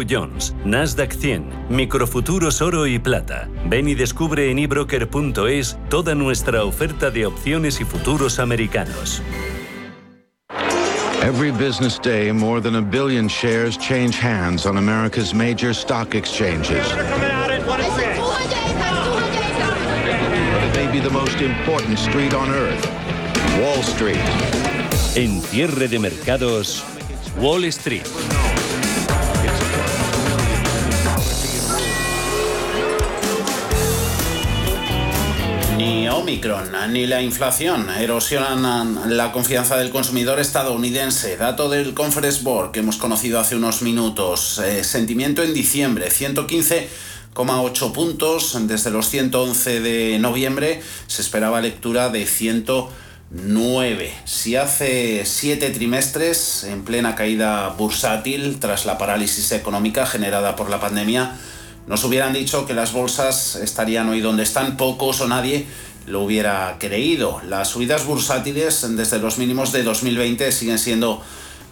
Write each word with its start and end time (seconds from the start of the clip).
Jones, 0.00 0.54
Nasdaq 0.64 1.12
100, 1.12 1.68
Microfuturos 1.68 2.62
Oro 2.62 2.86
y 2.86 2.98
Plata. 2.98 3.46
Ven 3.66 3.86
y 3.88 3.94
descubre 3.94 4.50
en 4.50 4.58
ebroker.es 4.58 5.76
toda 5.90 6.14
nuestra 6.14 6.64
oferta 6.64 7.10
de 7.10 7.26
opciones 7.26 7.78
y 7.78 7.84
futuros 7.84 8.38
americanos. 8.38 9.20
Every 11.22 11.50
business 11.50 12.00
day, 12.00 12.32
more 12.32 12.58
than 12.58 12.76
a 12.76 12.80
billion 12.80 13.28
shares 13.28 13.76
change 13.76 14.18
hands 14.18 14.64
on 14.64 14.78
America's 14.78 15.34
major 15.34 15.74
stock 15.74 16.14
exchanges. 16.14 16.90
Maybe 20.74 21.00
the 21.00 21.10
most 21.12 21.38
important 21.42 21.98
street 21.98 22.32
on 22.32 22.48
earth, 22.48 22.82
Wall 23.60 23.82
Street. 23.82 24.16
En 25.16 25.42
cierre 25.42 25.86
de 25.86 25.98
mercados, 25.98 26.82
Wall 27.36 27.64
Street. 27.64 28.08
Ni 35.82 36.08
Omicron 36.08 36.70
ni 36.92 37.08
la 37.08 37.20
inflación 37.22 37.90
erosionan 37.90 39.16
la 39.16 39.32
confianza 39.32 39.76
del 39.76 39.90
consumidor 39.90 40.38
estadounidense. 40.38 41.36
Dato 41.36 41.68
del 41.68 41.92
Conference 41.92 42.44
Board 42.44 42.70
que 42.70 42.78
hemos 42.78 42.98
conocido 42.98 43.40
hace 43.40 43.56
unos 43.56 43.82
minutos. 43.82 44.60
Eh, 44.64 44.84
sentimiento 44.84 45.42
en 45.42 45.52
diciembre, 45.52 46.08
115,8 46.08 47.92
puntos. 47.92 48.56
Desde 48.68 48.92
los 48.92 49.08
111 49.08 49.80
de 49.80 50.20
noviembre 50.20 50.80
se 51.08 51.20
esperaba 51.20 51.60
lectura 51.60 52.10
de 52.10 52.26
109. 52.26 54.14
Si 54.24 54.54
hace 54.54 55.24
siete 55.26 55.70
trimestres, 55.70 56.62
en 56.62 56.84
plena 56.84 57.16
caída 57.16 57.70
bursátil 57.70 58.60
tras 58.60 58.86
la 58.86 58.98
parálisis 58.98 59.50
económica 59.50 60.06
generada 60.06 60.54
por 60.54 60.70
la 60.70 60.78
pandemia, 60.78 61.40
nos 61.86 62.04
hubieran 62.04 62.32
dicho 62.32 62.66
que 62.66 62.74
las 62.74 62.92
bolsas 62.92 63.56
estarían 63.56 64.08
hoy 64.08 64.20
donde 64.20 64.42
están, 64.42 64.76
pocos 64.76 65.20
o 65.20 65.28
nadie 65.28 65.66
lo 66.06 66.22
hubiera 66.22 66.76
creído. 66.78 67.40
Las 67.48 67.68
subidas 67.68 68.04
bursátiles 68.04 68.86
desde 68.96 69.18
los 69.18 69.38
mínimos 69.38 69.72
de 69.72 69.82
2020 69.82 70.50
siguen 70.52 70.78
siendo 70.78 71.22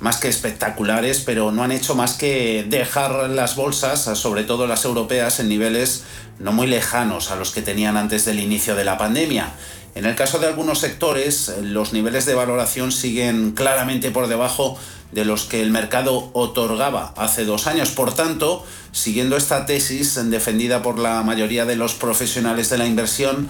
más 0.01 0.17
que 0.17 0.29
espectaculares, 0.29 1.21
pero 1.25 1.53
no 1.53 1.63
han 1.63 1.73
hecho 1.73 1.95
más 1.95 2.15
que 2.15 2.65
dejar 2.69 3.29
las 3.31 3.55
bolsas, 3.55 4.03
sobre 4.19 4.45
todo 4.45 4.67
las 4.67 4.85
europeas, 4.85 5.41
en 5.41 5.49
niveles 5.49 6.05
no 6.39 6.53
muy 6.53 6.67
lejanos 6.67 7.31
a 7.31 7.37
los 7.37 7.51
que 7.51 7.61
tenían 7.61 7.99
antes 7.99 8.25
del 8.25 8.41
inicio 8.41 8.75
de 8.75 8.85
la 8.85 8.97
pandemia. 8.97 9.53
En 9.95 10.07
el 10.07 10.15
caso 10.15 10.39
de 10.39 10.47
algunos 10.47 10.79
sectores, 10.79 11.53
los 11.63 11.93
niveles 11.93 12.25
de 12.25 12.35
valoración 12.35 12.93
siguen 12.93 13.53
claramente 13.53 14.11
por 14.11 14.29
debajo 14.29 14.79
de 15.13 15.25
los 15.25 15.45
que 15.45 15.63
el 15.63 15.71
mercado 15.71 16.31
otorgaba 16.33 17.13
hace 17.17 17.45
dos 17.45 17.67
años. 17.67 17.91
Por 17.91 18.15
tanto, 18.15 18.65
siguiendo 18.93 19.37
esta 19.37 19.67
tesis 19.67 20.19
defendida 20.31 20.83
por 20.83 20.99
la 20.99 21.23
mayoría 21.23 21.65
de 21.65 21.77
los 21.77 21.95
profesionales 21.95 22.71
de 22.71 22.79
la 22.79 22.87
inversión, 22.87 23.49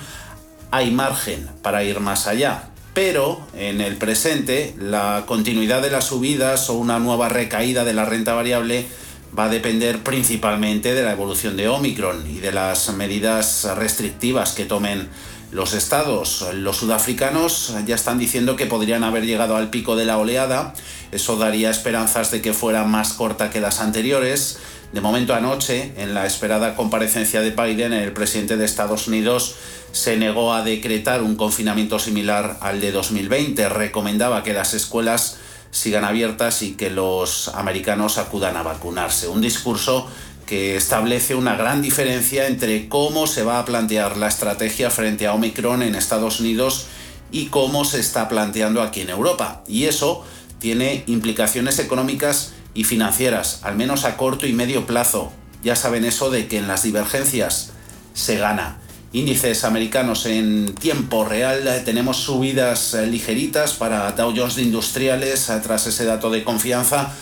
hay 0.70 0.90
margen 0.90 1.48
para 1.62 1.84
ir 1.84 2.00
más 2.00 2.26
allá. 2.26 2.70
Pero 2.94 3.40
en 3.54 3.80
el 3.80 3.96
presente, 3.96 4.74
la 4.78 5.24
continuidad 5.26 5.82
de 5.82 5.90
las 5.90 6.06
subidas 6.06 6.70
o 6.70 6.74
una 6.74 6.98
nueva 6.98 7.28
recaída 7.28 7.84
de 7.84 7.92
la 7.92 8.04
renta 8.04 8.34
variable 8.34 8.86
va 9.38 9.44
a 9.44 9.48
depender 9.48 10.02
principalmente 10.02 10.92
de 10.94 11.02
la 11.02 11.12
evolución 11.12 11.56
de 11.56 11.68
Omicron 11.68 12.28
y 12.28 12.40
de 12.40 12.50
las 12.50 12.92
medidas 12.94 13.64
restrictivas 13.76 14.52
que 14.52 14.64
tomen 14.64 15.08
los 15.52 15.74
estados, 15.74 16.46
los 16.54 16.76
sudafricanos 16.76 17.74
ya 17.86 17.94
están 17.94 18.18
diciendo 18.18 18.56
que 18.56 18.66
podrían 18.66 19.02
haber 19.02 19.26
llegado 19.26 19.56
al 19.56 19.70
pico 19.70 19.96
de 19.96 20.04
la 20.04 20.18
oleada. 20.18 20.74
Eso 21.10 21.36
daría 21.36 21.70
esperanzas 21.70 22.30
de 22.30 22.40
que 22.40 22.52
fuera 22.52 22.84
más 22.84 23.14
corta 23.14 23.50
que 23.50 23.60
las 23.60 23.80
anteriores. 23.80 24.58
De 24.92 25.00
momento 25.00 25.34
anoche, 25.34 25.92
en 25.96 26.14
la 26.14 26.26
esperada 26.26 26.74
comparecencia 26.76 27.40
de 27.40 27.50
Biden, 27.50 27.92
el 27.92 28.12
presidente 28.12 28.56
de 28.56 28.64
Estados 28.64 29.08
Unidos 29.08 29.56
se 29.92 30.16
negó 30.16 30.54
a 30.54 30.62
decretar 30.62 31.22
un 31.22 31.36
confinamiento 31.36 31.98
similar 31.98 32.58
al 32.60 32.80
de 32.80 32.92
2020. 32.92 33.68
Recomendaba 33.68 34.42
que 34.44 34.52
las 34.52 34.74
escuelas 34.74 35.38
sigan 35.70 36.04
abiertas 36.04 36.62
y 36.62 36.72
que 36.74 36.90
los 36.90 37.48
americanos 37.48 38.18
acudan 38.18 38.56
a 38.56 38.62
vacunarse. 38.62 39.28
Un 39.28 39.40
discurso 39.40 40.08
que 40.50 40.74
establece 40.74 41.36
una 41.36 41.54
gran 41.54 41.80
diferencia 41.80 42.48
entre 42.48 42.88
cómo 42.88 43.28
se 43.28 43.44
va 43.44 43.60
a 43.60 43.64
plantear 43.64 44.16
la 44.16 44.26
estrategia 44.26 44.90
frente 44.90 45.28
a 45.28 45.32
Omicron 45.32 45.80
en 45.80 45.94
Estados 45.94 46.40
Unidos 46.40 46.86
y 47.30 47.46
cómo 47.46 47.84
se 47.84 48.00
está 48.00 48.28
planteando 48.28 48.82
aquí 48.82 49.02
en 49.02 49.10
Europa. 49.10 49.62
Y 49.68 49.84
eso 49.84 50.24
tiene 50.58 51.04
implicaciones 51.06 51.78
económicas 51.78 52.52
y 52.74 52.82
financieras, 52.82 53.60
al 53.62 53.76
menos 53.76 54.04
a 54.04 54.16
corto 54.16 54.44
y 54.44 54.52
medio 54.52 54.86
plazo. 54.86 55.30
Ya 55.62 55.76
saben 55.76 56.04
eso 56.04 56.30
de 56.30 56.48
que 56.48 56.58
en 56.58 56.66
las 56.66 56.82
divergencias 56.82 57.70
se 58.12 58.36
gana. 58.36 58.78
Índices 59.12 59.62
americanos 59.62 60.26
en 60.26 60.74
tiempo 60.74 61.24
real, 61.24 61.80
tenemos 61.84 62.16
subidas 62.16 62.94
ligeritas 62.94 63.74
para 63.74 64.10
Dow 64.10 64.34
Jones 64.36 64.56
de 64.56 64.62
Industriales 64.62 65.48
tras 65.62 65.86
ese 65.86 66.06
dato 66.06 66.28
de 66.28 66.42
confianza 66.42 67.14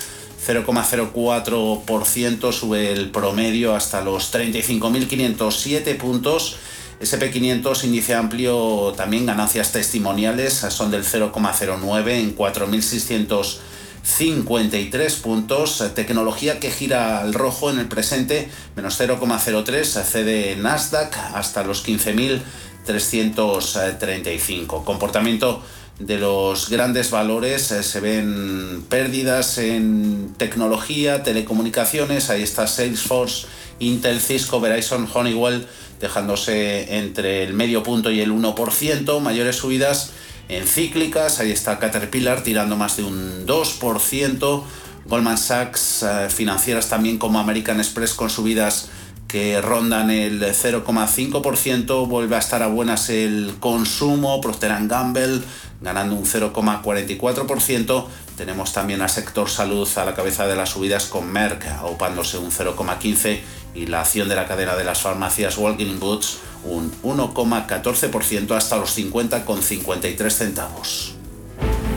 0,04% 0.47 2.53
sube 2.53 2.93
el 2.93 3.10
promedio 3.10 3.75
hasta 3.75 4.03
los 4.03 4.32
35.507 4.32 5.97
puntos. 5.97 6.59
SP500 7.00 7.84
índice 7.84 8.15
amplio, 8.15 8.93
también 8.97 9.27
ganancias 9.27 9.72
testimoniales, 9.72 10.54
son 10.54 10.91
del 10.91 11.04
0,09 11.04 12.10
en 12.10 12.34
4.653 12.37 15.21
puntos. 15.21 15.84
Tecnología 15.94 16.59
que 16.59 16.71
gira 16.71 17.21
al 17.21 17.34
rojo 17.34 17.69
en 17.71 17.78
el 17.78 17.87
presente, 17.87 18.48
menos 18.75 18.98
0,03, 19.00 20.03
cede 20.03 20.56
Nasdaq 20.56 21.16
hasta 21.34 21.62
los 21.62 21.87
15.335. 21.87 24.82
Comportamiento 24.82 25.62
de 25.98 26.19
los 26.19 26.70
grandes 26.70 27.10
valores 27.10 27.72
eh, 27.72 27.82
se 27.82 28.00
ven 28.00 28.84
pérdidas 28.88 29.59
en 29.59 30.32
tecnología, 30.36 31.22
telecomunicaciones, 31.22 32.31
ahí 32.31 32.42
está 32.42 32.66
Salesforce, 32.66 33.47
Intel, 33.81 34.20
Cisco, 34.20 34.60
Verizon, 34.60 35.09
Honeywell 35.12 35.66
dejándose 36.00 36.97
entre 36.98 37.42
el 37.42 37.54
medio 37.54 37.82
punto 37.82 38.10
y 38.10 38.20
el 38.20 38.31
1%, 38.31 39.20
mayores 39.20 39.56
subidas 39.56 40.12
en 40.48 40.66
cíclicas, 40.66 41.41
ahí 41.41 41.50
está 41.50 41.78
Caterpillar 41.78 42.42
tirando 42.42 42.76
más 42.76 42.97
de 42.97 43.03
un 43.03 43.47
2%, 43.47 44.62
Goldman 45.06 45.38
Sachs, 45.38 46.04
eh, 46.04 46.28
financieras 46.30 46.88
también 46.88 47.19
como 47.19 47.41
American 47.41 47.78
Express 47.78 48.15
con 48.15 48.30
subidas 48.30 48.88
que 49.28 49.61
rondan 49.61 50.11
el 50.11 50.41
0,5%, 50.41 52.09
vuelve 52.09 52.37
a 52.37 52.39
estar 52.39 52.62
a 52.62 52.66
buenas 52.66 53.11
el 53.11 53.55
consumo, 53.61 54.41
Procter 54.41 54.72
Gamble 54.89 55.43
ganando 55.81 56.16
un 56.16 56.25
0,44%, 56.25 58.06
tenemos 58.37 58.72
también 58.72 59.03
al 59.03 59.11
sector 59.11 59.49
salud 59.49 59.89
a 59.97 60.05
la 60.05 60.15
cabeza 60.15 60.47
de 60.47 60.56
las 60.56 60.71
subidas 60.71 61.06
con 61.06 61.31
Merck 61.31 61.66
aupándose 61.66 62.39
un 62.39 62.50
0,15% 62.50 63.39
y 63.75 63.87
la 63.87 64.00
acción 64.00 64.28
de 64.28 64.34
la 64.34 64.49
cadena 64.49 64.75
de 64.75 64.84
las 64.84 65.03
farmacias 65.03 65.56
Walking 65.56 66.00
Boots 66.00 66.39
un 66.65 66.91
1,14% 67.03 68.56
hasta 68.56 68.77
los 68.77 68.99
50,53 68.99 70.31
centavos. 70.31 71.15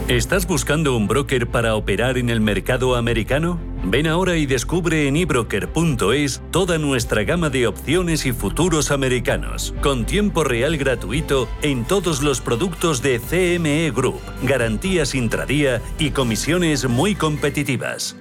¿Estás 0.08 0.46
buscando 0.46 0.96
un 0.96 1.08
broker 1.08 1.48
para 1.48 1.76
operar 1.76 2.18
en 2.18 2.30
el 2.30 2.42
mercado 2.42 2.96
americano? 2.96 3.71
Ven 3.84 4.08
ahora 4.08 4.38
y 4.38 4.46
descubre 4.46 5.08
en 5.08 5.16
ebroker.es 5.16 6.42
toda 6.52 6.78
nuestra 6.78 7.24
gama 7.24 7.50
de 7.50 7.68
opciones 7.68 8.26
y 8.26 8.32
futuros 8.32 8.92
americanos, 8.92 9.74
con 9.82 10.06
tiempo 10.06 10.44
real 10.44 10.78
gratuito 10.78 11.50
en 11.62 11.86
todos 11.86 12.22
los 12.22 12.42
productos 12.42 13.02
de 13.02 13.20
CME 13.20 13.92
Group, 13.92 14.22
garantías 14.44 15.16
intradía 15.16 15.82
y 15.98 16.12
comisiones 16.12 16.88
muy 16.88 17.16
competitivas. 17.16 18.16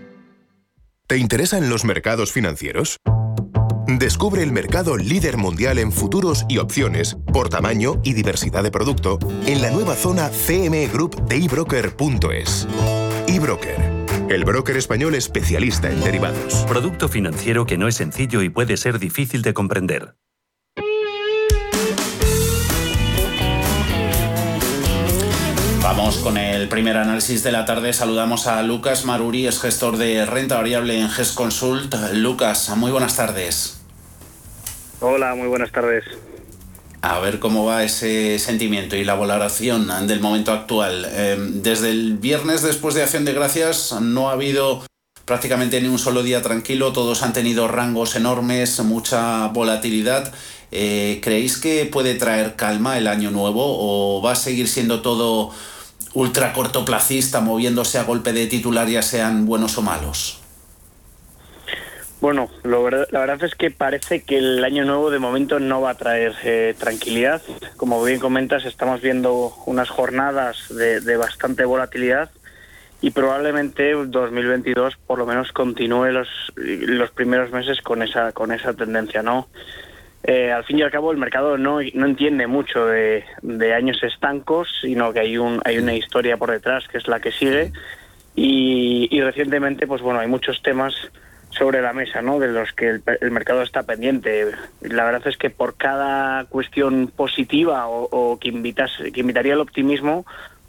¿Te 1.07 1.19
interesan 1.19 1.69
los 1.69 1.85
mercados 1.85 2.33
financieros? 2.33 2.97
Descubre 3.99 4.43
el 4.43 4.53
mercado 4.53 4.97
líder 4.97 5.37
mundial 5.37 5.79
en 5.79 5.91
futuros 5.91 6.45
y 6.49 6.59
opciones 6.59 7.17
por 7.33 7.49
tamaño 7.49 8.01
y 8.05 8.13
diversidad 8.13 8.63
de 8.63 8.71
producto 8.71 9.19
en 9.47 9.61
la 9.61 9.71
nueva 9.71 9.97
zona 9.97 10.31
CME 10.31 10.87
Group 10.87 11.27
de 11.27 11.45
ebroker.es. 11.45 12.69
eBroker, 13.27 14.00
el 14.31 14.45
broker 14.45 14.77
español 14.77 15.17
especialista 15.17 15.91
en 15.91 16.01
derivados. 16.01 16.65
Producto 16.69 17.09
financiero 17.09 17.67
que 17.67 17.77
no 17.77 17.89
es 17.89 17.97
sencillo 17.97 18.43
y 18.43 18.49
puede 18.49 18.77
ser 18.77 19.01
difícil 19.01 19.43
de 19.43 19.53
comprender. 19.55 20.15
Vamos 25.83 26.19
con 26.19 26.37
el 26.37 26.69
primer 26.69 26.97
análisis 26.97 27.43
de 27.43 27.51
la 27.51 27.65
tarde. 27.65 27.93
Saludamos 27.93 28.47
a 28.47 28.63
Lucas 28.63 29.05
Maruri, 29.05 29.49
es 29.49 29.61
gestor 29.61 29.97
de 29.97 30.25
renta 30.25 30.57
variable 30.57 31.01
en 31.01 31.09
GES 31.09 31.33
Consult. 31.33 31.93
Lucas, 32.13 32.71
muy 32.77 32.93
buenas 32.93 33.17
tardes. 33.17 33.83
Hola, 35.01 35.35
muy 35.35 35.49
buenas 35.49 35.73
tardes. 35.73 36.05
A 37.03 37.19
ver 37.19 37.39
cómo 37.39 37.65
va 37.65 37.83
ese 37.83 38.39
sentimiento 38.39 38.95
y 38.95 39.05
la 39.05 39.15
valoración 39.15 39.91
del 40.07 40.21
momento 40.21 40.53
actual. 40.53 41.07
Em, 41.15 41.63
desde 41.63 41.91
el 41.91 42.19
viernes 42.19 42.63
después 42.63 42.95
de 42.95 43.03
Acción 43.03 43.25
de 43.25 43.33
Gracias 43.33 43.93
no 44.01 44.29
ha 44.29 44.33
habido 44.33 44.85
prácticamente 45.25 45.81
ni 45.81 45.89
un 45.89 45.99
solo 45.99 46.23
día 46.23 46.43
tranquilo, 46.43 46.93
todos 46.93 47.23
han 47.23 47.33
tenido 47.33 47.69
rangos 47.69 48.17
enormes, 48.17 48.81
mucha 48.81 49.47
volatilidad. 49.49 50.31
Eh, 50.73 51.21
¿Creéis 51.23 51.57
que 51.57 51.87
puede 51.87 52.17
traer 52.17 52.55
calma 52.57 52.99
el 52.99 53.07
año 53.07 53.31
nuevo 53.31 53.63
o 53.65 54.21
va 54.21 54.33
a 54.33 54.37
seguir 54.37 54.69
siendo 54.69 55.01
todo 55.01 55.53
ultra 56.13 56.53
cortoplacista, 56.53 57.41
moviéndose 57.41 57.97
a 57.99 58.05
golpe 58.05 58.35
de 58.35 58.47
titular, 58.47 58.89
ya 58.89 59.03
sean 59.03 59.47
buenos 59.47 59.79
o 59.79 59.83
malos? 59.83 60.40
Bueno, 62.21 62.51
la 62.65 63.21
verdad 63.21 63.43
es 63.45 63.55
que 63.55 63.71
parece 63.71 64.25
que 64.25 64.37
el 64.37 64.63
año 64.63 64.85
nuevo 64.85 65.11
de 65.11 65.19
momento 65.19 65.59
no 65.59 65.81
va 65.81 65.91
a 65.91 65.95
traer 65.95 66.35
eh, 66.45 66.75
tranquilidad. 66.79 67.41
Como 67.79 68.03
bien 68.05 68.21
comentas, 68.21 68.67
estamos 68.67 69.01
viendo 69.01 69.55
unas 69.65 69.89
jornadas 69.89 70.69
de, 70.69 71.17
bastante 71.17 71.65
volatilidad 71.65 72.31
y 73.01 73.13
probablemente 73.13 73.93
2022 73.93 74.99
por 75.07 75.19
lo 75.19 75.25
menos 75.25 75.51
continúe 75.53 76.13
los, 76.13 76.29
los 76.57 77.11
primeros 77.13 77.53
meses 77.53 77.81
con 77.81 78.03
esa, 78.03 78.33
con 78.33 78.53
esa 78.53 78.75
tendencia, 78.75 79.23
¿no? 79.23 79.49
Eh, 80.23 80.53
al 80.53 80.65
fin 80.65 80.79
y 80.79 80.83
al 80.83 80.91
cabo 80.91 81.13
el 81.13 81.17
mercado 81.17 81.57
no, 81.57 81.79
no 81.95 82.07
entiende 82.07 82.47
mucho 82.47 82.85
de, 82.85 83.25
años 83.75 84.03
estancos, 84.03 84.69
sino 84.83 85.15
que 85.15 85.21
hay, 85.21 85.39
un, 85.39 85.63
hay 85.65 85.79
una 85.79 85.95
historia 85.95 86.37
por 86.37 86.51
detrás 86.51 86.87
que 86.89 86.99
es 86.99 87.09
la 87.09 87.21
que 87.21 87.33
sigue 87.33 87.73
y, 88.35 89.09
y 89.11 89.23
recientemente 89.23 89.87
pues 89.87 90.03
bueno 90.03 90.21
hay 90.21 90.29
muchos 90.29 90.61
temas 90.63 90.95
sobre 91.51 91.83
la 91.83 91.93
mesa, 91.93 92.23
¿no? 92.23 92.39
De 92.39 92.49
los 92.49 92.73
que 92.73 93.01
el, 93.21 93.31
mercado 93.31 93.63
está 93.63 93.83
pendiente. 93.83 94.47
La 94.81 95.05
verdad 95.05 95.27
es 95.27 95.37
que 95.37 95.51
por 95.51 95.77
cada 95.77 96.45
cuestión 96.45 97.09
positiva 97.09 97.87
o, 97.89 98.39
que, 98.41 98.49
invitas, 98.49 98.91
que 99.13 99.21
invitaría 99.21 99.55
al 99.55 99.61
optimismo, 99.61 100.25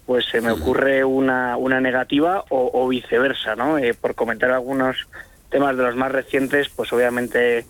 pues 0.06 0.25
se 0.25 0.42
me 0.42 0.51
ocurre 0.51 1.04
una, 1.04 1.56
una 1.57 1.80
negativa 1.80 2.44
o, 2.50 2.88
viceversa, 2.88 3.56
¿no? 3.56 3.78
Eh, 3.78 3.94
por 3.94 4.16
comentar 4.16 4.51
algunos 4.51 5.07
temas 5.50 5.78
de 5.78 5.83
los 5.83 5.95
más 5.95 6.12
recientes, 6.12 6.69
pues 6.69 6.92
obviamente 6.92 7.66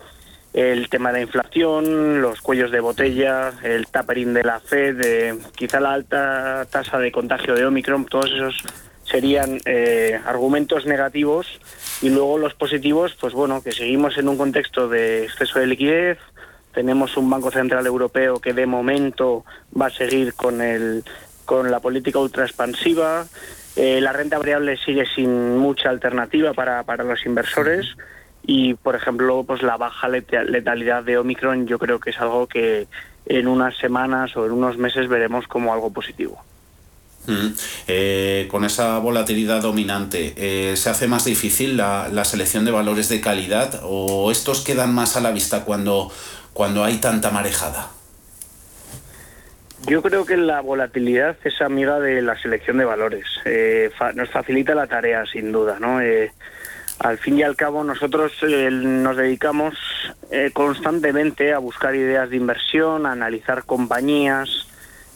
el 0.54 0.88
tema 0.88 1.12
de 1.12 1.22
inflación, 1.22 2.20
los 2.20 2.40
cuellos 2.40 2.70
de 2.70 2.80
botella, 2.80 3.52
el 3.62 3.86
tapering 3.86 4.34
de 4.34 4.44
la 4.44 4.60
Fed, 4.60 4.96
de, 4.96 5.38
quizá 5.54 5.80
la 5.80 5.92
alta 5.92 6.66
tasa 6.70 6.98
de 6.98 7.10
contagio 7.10 7.54
de 7.54 7.64
Omicron, 7.66 8.04
todos 8.06 8.30
esos 8.30 8.62
serían 9.12 9.60
eh, 9.66 10.18
argumentos 10.24 10.86
negativos 10.86 11.46
y 12.00 12.08
luego 12.08 12.38
los 12.38 12.54
positivos, 12.54 13.14
pues 13.20 13.34
bueno, 13.34 13.62
que 13.62 13.70
seguimos 13.70 14.16
en 14.16 14.28
un 14.28 14.38
contexto 14.38 14.88
de 14.88 15.24
exceso 15.24 15.60
de 15.60 15.66
liquidez, 15.66 16.18
tenemos 16.72 17.16
un 17.18 17.28
Banco 17.28 17.50
Central 17.50 17.86
Europeo 17.86 18.40
que 18.40 18.54
de 18.54 18.66
momento 18.66 19.44
va 19.78 19.86
a 19.86 19.90
seguir 19.90 20.32
con, 20.32 20.62
el, 20.62 21.04
con 21.44 21.70
la 21.70 21.80
política 21.80 22.18
ultra 22.18 22.44
expansiva, 22.44 23.26
eh, 23.76 24.00
la 24.00 24.12
renta 24.12 24.38
variable 24.38 24.78
sigue 24.78 25.04
sin 25.14 25.58
mucha 25.58 25.90
alternativa 25.90 26.54
para, 26.54 26.82
para 26.82 27.04
los 27.04 27.24
inversores 27.26 27.94
y, 28.42 28.74
por 28.74 28.96
ejemplo, 28.96 29.44
pues 29.44 29.62
la 29.62 29.76
baja 29.76 30.08
letalidad 30.08 31.04
de 31.04 31.18
Omicron 31.18 31.66
yo 31.66 31.78
creo 31.78 32.00
que 32.00 32.10
es 32.10 32.20
algo 32.20 32.46
que 32.46 32.88
en 33.26 33.46
unas 33.46 33.76
semanas 33.76 34.36
o 34.36 34.46
en 34.46 34.52
unos 34.52 34.78
meses 34.78 35.08
veremos 35.08 35.46
como 35.46 35.72
algo 35.72 35.92
positivo. 35.92 36.42
Eh, 37.86 38.48
con 38.50 38.64
esa 38.64 38.98
volatilidad 38.98 39.62
dominante, 39.62 40.34
eh, 40.36 40.76
¿se 40.76 40.90
hace 40.90 41.06
más 41.06 41.24
difícil 41.24 41.76
la, 41.76 42.24
selección 42.24 42.64
de 42.64 42.70
valores 42.70 43.08
de 43.08 43.20
calidad 43.20 43.80
o 43.84 44.30
estos 44.30 44.62
quedan 44.62 44.94
más 44.94 45.16
a 45.16 45.20
la 45.20 45.30
vista 45.30 45.64
cuando, 45.64 46.10
cuando 46.52 46.84
hay 46.84 46.98
tanta 46.98 47.30
marejada? 47.30 47.90
Yo 49.86 50.00
creo 50.02 50.24
que 50.24 50.36
la 50.36 50.60
volatilidad 50.60 51.36
es 51.44 51.60
amiga 51.60 51.98
de 51.98 52.22
la 52.22 52.40
selección 52.40 52.78
de 52.78 52.84
valores. 52.84 53.26
Eh, 53.44 53.90
nos 54.14 54.30
facilita 54.30 54.74
la 54.74 54.86
tarea, 54.86 55.24
sin 55.26 55.52
duda. 55.52 55.78
¿no? 55.80 56.00
al 56.98 57.18
fin 57.18 57.38
y 57.38 57.42
al 57.42 57.56
cabo, 57.56 57.82
nosotros 57.82 58.32
nos 58.42 59.16
dedicamos 59.16 59.74
constantemente 60.52 61.52
a 61.52 61.58
buscar 61.58 61.96
ideas 61.96 62.30
de 62.30 62.36
inversión, 62.36 63.06
a 63.06 63.12
analizar 63.12 63.64
compañías, 63.64 64.68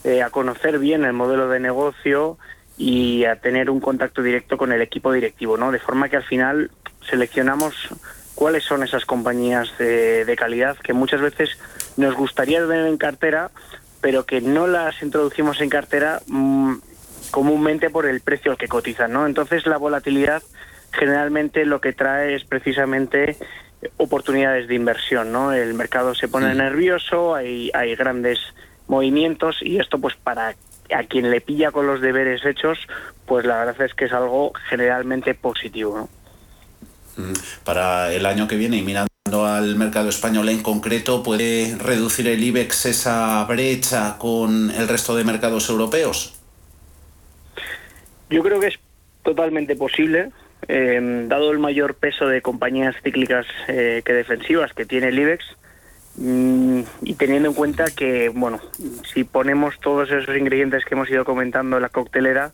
eh, 0.06 0.22
a 0.22 0.30
conocer 0.30 0.78
bien 0.78 1.04
el 1.04 1.14
modelo 1.14 1.48
de 1.48 1.58
negocio 1.58 2.38
y 2.78 3.24
a 3.24 3.40
tener 3.40 3.70
un 3.70 3.80
contacto 3.80 4.22
directo 4.22 4.56
con 4.56 4.70
el 4.70 4.80
equipo 4.80 5.10
directivo, 5.10 5.56
¿no? 5.56 5.72
De 5.72 5.80
forma 5.80 6.08
que 6.08 6.16
al 6.16 6.22
final 6.22 6.70
seleccionamos 7.10 7.74
cuáles 8.36 8.62
son 8.62 8.84
esas 8.84 9.04
compañías 9.04 9.76
de, 9.78 10.32
calidad 10.38 10.76
que 10.76 10.92
muchas 10.92 11.20
veces 11.20 11.58
nos 11.96 12.14
gustaría 12.14 12.60
tener 12.60 12.86
en 12.86 12.98
cartera, 12.98 13.50
pero 14.00 14.24
que 14.24 14.40
no 14.40 14.68
las 14.68 15.02
introducimos 15.02 15.60
en 15.60 15.70
cartera 15.70 16.20
mm, 16.28 16.74
comúnmente 17.32 17.90
por 17.90 18.06
el 18.06 18.20
precio 18.20 18.52
al 18.52 18.58
que 18.58 18.68
cotizan, 18.68 19.12
¿no? 19.12 19.26
Entonces 19.26 19.66
la 19.66 19.76
volatilidad 19.76 20.40
generalmente 20.92 21.64
lo 21.64 21.80
que 21.80 21.92
trae 21.92 22.36
es 22.36 22.44
precisamente 22.44 23.38
oportunidades 23.96 24.68
de 24.68 24.76
inversión, 24.76 25.32
¿no? 25.32 25.52
El 25.52 25.74
mercado 25.74 26.14
se 26.14 26.28
pone 26.28 26.54
nervioso, 26.54 27.34
hay, 27.34 27.72
hay 27.74 27.96
grandes 27.96 28.38
movimientos 28.88 29.56
y 29.62 29.78
esto 29.78 29.98
pues 29.98 30.14
para 30.16 30.54
a 30.94 31.02
quien 31.04 31.30
le 31.30 31.40
pilla 31.40 31.70
con 31.72 31.86
los 31.86 32.00
deberes 32.00 32.44
hechos, 32.44 32.78
pues 33.26 33.44
la 33.44 33.64
verdad 33.64 33.86
es 33.86 33.94
que 33.94 34.04
es 34.04 34.12
algo 34.12 34.52
generalmente 34.68 35.34
positivo. 35.34 36.08
Mm, 37.16 37.32
para 37.64 38.12
el 38.12 38.26
año 38.26 38.46
que 38.46 38.56
viene 38.56 38.76
y 38.76 38.82
mirando 38.82 39.10
al 39.46 39.74
mercado 39.76 40.08
español 40.08 40.48
en 40.48 40.62
concreto, 40.62 41.22
¿puede 41.22 41.76
reducir 41.76 42.28
el 42.28 42.42
IBEX 42.42 42.86
esa 42.86 43.44
brecha 43.44 44.16
con 44.18 44.70
el 44.70 44.86
resto 44.86 45.16
de 45.16 45.24
mercados 45.24 45.68
europeos? 45.68 46.38
Yo 48.30 48.42
creo 48.42 48.60
que 48.60 48.68
es 48.68 48.78
totalmente 49.22 49.74
posible, 49.76 50.30
eh, 50.68 51.24
dado 51.26 51.50
el 51.50 51.58
mayor 51.58 51.94
peso 51.94 52.26
de 52.26 52.42
compañías 52.42 52.94
cíclicas 53.02 53.46
eh, 53.68 54.02
que 54.04 54.12
defensivas 54.12 54.72
que 54.72 54.84
tiene 54.84 55.08
el 55.08 55.18
IBEX 55.18 55.44
y 56.18 57.14
teniendo 57.14 57.50
en 57.50 57.54
cuenta 57.54 57.84
que, 57.94 58.30
bueno, 58.30 58.60
si 59.12 59.24
ponemos 59.24 59.78
todos 59.80 60.10
esos 60.10 60.36
ingredientes 60.36 60.84
que 60.84 60.94
hemos 60.94 61.10
ido 61.10 61.24
comentando 61.24 61.76
en 61.76 61.82
la 61.82 61.90
coctelera, 61.90 62.52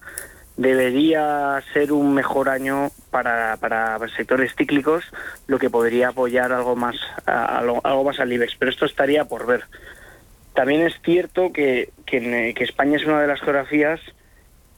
debería 0.56 1.62
ser 1.72 1.92
un 1.92 2.12
mejor 2.14 2.48
año 2.48 2.90
para, 3.10 3.56
para 3.58 3.98
sectores 4.16 4.54
cíclicos, 4.56 5.04
lo 5.46 5.58
que 5.58 5.70
podría 5.70 6.08
apoyar 6.08 6.52
algo 6.52 6.76
más, 6.76 6.96
algo 7.24 8.04
más 8.04 8.18
al 8.18 8.32
IBEX. 8.32 8.56
Pero 8.58 8.70
esto 8.70 8.84
estaría 8.84 9.26
por 9.26 9.46
ver. 9.46 9.64
También 10.54 10.82
es 10.82 10.94
cierto 11.02 11.52
que, 11.52 11.90
que, 12.04 12.54
España 12.58 12.96
es 12.96 13.06
una 13.06 13.20
de 13.20 13.28
las 13.28 13.40
geografías 13.40 14.00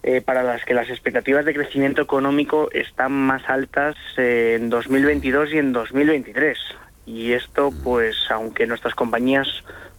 eh, 0.02 0.20
para 0.20 0.42
las 0.42 0.64
que 0.64 0.75
las 0.75 0.90
expectativas 0.90 1.44
de 1.44 1.54
crecimiento 1.54 2.02
económico 2.02 2.70
están 2.72 3.12
más 3.12 3.42
altas 3.48 3.96
en 4.16 4.69
2022 4.69 5.52
y 5.52 5.58
en 5.58 5.72
2023 5.72 6.58
y 7.06 7.33
esto 7.33 7.73
pues 7.83 8.17
aunque 8.31 8.67
nuestras 8.67 8.94
compañías 8.94 9.49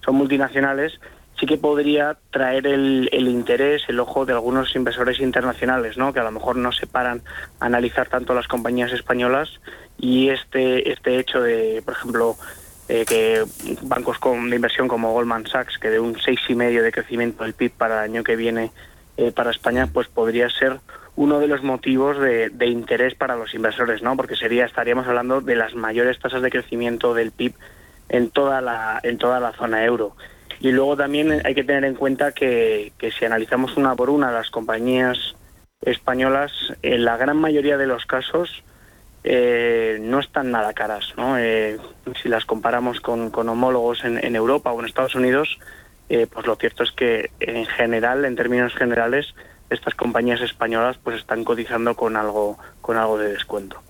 son 0.04 0.16
multinacionales 0.16 1.00
sí 1.40 1.46
que 1.46 1.58
podría 1.58 2.18
traer 2.32 2.66
el, 2.68 3.10
interés, 3.12 3.84
el 3.88 4.00
ojo 4.00 4.26
de 4.26 4.34
algunos 4.34 4.76
inversores 4.76 5.20
internacionales, 5.20 5.98
¿no? 5.98 6.14
que 6.14 6.20
a 6.20 6.24
lo 6.24 6.32
mejor 6.32 6.56
no 6.56 6.72
se 6.72 6.88
paran 6.88 7.22
a 7.60 7.66
analizar 7.66 8.08
tanto 8.08 8.34
las 8.34 8.48
compañías 8.48 8.92
españolas 8.94 9.50
y 9.98 10.30
este, 10.30 10.92
este 10.92 11.20
hecho 11.20 11.42
de, 11.42 11.82
por 11.84 11.94
ejemplo, 11.94 12.38
eh, 12.88 13.06
que 13.06 13.44
bancos 13.82 14.18
de 14.22 14.56
inversión 14.56 14.88
como 14.88 15.12
Goldman 15.14 15.48
Sachs, 15.48 15.78
que 15.78 15.90
de 15.90 16.00
un 16.00 16.20
seis 16.20 16.40
y 16.48 16.56
medio 16.56 16.84
de 16.84 16.92
crecimiento 16.92 17.44
del 17.44 17.54
PIB 17.54 17.72
para 17.72 17.96
el 17.96 18.12
año 18.12 18.24
que 18.24 18.36
viene 18.36 18.72
eh, 19.18 19.32
para 19.32 19.52
España, 19.52 19.90
pues 19.92 20.08
podría 20.08 20.50
ser 20.50 20.80
uno 21.16 21.40
de 21.40 21.48
los 21.48 21.64
motivos 21.64 22.20
de, 22.20 22.52
interés 22.66 23.16
para 23.16 23.36
los 23.36 23.54
inversores, 23.54 24.02
¿no? 24.02 24.18
Porque 24.18 24.36
sería 24.36 24.66
estaríamos 24.66 25.08
hablando 25.08 25.42
de 25.42 25.56
las 25.56 25.76
mayores 25.76 26.20
tasas 26.20 26.42
de 26.42 26.50
crecimiento 26.50 27.14
del 27.14 27.32
PIB 27.32 27.54
en 28.10 28.30
toda 28.30 28.62
la 28.62 29.00
en 29.04 29.18
toda 29.18 29.40
la 29.40 29.54
zona 29.54 29.86
euro. 29.86 30.16
Y 30.60 30.72
luego 30.72 30.96
también 30.96 31.42
hay 31.46 31.54
que 31.54 31.64
tener 31.64 31.86
en 31.86 31.96
cuenta 31.96 32.32
que, 32.32 32.92
si 33.18 33.26
analizamos 33.26 33.78
una 33.78 33.96
por 33.96 34.10
una 34.10 34.32
las 34.32 34.50
compañías 34.50 35.36
españolas, 35.82 36.52
en 36.82 37.06
la 37.06 37.18
gran 37.18 37.38
mayoría 37.38 37.78
de 37.78 37.88
los 37.88 38.06
casos 38.06 38.64
eh, 39.24 39.98
no 40.02 40.20
están 40.20 40.52
nada 40.52 40.74
caras. 40.74 41.14
¿no? 41.18 41.38
Eh, 41.38 41.78
si 42.22 42.30
las 42.30 42.46
comparamos 42.46 43.02
con, 43.02 43.32
homólogos 43.36 44.04
en, 44.06 44.36
Europa 44.36 44.72
o 44.72 44.80
en 44.80 44.86
Estados 44.86 45.16
Unidos, 45.16 45.60
eh, 46.10 46.28
pues 46.32 46.46
lo 46.46 46.56
cierto 46.56 46.84
es 46.84 46.92
que 46.92 47.32
en 47.40 47.66
general, 47.66 48.26
en 48.26 48.36
términos 48.36 48.74
generales, 48.76 49.36
estas 49.70 49.96
compañías 49.96 50.42
españolas 50.42 50.98
pues 51.04 51.18
están 51.18 51.44
cotizando 51.44 51.96
con 51.96 52.16
algo 52.16 52.58
con 52.82 52.98
algo 52.98 53.18
de 53.18 53.34
descuento. 53.34 53.82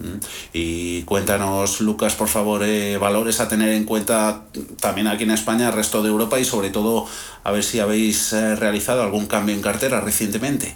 Mm. 0.00 0.18
Y 0.54 1.02
cuéntanos, 1.02 1.80
Lucas, 1.82 2.14
por 2.14 2.28
favor, 2.28 2.62
eh, 2.64 2.96
valores 2.96 3.40
a 3.40 3.48
tener 3.48 3.68
en 3.70 3.84
cuenta 3.84 4.44
también 4.80 5.06
aquí 5.06 5.24
en 5.24 5.30
España, 5.30 5.68
el 5.68 5.74
resto 5.74 6.02
de 6.02 6.08
Europa 6.08 6.38
y 6.38 6.44
sobre 6.44 6.70
todo 6.70 7.06
a 7.44 7.52
ver 7.52 7.62
si 7.62 7.80
habéis 7.80 8.32
eh, 8.32 8.56
realizado 8.56 9.02
algún 9.02 9.26
cambio 9.26 9.54
en 9.54 9.60
cartera 9.60 10.00
recientemente. 10.00 10.74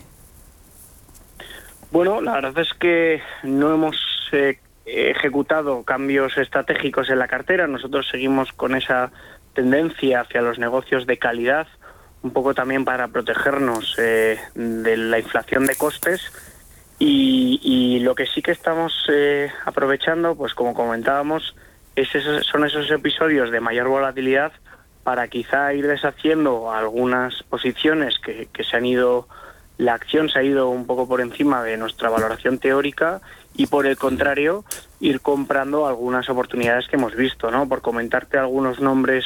Bueno, 1.91 2.21
la 2.21 2.33
verdad 2.33 2.59
es 2.59 2.75
que 2.75 3.23
no 3.45 3.73
hemos 3.73 3.97
eh, 4.33 4.59
ejecutado 4.85 5.85
cambios 5.85 6.37
estratégicos 6.37 7.09
en 7.09 7.19
la 7.19 7.29
cartera. 7.29 7.67
Nosotros 7.67 8.07
seguimos 8.11 8.53
con 8.53 8.75
esa 8.75 9.11
tendencia 9.55 10.21
hacia 10.21 10.43
los 10.43 10.59
negocios 10.59 11.07
de 11.07 11.19
calidad 11.19 11.67
un 12.25 12.33
poco 12.33 12.55
también 12.55 12.85
para 12.85 13.09
protegernos 13.09 13.95
eh, 13.99 14.39
de 14.55 14.97
la 14.97 15.19
inflación 15.19 15.67
de 15.67 15.77
costes 15.77 16.33
Y, 16.99 18.01
lo 18.01 18.15
que 18.15 18.27
sí 18.27 18.43
que 18.43 18.51
estamos 18.51 18.93
eh, 19.09 19.51
aprovechando, 19.65 20.35
pues 20.35 20.53
como 20.55 20.75
comentábamos, 20.75 21.55
es 21.97 22.09
son 22.51 22.65
esos 22.65 22.91
episodios 22.91 23.51
de 23.51 23.61
mayor 23.61 23.89
volatilidad 23.89 24.53
para 25.05 25.29
quizá 25.29 25.73
ir 25.73 25.87
deshaciendo 25.87 26.73
algunas 26.73 27.43
posiciones 27.45 28.19
que 28.19 28.65
se 28.65 28.77
han 28.77 28.85
ido, 28.85 29.29
la 29.79 29.95
acción 29.95 30.29
se 30.29 30.39
ha 30.39 30.43
ido 30.43 30.69
un 30.69 30.87
poco 30.87 31.07
por 31.07 31.21
encima 31.21 31.63
de 31.63 31.77
nuestra 31.77 32.11
valoración 32.11 32.59
teórica 32.59 33.21
y 33.55 33.67
por 33.67 33.87
el 33.87 33.97
contrario 33.97 34.65
ir 35.01 35.21
comprando 35.21 35.87
algunas 35.87 36.29
oportunidades 36.29 36.89
que 36.89 36.97
hemos 36.97 37.15
visto, 37.15 37.51
¿no? 37.51 37.69
Por 37.69 37.81
comentarte 37.81 38.39
algunos 38.39 38.81
nombres 38.81 39.25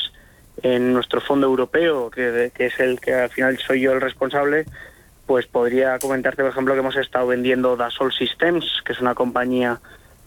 en 0.62 0.92
nuestro 0.92 1.20
fondo 1.20 1.46
europeo, 1.46 2.10
que, 2.10 2.52
es 2.56 2.80
el 2.80 3.00
que 3.00 3.14
al 3.14 3.30
final 3.30 3.58
soy 3.58 3.82
yo 3.82 3.92
el 3.92 4.00
responsable, 4.00 4.64
pues 5.26 5.46
podría 5.46 5.98
comentarte, 5.98 6.42
por 6.42 6.50
ejemplo, 6.50 6.74
que 6.74 6.80
hemos 6.80 6.96
estado 6.96 7.26
vendiendo 7.26 7.76
Dassault 7.76 8.14
Systems, 8.14 8.82
que 8.84 8.92
es 8.92 9.00
una 9.00 9.14
compañía 9.14 9.80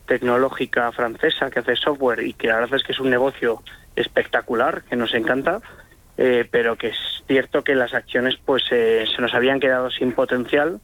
tecnológica 0.06 0.92
francesa 0.92 1.50
que 1.50 1.60
hace 1.60 1.76
software 1.76 2.22
y 2.24 2.34
que 2.34 2.48
la 2.48 2.60
verdad 2.60 2.76
es 2.76 2.84
que 2.84 2.92
es 2.92 3.00
un 3.00 3.10
negocio 3.10 3.64
espectacular, 3.96 4.84
que 4.84 4.96
nos 4.96 5.14
encanta, 5.14 5.62
eh, 6.18 6.48
pero 6.50 6.76
que 6.76 6.88
es 6.90 6.98
cierto 7.28 7.64
que 7.64 7.76
las 7.76 7.94
acciones 7.94 8.38
pues 8.44 8.64
eh, 8.72 9.06
se 9.14 9.22
nos 9.22 9.34
habían 9.34 9.60
quedado 9.60 9.90
sin 9.90 10.12
potencial 10.12 10.80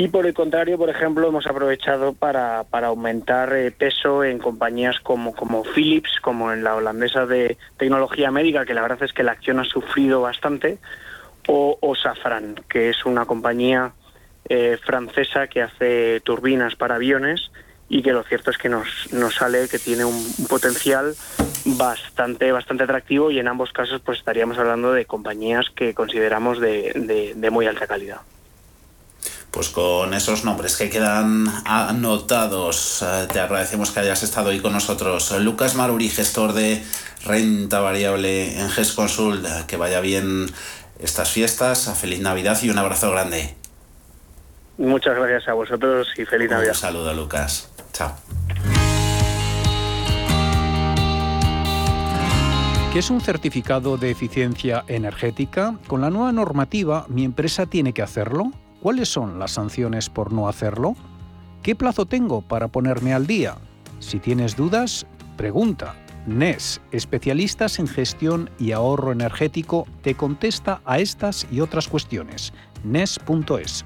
y 0.00 0.06
por 0.06 0.26
el 0.26 0.32
contrario, 0.32 0.78
por 0.78 0.90
ejemplo, 0.90 1.26
hemos 1.26 1.48
aprovechado 1.48 2.12
para, 2.12 2.62
para 2.62 2.86
aumentar 2.86 3.52
eh, 3.52 3.72
peso 3.72 4.22
en 4.22 4.38
compañías 4.38 5.00
como, 5.00 5.34
como 5.34 5.64
Philips, 5.64 6.20
como 6.22 6.52
en 6.52 6.62
la 6.62 6.76
holandesa 6.76 7.26
de 7.26 7.58
tecnología 7.76 8.30
médica, 8.30 8.64
que 8.64 8.74
la 8.74 8.82
verdad 8.82 9.02
es 9.02 9.12
que 9.12 9.24
la 9.24 9.32
acción 9.32 9.58
ha 9.58 9.64
sufrido 9.64 10.20
bastante, 10.20 10.78
o, 11.48 11.78
o 11.80 11.96
Safran, 11.96 12.54
que 12.68 12.90
es 12.90 13.04
una 13.06 13.26
compañía 13.26 13.90
eh, 14.48 14.78
francesa 14.80 15.48
que 15.48 15.62
hace 15.62 16.20
turbinas 16.20 16.76
para 16.76 16.94
aviones 16.94 17.50
y 17.88 18.00
que 18.00 18.12
lo 18.12 18.22
cierto 18.22 18.52
es 18.52 18.56
que 18.56 18.68
nos, 18.68 19.12
nos 19.12 19.34
sale 19.34 19.66
que 19.68 19.80
tiene 19.80 20.04
un, 20.04 20.32
potencial 20.48 21.16
bastante 21.64 22.52
bastante 22.52 22.84
atractivo 22.84 23.32
y 23.32 23.40
en 23.40 23.48
ambos 23.48 23.72
casos 23.72 24.00
pues 24.00 24.18
estaríamos 24.18 24.58
hablando 24.58 24.92
de 24.92 25.06
compañías 25.06 25.70
que 25.74 25.92
consideramos 25.92 26.60
de, 26.60 27.34
de 27.34 27.50
muy 27.50 27.66
alta 27.66 27.88
calidad. 27.88 28.20
Pues 29.50 29.70
con 29.70 30.12
esos 30.12 30.44
nombres 30.44 30.76
que 30.76 30.90
quedan 30.90 31.46
anotados, 31.64 33.02
eh, 33.02 33.26
te 33.32 33.40
agradecemos 33.40 33.90
que 33.90 34.00
hayas 34.00 34.22
estado 34.22 34.50
hoy 34.50 34.60
con 34.60 34.72
nosotros. 34.72 35.32
Lucas 35.40 35.74
Maruri, 35.74 36.08
gestor 36.10 36.52
de 36.52 36.84
renta 37.24 37.80
variable 37.80 38.60
en 38.60 38.70
GES 38.70 38.92
Consult. 38.92 39.46
Que 39.66 39.76
vaya 39.76 40.00
bien 40.00 40.46
estas 41.00 41.30
fiestas, 41.30 41.90
feliz 41.98 42.20
Navidad 42.20 42.58
y 42.62 42.70
un 42.70 42.78
abrazo 42.78 43.10
grande. 43.10 43.54
Muchas 44.76 45.16
gracias 45.16 45.48
a 45.48 45.54
vosotros 45.54 46.08
y 46.16 46.24
feliz 46.24 46.50
Navidad. 46.50 46.72
Un 46.72 46.78
saludo, 46.78 47.14
Lucas. 47.14 47.70
Chao. 47.92 48.14
¿Qué 52.92 53.00
es 53.00 53.10
un 53.10 53.20
certificado 53.20 53.96
de 53.96 54.10
eficiencia 54.10 54.84
energética? 54.88 55.76
Con 55.86 56.00
la 56.00 56.10
nueva 56.10 56.32
normativa, 56.32 57.06
¿mi 57.08 57.24
empresa 57.24 57.66
tiene 57.66 57.92
que 57.92 58.02
hacerlo? 58.02 58.52
¿Cuáles 58.88 59.10
son 59.10 59.38
las 59.38 59.50
sanciones 59.50 60.08
por 60.08 60.32
no 60.32 60.48
hacerlo? 60.48 60.96
¿Qué 61.62 61.76
plazo 61.76 62.06
tengo 62.06 62.40
para 62.40 62.68
ponerme 62.68 63.12
al 63.12 63.26
día? 63.26 63.58
Si 63.98 64.18
tienes 64.18 64.56
dudas, 64.56 65.04
pregunta. 65.36 65.94
NES, 66.26 66.80
especialistas 66.90 67.80
en 67.80 67.86
gestión 67.86 68.48
y 68.58 68.72
ahorro 68.72 69.12
energético, 69.12 69.86
te 70.00 70.14
contesta 70.14 70.80
a 70.86 71.00
estas 71.00 71.46
y 71.50 71.60
otras 71.60 71.86
cuestiones. 71.86 72.54
NES.es. 72.82 73.84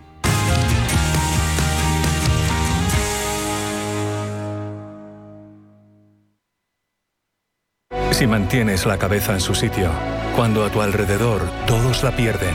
Si 8.13 8.27
mantienes 8.29 8.87
la 8.87 8.99
cabeza 8.99 9.33
en 9.33 9.41
su 9.41 9.57
sitio, 9.57 9.91
cuando 10.37 10.65
a 10.65 10.71
tu 10.71 10.81
alrededor 10.81 11.43
todos 11.67 12.05
la 12.05 12.15
pierden, 12.15 12.55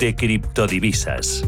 de 0.00 0.16
criptodivisas. 0.16 1.44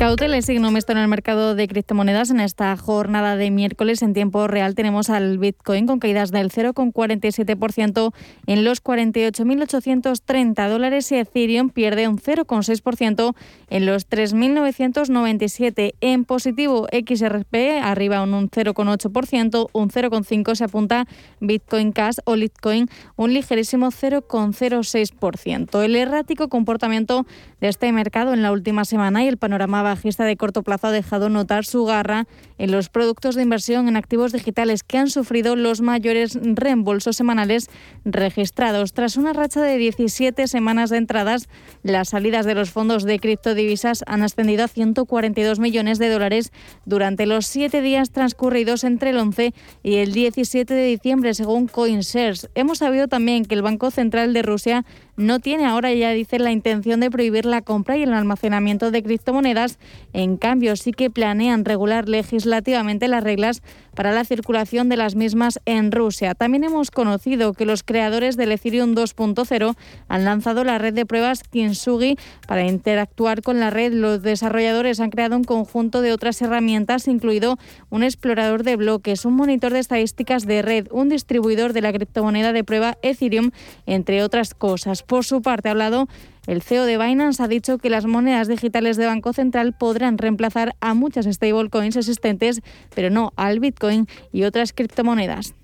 Cautela 0.00 0.38
y 0.38 0.42
signo 0.42 0.70
mixto 0.70 0.92
en 0.92 0.98
el 0.98 1.08
mercado 1.08 1.54
de 1.54 1.68
criptomonedas. 1.68 2.30
En 2.30 2.40
esta 2.40 2.74
jornada 2.78 3.36
de 3.36 3.50
miércoles 3.50 4.00
en 4.00 4.14
tiempo 4.14 4.48
real 4.48 4.74
tenemos 4.74 5.10
al 5.10 5.36
Bitcoin 5.36 5.86
con 5.86 5.98
caídas 5.98 6.30
del 6.30 6.50
0,47% 6.50 8.14
en 8.46 8.64
los 8.64 8.82
48.830 8.82 10.68
dólares 10.70 11.12
y 11.12 11.16
Ethereum 11.16 11.68
pierde 11.68 12.08
un 12.08 12.16
0,6% 12.16 13.34
en 13.68 13.84
los 13.84 14.08
3.997. 14.08 15.92
En 16.00 16.24
positivo, 16.24 16.86
XRP 16.90 17.82
arriba 17.82 18.22
un 18.22 18.48
0,8%, 18.48 19.68
un 19.70 19.90
0,5% 19.90 20.54
se 20.54 20.64
apunta 20.64 21.06
Bitcoin 21.40 21.92
Cash 21.92 22.20
o 22.24 22.36
Litecoin 22.36 22.88
un 23.16 23.34
ligerísimo 23.34 23.88
0,06%. 23.88 25.82
El 25.84 25.94
errático 25.94 26.48
comportamiento 26.48 27.26
de 27.60 27.68
este 27.68 27.92
mercado 27.92 28.32
en 28.32 28.42
la 28.42 28.50
última 28.50 28.86
semana 28.86 29.22
y 29.22 29.28
el 29.28 29.36
panorama 29.36 29.89
bajista 29.90 30.24
de 30.24 30.36
corto 30.36 30.62
plazo 30.62 30.88
ha 30.88 30.92
dejado 30.92 31.28
notar 31.28 31.64
su 31.64 31.84
garra 31.84 32.26
en 32.58 32.70
los 32.70 32.88
productos 32.88 33.34
de 33.34 33.42
inversión 33.42 33.88
en 33.88 33.96
activos 33.96 34.32
digitales 34.32 34.82
que 34.82 34.98
han 34.98 35.10
sufrido 35.10 35.56
los 35.56 35.80
mayores 35.80 36.38
reembolsos 36.42 37.16
semanales 37.16 37.68
registrados. 38.04 38.92
Tras 38.92 39.16
una 39.16 39.32
racha 39.32 39.62
de 39.62 39.76
17 39.78 40.46
semanas 40.46 40.90
de 40.90 40.98
entradas, 40.98 41.48
las 41.82 42.10
salidas 42.10 42.46
de 42.46 42.54
los 42.54 42.70
fondos 42.70 43.04
de 43.04 43.18
criptodivisas 43.18 44.04
han 44.06 44.22
ascendido 44.22 44.64
a 44.64 44.68
142 44.68 45.58
millones 45.58 45.98
de 45.98 46.08
dólares 46.08 46.52
durante 46.84 47.26
los 47.26 47.46
siete 47.46 47.80
días 47.82 48.10
transcurridos 48.10 48.84
entre 48.84 49.10
el 49.10 49.18
11 49.18 49.54
y 49.82 49.96
el 49.96 50.12
17 50.12 50.72
de 50.72 50.84
diciembre, 50.84 51.34
según 51.34 51.66
CoinShares. 51.66 52.48
Hemos 52.54 52.78
sabido 52.78 53.08
también 53.08 53.44
que 53.44 53.54
el 53.54 53.62
Banco 53.62 53.90
Central 53.90 54.32
de 54.32 54.42
Rusia 54.42 54.84
no 55.20 55.38
tiene 55.38 55.66
ahora, 55.66 55.92
ya 55.92 56.10
dice, 56.10 56.38
la 56.38 56.50
intención 56.50 56.98
de 57.00 57.10
prohibir 57.10 57.44
la 57.44 57.60
compra 57.60 57.96
y 57.96 58.02
el 58.02 58.12
almacenamiento 58.14 58.90
de 58.90 59.02
criptomonedas. 59.02 59.78
En 60.12 60.36
cambio, 60.36 60.74
sí 60.76 60.92
que 60.92 61.10
planean 61.10 61.64
regular 61.64 62.08
legislativamente 62.08 63.06
las 63.06 63.22
reglas 63.22 63.62
para 63.94 64.12
la 64.12 64.24
circulación 64.24 64.88
de 64.88 64.96
las 64.96 65.16
mismas 65.16 65.60
en 65.66 65.92
Rusia. 65.92 66.34
También 66.34 66.64
hemos 66.64 66.90
conocido 66.90 67.52
que 67.52 67.66
los 67.66 67.82
creadores 67.82 68.36
del 68.36 68.52
Ethereum 68.52 68.94
2.0 68.94 69.76
han 70.08 70.24
lanzado 70.24 70.64
la 70.64 70.78
red 70.78 70.94
de 70.94 71.04
pruebas 71.04 71.42
Kintsugi 71.42 72.16
para 72.46 72.66
interactuar 72.66 73.42
con 73.42 73.60
la 73.60 73.68
red. 73.68 73.92
Los 73.92 74.22
desarrolladores 74.22 75.00
han 75.00 75.10
creado 75.10 75.36
un 75.36 75.44
conjunto 75.44 76.00
de 76.00 76.12
otras 76.12 76.40
herramientas, 76.40 77.08
incluido 77.08 77.58
un 77.90 78.02
explorador 78.02 78.62
de 78.62 78.76
bloques, 78.76 79.24
un 79.24 79.34
monitor 79.34 79.72
de 79.72 79.80
estadísticas 79.80 80.46
de 80.46 80.62
red, 80.62 80.86
un 80.90 81.10
distribuidor 81.10 81.74
de 81.74 81.82
la 81.82 81.92
criptomoneda 81.92 82.54
de 82.54 82.64
prueba 82.64 82.96
Ethereum, 83.02 83.50
entre 83.84 84.22
otras 84.22 84.54
cosas. 84.54 85.02
Por 85.10 85.24
su 85.24 85.42
parte, 85.42 85.66
ha 85.66 85.72
hablado 85.72 86.06
el 86.46 86.62
CEO 86.62 86.84
de 86.84 86.96
Binance 86.96 87.42
ha 87.42 87.48
dicho 87.48 87.78
que 87.78 87.90
las 87.90 88.06
monedas 88.06 88.46
digitales 88.46 88.96
de 88.96 89.06
Banco 89.06 89.32
Central 89.32 89.72
podrán 89.76 90.18
reemplazar 90.18 90.76
a 90.80 90.94
muchas 90.94 91.26
stablecoins 91.26 91.96
existentes, 91.96 92.60
pero 92.94 93.10
no 93.10 93.32
al 93.34 93.58
Bitcoin 93.58 94.06
y 94.30 94.44
otras 94.44 94.72
criptomonedas. 94.72 95.56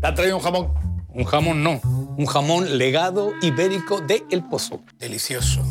¿Te 0.00 0.06
ha 0.08 0.14
traído 0.14 0.36
un 0.36 0.42
jamón? 0.42 0.74
Un 1.10 1.24
jamón 1.24 1.62
no, 1.62 1.80
un 2.18 2.26
jamón 2.26 2.76
legado 2.76 3.34
ibérico 3.40 4.00
de 4.00 4.24
El 4.32 4.42
Pozo. 4.42 4.80
Delicioso, 4.98 5.62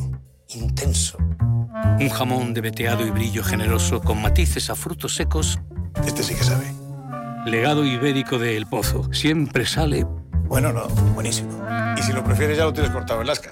intenso. 0.56 1.18
Un 2.00 2.10
jamón 2.10 2.54
de 2.54 2.62
veteado 2.62 3.06
y 3.06 3.12
brillo 3.12 3.44
generoso 3.44 4.02
con 4.02 4.22
matices 4.22 4.70
a 4.70 4.76
frutos 4.76 5.16
secos 5.16 5.60
este 6.06 6.24
sí 6.24 6.36
que 6.36 6.44
sabe. 6.44 6.66
Legado 7.46 7.86
ibérico 7.86 8.40
de 8.40 8.58
El 8.58 8.66
Pozo. 8.66 9.12
Siempre 9.14 9.66
sale... 9.66 10.06
Bueno, 10.46 10.74
no, 10.74 10.88
buenísimo. 11.14 11.50
Y 11.98 12.02
si 12.02 12.12
lo 12.12 12.24
prefieres 12.24 12.58
ya 12.58 12.66
lo 12.66 12.74
tienes 12.74 12.92
cortado 12.92 13.22
en 13.22 13.28
lasca. 13.28 13.52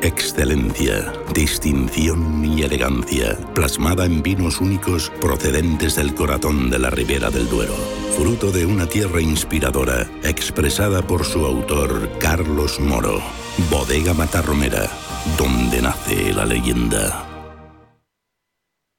Excelencia, 0.00 1.12
distinción 1.34 2.44
y 2.44 2.62
elegancia, 2.62 3.36
plasmada 3.52 4.04
en 4.04 4.22
vinos 4.22 4.60
únicos 4.60 5.10
procedentes 5.20 5.96
del 5.96 6.14
corazón 6.14 6.70
de 6.70 6.78
la 6.78 6.88
Ribera 6.88 7.30
del 7.30 7.48
Duero. 7.48 7.74
Fruto 8.16 8.52
de 8.52 8.64
una 8.64 8.86
tierra 8.86 9.20
inspiradora, 9.20 10.08
expresada 10.22 11.02
por 11.02 11.24
su 11.24 11.44
autor 11.44 12.08
Carlos 12.20 12.78
Moro. 12.78 13.20
Bodega 13.70 14.14
Matarromera, 14.14 14.88
donde 15.36 15.82
nace 15.82 16.32
la 16.32 16.46
leyenda. 16.46 17.26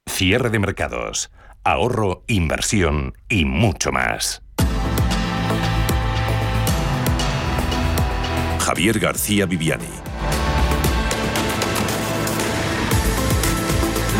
Cierre 0.06 0.50
de 0.50 0.60
mercados, 0.60 1.32
ahorro, 1.63 2.24
inversión 2.27 3.13
y 3.29 3.46
mucho 3.46 3.94
más. 3.94 4.41
Javier 8.60 9.00
García 9.00 9.46
Viviani 9.46 10.09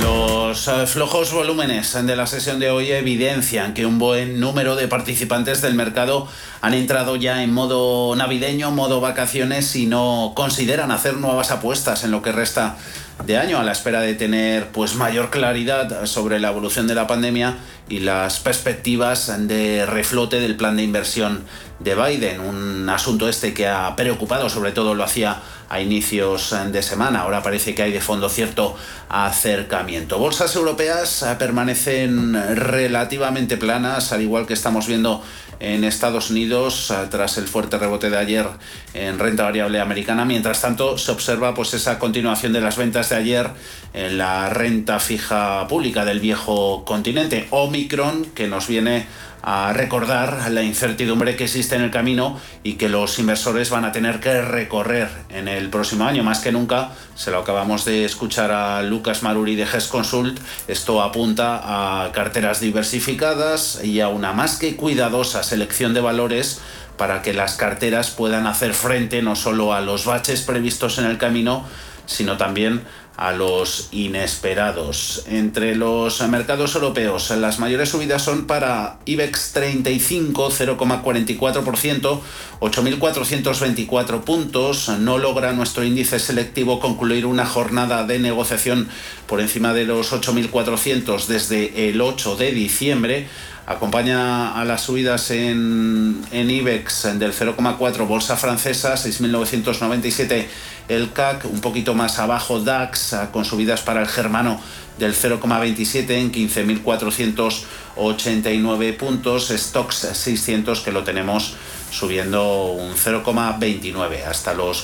Los 0.02 0.68
eh, 0.68 0.88
flojos 0.88 1.32
volúmenes 1.32 1.94
de 1.94 2.16
la 2.16 2.26
sesión 2.26 2.60
de 2.60 2.72
hoy 2.72 2.92
evidencian 2.92 3.74
que 3.74 3.86
un 3.86 4.00
buen 4.00 4.40
número 4.40 4.76
de 4.76 4.88
participantes 4.88 5.62
del 5.62 5.76
mercado 5.76 6.28
han 6.62 6.74
entrado 6.74 7.16
ya 7.16 7.44
en 7.44 7.54
modo 7.54 8.16
navideño, 8.16 8.72
modo 8.72 9.02
vacaciones 9.02 9.76
y 9.76 9.86
no 9.86 10.34
consideran 10.36 10.92
hacer 10.92 11.16
nuevas 11.16 11.52
apuestas 11.52 12.04
en 12.04 12.12
lo 12.12 12.22
que 12.22 12.32
resta 12.32 12.78
de 13.26 13.38
año 13.38 13.60
a 13.60 13.64
la 13.64 13.72
espera 13.72 14.02
de 14.02 14.16
tener 14.16 14.68
pues 14.68 14.96
mayor 14.96 15.30
claridad 15.30 16.06
sobre 16.06 16.40
la 16.40 16.50
evolución 16.50 16.88
de 16.88 16.96
la 16.96 17.08
pandemia 17.08 17.58
y 17.90 18.00
las 18.00 18.40
perspectivas 18.40 19.32
de 19.48 19.86
reflote 19.86 20.40
del 20.40 20.56
plan 20.56 20.78
de 20.78 20.84
inversión 20.84 21.44
de 21.80 21.96
Biden, 21.96 22.42
un 22.42 22.90
asunto 22.90 23.30
este 23.30 23.54
que 23.54 23.68
ha 23.68 23.96
preocupado, 23.96 24.50
sobre 24.50 24.72
todo 24.72 24.94
lo 24.96 25.04
hacía 25.04 25.42
a 25.70 25.80
inicios 25.82 26.56
de 26.72 26.82
semana. 26.82 27.22
Ahora 27.22 27.44
parece 27.44 27.76
que 27.76 27.84
hay 27.84 27.92
de 27.92 28.02
fondo 28.02 28.28
cierto 28.28 28.76
acercamiento. 29.08 30.18
Bolsas 30.18 30.56
europeas 30.56 31.24
eh, 31.24 31.36
permanecen 31.38 32.34
relativamente 32.56 33.56
planas, 33.56 34.12
al 34.12 34.22
igual 34.22 34.48
que 34.48 34.54
estamos 34.54 34.88
viendo 34.88 35.24
en 35.60 35.84
Estados 35.84 36.32
Unidos 36.32 36.90
eh, 36.92 37.08
tras 37.10 37.38
el 37.38 37.48
fuerte 37.48 37.78
rebote 37.78 38.10
de 38.10 38.18
ayer 38.18 38.48
en 38.94 39.20
renta 39.20 39.44
variable 39.44 39.80
americana. 39.80 40.26
Mientras 40.26 40.62
tanto, 40.62 40.98
se 40.98 41.12
observa 41.12 41.54
pues 41.54 41.74
esa 41.74 42.00
continuación 42.00 42.52
de 42.52 42.62
las 42.62 42.78
ventas 42.78 43.10
de 43.10 43.16
ayer 43.16 43.50
en 43.94 44.18
la 44.18 44.50
renta 44.50 45.00
fija 45.00 45.68
pública 45.68 46.04
del 46.04 46.20
viejo 46.20 46.84
continente. 46.86 47.48
Omicron, 47.52 48.26
que 48.34 48.48
nos 48.48 48.68
viene 48.68 49.06
a 49.42 49.72
recordar 49.74 50.52
la 50.52 50.64
incertidumbre 50.64 51.36
que 51.36 51.46
existe 51.46 51.76
en 51.76 51.82
el 51.82 51.92
camino 51.92 52.40
y 52.64 52.74
que 52.74 52.90
los 52.90 53.20
inversores 53.20 53.70
van 53.70 53.86
a 53.86 53.92
tener 53.92 54.20
que 54.20 54.42
recorrer 54.42 55.10
en 55.30 55.48
el 55.48 55.70
próximo 55.70 56.06
año. 56.06 56.24
Más 56.24 56.40
que 56.40 56.52
nunca, 56.52 56.92
se 57.16 57.32
lo 57.32 57.40
acabamos 57.40 57.86
de 57.86 58.06
escuchar 58.06 58.52
a 58.52 58.82
Lucas 58.82 59.24
Maruri 59.24 59.56
de 59.56 59.66
GES 59.66 59.88
Consult, 59.88 60.40
esto 60.68 61.02
apunta 61.02 61.62
a 62.06 62.12
carteras 62.12 62.60
diversificadas 62.60 63.84
y 63.84 64.02
a 64.02 64.10
una 64.10 64.34
más 64.34 64.58
que 64.58 64.76
cuidadosa 64.76 65.44
selección 65.44 65.94
de 65.94 66.02
valores 66.02 66.62
para 66.98 67.22
que 67.22 67.34
las 67.34 67.56
carteras 67.56 68.10
puedan 68.10 68.46
hacer 68.46 68.74
frente 68.74 69.22
no 69.22 69.38
solo 69.38 69.74
a 69.74 69.80
los 69.80 70.06
baches 70.06 70.42
previstos 70.42 70.98
en 70.98 71.06
el 71.06 71.18
camino, 71.18 71.64
sino 72.06 72.36
también 72.38 72.82
a 73.20 73.34
los 73.34 73.90
inesperados. 73.92 75.26
Entre 75.28 75.76
los 75.76 76.26
mercados 76.30 76.74
europeos, 76.76 77.30
las 77.32 77.60
mayores 77.60 77.90
subidas 77.90 78.22
son 78.22 78.48
para 78.48 79.00
IBEX 79.04 79.52
35, 79.52 80.50
0,44%, 80.50 82.22
8.424 82.62 84.22
puntos. 84.22 84.88
No 85.00 85.18
logra 85.18 85.52
nuestro 85.52 85.84
índice 85.84 86.18
selectivo 86.18 86.80
concluir 86.80 87.26
una 87.26 87.46
jornada 87.46 88.06
de 88.06 88.20
negociación 88.20 88.88
por 89.28 89.42
encima 89.42 89.74
de 89.74 89.84
los 89.84 90.14
8.400 90.14 91.26
desde 91.26 91.90
el 91.90 92.00
8 92.00 92.38
de 92.38 92.52
diciembre 92.54 93.28
acompaña 93.70 94.60
a 94.60 94.66
las 94.66 94.82
subidas 94.82 95.30
en, 95.30 96.26
en 96.32 96.50
IBEX 96.50 97.20
del 97.20 97.34
0,4, 97.34 98.08
Bolsa 98.08 98.36
Francesa 98.36 98.96
6.997 98.96 100.48
el 100.90 101.14
CAC, 101.14 101.46
un 101.46 101.62
poquito 101.62 101.94
más 101.94 102.18
abajo 102.18 102.62
DAX, 102.62 103.16
con 103.32 103.46
subidas 103.46 103.82
para 103.82 104.02
el 104.02 104.08
germano 104.08 104.60
del 104.98 105.14
0,27 105.14 106.10
en 106.10 106.32
15.489 106.32 108.98
puntos, 108.98 109.50
Stocks 109.50 110.08
600 110.14 110.80
que 110.82 110.92
lo 110.92 111.04
tenemos 111.04 111.54
subiendo 111.92 112.72
un 112.72 112.96
0,29 112.96 114.26
hasta 114.26 114.56
los 114.56 114.82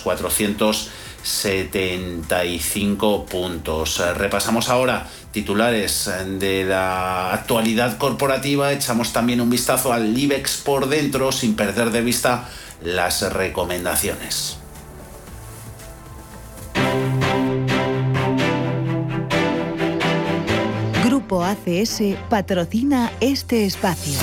475 1.26 3.26
puntos. 3.26 4.00
Repasamos 4.16 4.70
ahora 4.70 5.08
titulares 5.32 6.08
de 6.40 6.66
la 6.66 7.34
actualidad 7.34 7.98
corporativa, 7.98 8.72
echamos 8.72 9.12
también 9.12 9.42
un 9.42 9.50
vistazo 9.50 9.92
al 9.92 10.16
IBEX 10.16 10.58
por 10.58 10.88
dentro 10.88 11.32
sin 11.32 11.56
perder 11.56 11.90
de 11.90 12.02
vista 12.02 12.48
las 12.84 13.34
recomendaciones. 13.34 14.60
Grupo 21.04 21.44
ACS 21.44 22.02
patrocina 22.30 23.12
este 23.20 23.66
espacio. 23.66 24.20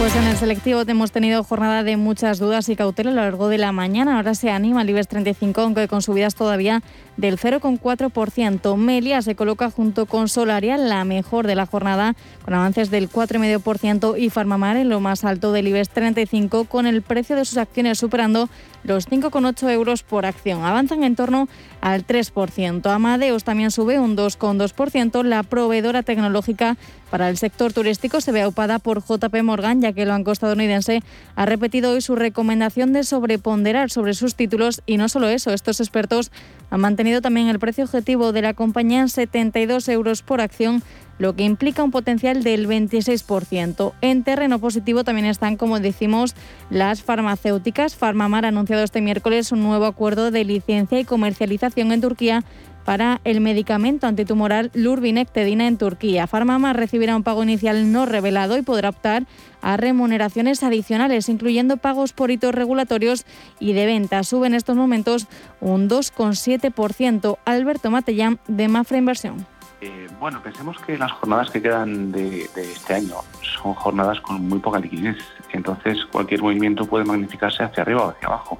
Pues 0.00 0.16
en 0.16 0.24
el 0.24 0.36
selectivo 0.38 0.82
hemos 0.86 1.12
tenido 1.12 1.44
jornada 1.44 1.82
de 1.82 1.98
muchas 1.98 2.38
dudas 2.38 2.70
y 2.70 2.74
cautela 2.74 3.10
a 3.10 3.14
lo 3.14 3.20
largo 3.20 3.48
de 3.48 3.58
la 3.58 3.70
mañana. 3.70 4.16
Ahora 4.16 4.34
se 4.34 4.48
anima 4.48 4.80
el 4.80 4.88
IBEX 4.88 5.08
35, 5.08 5.60
aunque 5.60 5.88
con 5.88 6.00
subidas 6.00 6.34
todavía 6.34 6.82
del 7.18 7.38
0,4%. 7.38 8.76
Melia 8.76 9.20
se 9.20 9.34
coloca 9.34 9.70
junto 9.70 10.06
con 10.06 10.28
Solaria, 10.28 10.78
la 10.78 11.04
mejor 11.04 11.46
de 11.46 11.54
la 11.54 11.66
jornada, 11.66 12.16
con 12.46 12.54
avances 12.54 12.90
del 12.90 13.10
4,5% 13.10 14.18
y 14.18 14.30
Farmamar 14.30 14.78
en 14.78 14.88
lo 14.88 15.00
más 15.00 15.22
alto 15.24 15.52
del 15.52 15.68
IBEX 15.68 15.90
35, 15.90 16.64
con 16.64 16.86
el 16.86 17.02
precio 17.02 17.36
de 17.36 17.44
sus 17.44 17.58
acciones 17.58 17.98
superando 17.98 18.48
los 18.84 19.06
5,8 19.06 19.70
euros 19.70 20.02
por 20.02 20.24
acción. 20.24 20.64
Avanzan 20.64 21.04
en 21.04 21.14
torno 21.14 21.46
al 21.82 22.06
3%. 22.06 22.90
Amadeus 22.90 23.44
también 23.44 23.70
sube 23.70 24.00
un 24.00 24.16
2,2%. 24.16 25.22
La 25.24 25.42
proveedora 25.42 26.02
tecnológica 26.02 26.78
para 27.10 27.28
el 27.28 27.36
sector 27.36 27.72
turístico 27.72 28.20
se 28.20 28.32
ve 28.32 28.40
aupada 28.42 28.78
por 28.78 29.02
JP 29.02 29.42
Morgan, 29.42 29.82
ya 29.82 29.89
ya 29.90 29.94
que 29.94 30.02
el 30.02 30.08
banco 30.08 30.32
estadounidense 30.32 31.02
ha 31.34 31.46
repetido 31.46 31.92
hoy 31.92 32.00
su 32.00 32.16
recomendación 32.16 32.92
de 32.92 33.04
sobreponderar 33.04 33.90
sobre 33.90 34.14
sus 34.14 34.34
títulos 34.34 34.82
y 34.86 34.96
no 34.96 35.08
solo 35.08 35.28
eso, 35.28 35.52
estos 35.52 35.80
expertos 35.80 36.30
han 36.70 36.80
mantenido 36.80 37.20
también 37.20 37.48
el 37.48 37.58
precio 37.58 37.84
objetivo 37.84 38.32
de 38.32 38.42
la 38.42 38.54
compañía 38.54 39.00
en 39.00 39.08
72 39.08 39.88
euros 39.88 40.22
por 40.22 40.40
acción 40.40 40.82
lo 41.20 41.36
que 41.36 41.44
implica 41.44 41.84
un 41.84 41.90
potencial 41.90 42.42
del 42.42 42.66
26%. 42.66 43.92
En 44.00 44.24
terreno 44.24 44.58
positivo 44.58 45.04
también 45.04 45.26
están, 45.26 45.58
como 45.58 45.78
decimos, 45.78 46.34
las 46.70 47.02
farmacéuticas. 47.02 47.94
Farmamar 47.94 48.46
ha 48.46 48.48
anunciado 48.48 48.82
este 48.82 49.02
miércoles 49.02 49.52
un 49.52 49.62
nuevo 49.62 49.84
acuerdo 49.84 50.30
de 50.30 50.44
licencia 50.44 50.98
y 50.98 51.04
comercialización 51.04 51.92
en 51.92 52.00
Turquía 52.00 52.42
para 52.84 53.20
el 53.24 53.40
medicamento 53.40 54.06
antitumoral 54.06 54.70
Lurbinectedina 54.74 55.66
en 55.66 55.78
Turquía. 55.78 56.26
Farmamar 56.26 56.76
recibirá 56.76 57.16
un 57.16 57.22
pago 57.22 57.42
inicial 57.42 57.92
no 57.92 58.06
revelado 58.06 58.56
y 58.56 58.62
podrá 58.62 58.90
optar 58.90 59.26
a 59.62 59.76
remuneraciones 59.76 60.62
adicionales, 60.62 61.28
incluyendo 61.28 61.76
pagos 61.76 62.12
por 62.12 62.30
hitos 62.30 62.54
regulatorios 62.54 63.26
y 63.58 63.72
de 63.72 63.86
venta. 63.86 64.22
Sube 64.22 64.46
en 64.46 64.54
estos 64.54 64.76
momentos 64.76 65.26
un 65.60 65.88
2,7%. 65.88 67.38
Alberto 67.44 67.90
Matellán, 67.90 68.38
de 68.48 68.68
Mafra 68.68 68.98
Inversión. 68.98 69.46
Eh, 69.80 70.08
bueno, 70.18 70.42
pensemos 70.42 70.78
que 70.80 70.98
las 70.98 71.10
jornadas 71.12 71.50
que 71.50 71.62
quedan 71.62 72.12
de, 72.12 72.42
este 72.56 72.94
año 72.94 73.16
son 73.40 73.72
jornadas 73.74 74.20
con 74.20 74.46
muy 74.46 74.58
poca 74.58 74.78
liquidez, 74.78 75.16
entonces 75.52 76.04
cualquier 76.12 76.42
movimiento 76.42 76.84
puede 76.84 77.06
magnificarse 77.06 77.62
hacia 77.62 77.82
arriba 77.82 78.02
o 78.02 78.10
hacia 78.10 78.28
abajo. 78.28 78.58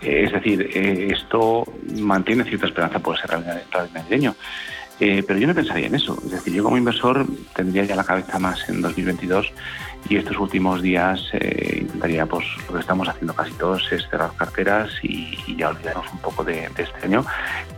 Eh, 0.00 0.24
es 0.24 0.32
decir, 0.32 0.70
eh, 0.74 1.08
esto 1.12 1.64
mantiene 1.96 2.44
cierta 2.44 2.66
esperanza 2.66 2.98
por 2.98 3.16
rally 3.16 3.46
navideño. 3.92 4.34
pero 4.98 5.38
yo 5.38 5.46
no 5.46 5.54
pensaría 5.54 5.86
en 5.86 5.94
eso. 5.94 6.16
Es 6.24 6.30
decir, 6.30 6.54
yo 6.54 6.62
como 6.62 6.76
inversor 6.76 7.26
tendría 7.54 7.84
ya 7.84 7.96
la 7.96 8.04
cabeza 8.04 8.38
más 8.38 8.68
en 8.68 8.80
2022 8.80 9.52
y 10.08 10.16
estos 10.16 10.38
últimos 10.38 10.82
días 10.82 11.20
eh, 11.32 11.78
intentaría, 11.80 12.26
pues 12.26 12.44
lo 12.68 12.74
que 12.74 12.80
estamos 12.80 13.08
haciendo 13.08 13.34
casi 13.34 13.52
todos 13.52 13.90
es 13.90 14.06
cerrar 14.08 14.30
carteras 14.36 14.90
y, 15.02 15.56
ya 15.56 15.70
olvidarnos 15.70 16.12
un 16.12 16.18
poco 16.18 16.44
de, 16.44 16.68
este 16.76 17.04
año, 17.04 17.24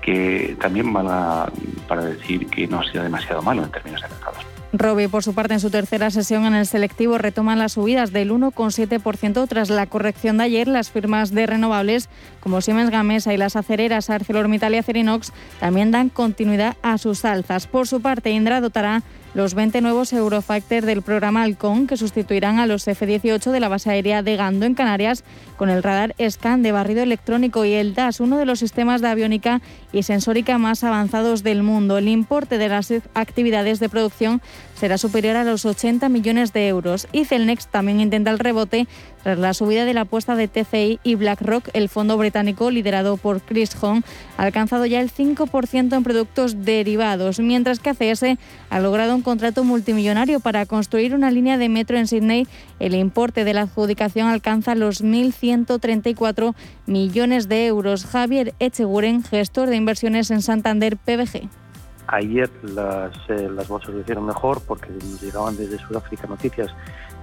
que 0.00 0.56
también 0.60 0.92
valga 0.92 1.50
para 1.86 2.04
decir 2.04 2.46
que 2.46 2.66
no 2.66 2.80
ha 2.80 2.90
sido 2.90 3.04
demasiado 3.04 3.42
malo 3.42 3.62
en 3.64 3.70
términos 3.70 4.02
de 4.02 4.08
mercados. 4.08 4.55
Robi, 4.78 5.08
por 5.08 5.22
su 5.22 5.34
parte, 5.34 5.54
en 5.54 5.60
su 5.60 5.70
tercera 5.70 6.10
sesión 6.10 6.44
en 6.44 6.54
el 6.54 6.66
selectivo 6.66 7.18
retoman 7.18 7.58
las 7.58 7.72
subidas 7.72 8.12
del 8.12 8.30
1,7% 8.30 9.48
tras 9.48 9.70
la 9.70 9.86
corrección 9.86 10.38
de 10.38 10.44
ayer. 10.44 10.68
Las 10.68 10.90
firmas 10.90 11.32
de 11.32 11.46
renovables 11.46 12.08
como 12.40 12.60
Siemens 12.60 12.90
Gamesa 12.90 13.32
y 13.32 13.36
las 13.36 13.56
acereras 13.56 14.10
ArcelorMittal 14.10 14.74
y 14.74 14.78
Acerinox 14.78 15.32
también 15.60 15.90
dan 15.90 16.08
continuidad 16.08 16.76
a 16.82 16.98
sus 16.98 17.24
alzas. 17.24 17.66
Por 17.66 17.86
su 17.86 18.00
parte, 18.00 18.30
Indra 18.30 18.60
dotará 18.60 19.02
los 19.36 19.52
20 19.52 19.82
nuevos 19.82 20.14
Eurofactor 20.14 20.86
del 20.86 21.02
programa 21.02 21.42
Halcón, 21.42 21.86
que 21.86 21.98
sustituirán 21.98 22.58
a 22.58 22.66
los 22.66 22.88
F-18 22.88 23.50
de 23.50 23.60
la 23.60 23.68
base 23.68 23.90
aérea 23.90 24.22
de 24.22 24.34
Gando 24.34 24.64
en 24.64 24.74
Canarias, 24.74 25.24
con 25.58 25.68
el 25.68 25.82
radar 25.82 26.14
SCAN 26.18 26.62
de 26.62 26.72
barrido 26.72 27.02
electrónico 27.02 27.66
y 27.66 27.74
el 27.74 27.94
DAS, 27.94 28.20
uno 28.20 28.38
de 28.38 28.46
los 28.46 28.60
sistemas 28.60 29.02
de 29.02 29.08
aviónica 29.08 29.60
y 29.92 30.04
sensórica 30.04 30.56
más 30.56 30.84
avanzados 30.84 31.42
del 31.42 31.62
mundo. 31.62 31.98
El 31.98 32.08
importe 32.08 32.56
de 32.56 32.70
las 32.70 32.90
actividades 33.12 33.78
de 33.78 33.90
producción 33.90 34.40
será 34.76 34.98
superior 34.98 35.36
a 35.36 35.44
los 35.44 35.64
80 35.64 36.08
millones 36.08 36.52
de 36.52 36.68
euros. 36.68 37.08
Y 37.12 37.24
Celnex 37.24 37.66
también 37.68 38.00
intenta 38.00 38.30
el 38.30 38.38
rebote 38.38 38.86
tras 39.26 39.40
la 39.40 39.54
subida 39.54 39.84
de 39.84 39.92
la 39.92 40.02
apuesta 40.02 40.36
de 40.36 40.46
TCI 40.46 41.00
y 41.02 41.16
BlackRock, 41.16 41.70
el 41.72 41.88
fondo 41.88 42.16
británico 42.16 42.70
liderado 42.70 43.16
por 43.16 43.40
Chris 43.40 43.74
Hong, 43.74 44.02
ha 44.36 44.42
alcanzado 44.44 44.86
ya 44.86 45.00
el 45.00 45.12
5% 45.12 45.96
en 45.96 46.02
productos 46.04 46.64
derivados, 46.64 47.40
mientras 47.40 47.80
que 47.80 47.90
ACS 47.90 48.38
ha 48.70 48.78
logrado 48.78 49.16
un 49.16 49.22
contrato 49.22 49.64
multimillonario 49.64 50.38
para 50.38 50.64
construir 50.64 51.12
una 51.12 51.32
línea 51.32 51.58
de 51.58 51.68
metro 51.68 51.98
en 51.98 52.06
Sydney. 52.06 52.46
El 52.78 52.94
importe 52.94 53.42
de 53.42 53.54
la 53.54 53.62
adjudicación 53.62 54.28
alcanza 54.28 54.76
los 54.76 55.02
1.134 55.02 56.54
millones 56.86 57.48
de 57.48 57.66
euros. 57.66 58.04
Javier 58.04 58.54
Echeguren, 58.60 59.24
gestor 59.24 59.68
de 59.68 59.74
inversiones 59.74 60.30
en 60.30 60.40
Santander 60.40 60.96
PBG. 60.96 61.65
Ayer 62.08 62.50
las, 62.62 63.12
eh, 63.28 63.48
las 63.50 63.68
bolsas 63.68 63.94
lo 63.94 64.00
hicieron 64.00 64.26
mejor 64.26 64.60
porque 64.66 64.90
nos 64.90 65.20
llegaban 65.20 65.56
desde 65.56 65.78
Sudáfrica 65.78 66.26
noticias 66.26 66.72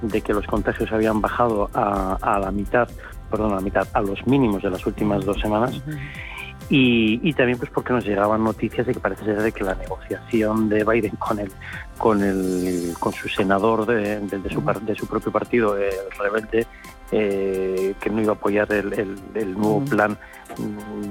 de 0.01 0.21
que 0.21 0.33
los 0.33 0.45
contagios 0.45 0.91
habían 0.91 1.21
bajado 1.21 1.69
a, 1.73 2.39
la 2.39 2.51
mitad, 2.51 2.87
perdón, 3.31 3.53
a 3.53 3.55
la 3.55 3.61
mitad, 3.61 3.87
a 3.93 4.01
los 4.01 4.25
mínimos 4.27 4.61
de 4.61 4.69
las 4.69 4.85
últimas 4.85 5.23
dos 5.23 5.39
semanas. 5.39 5.81
Y, 6.69 7.33
también 7.33 7.57
pues 7.59 7.69
porque 7.71 7.93
nos 7.93 8.05
llegaban 8.05 8.43
noticias 8.43 8.87
de 8.87 8.93
que 8.93 8.99
parece 8.99 9.25
ser 9.25 9.41
de 9.41 9.51
que 9.51 9.63
la 9.63 9.75
negociación 9.75 10.69
de 10.69 10.83
Biden 10.83 11.15
con 11.17 11.39
el 11.39 11.51
con 11.97 12.23
el 12.23 12.93
con 12.99 13.13
su 13.13 13.29
senador 13.29 13.85
de, 13.85 14.19
de, 14.19 14.49
su, 14.49 14.61
de 14.81 14.95
su 14.95 15.05
propio 15.05 15.31
partido 15.31 15.77
el 15.77 15.91
rebelde 16.17 16.65
eh, 17.15 17.93
que 17.99 18.09
no 18.09 18.23
iba 18.23 18.31
a 18.31 18.35
apoyar 18.35 18.71
el, 18.73 19.53
nuevo 19.53 19.85
plan 19.85 20.17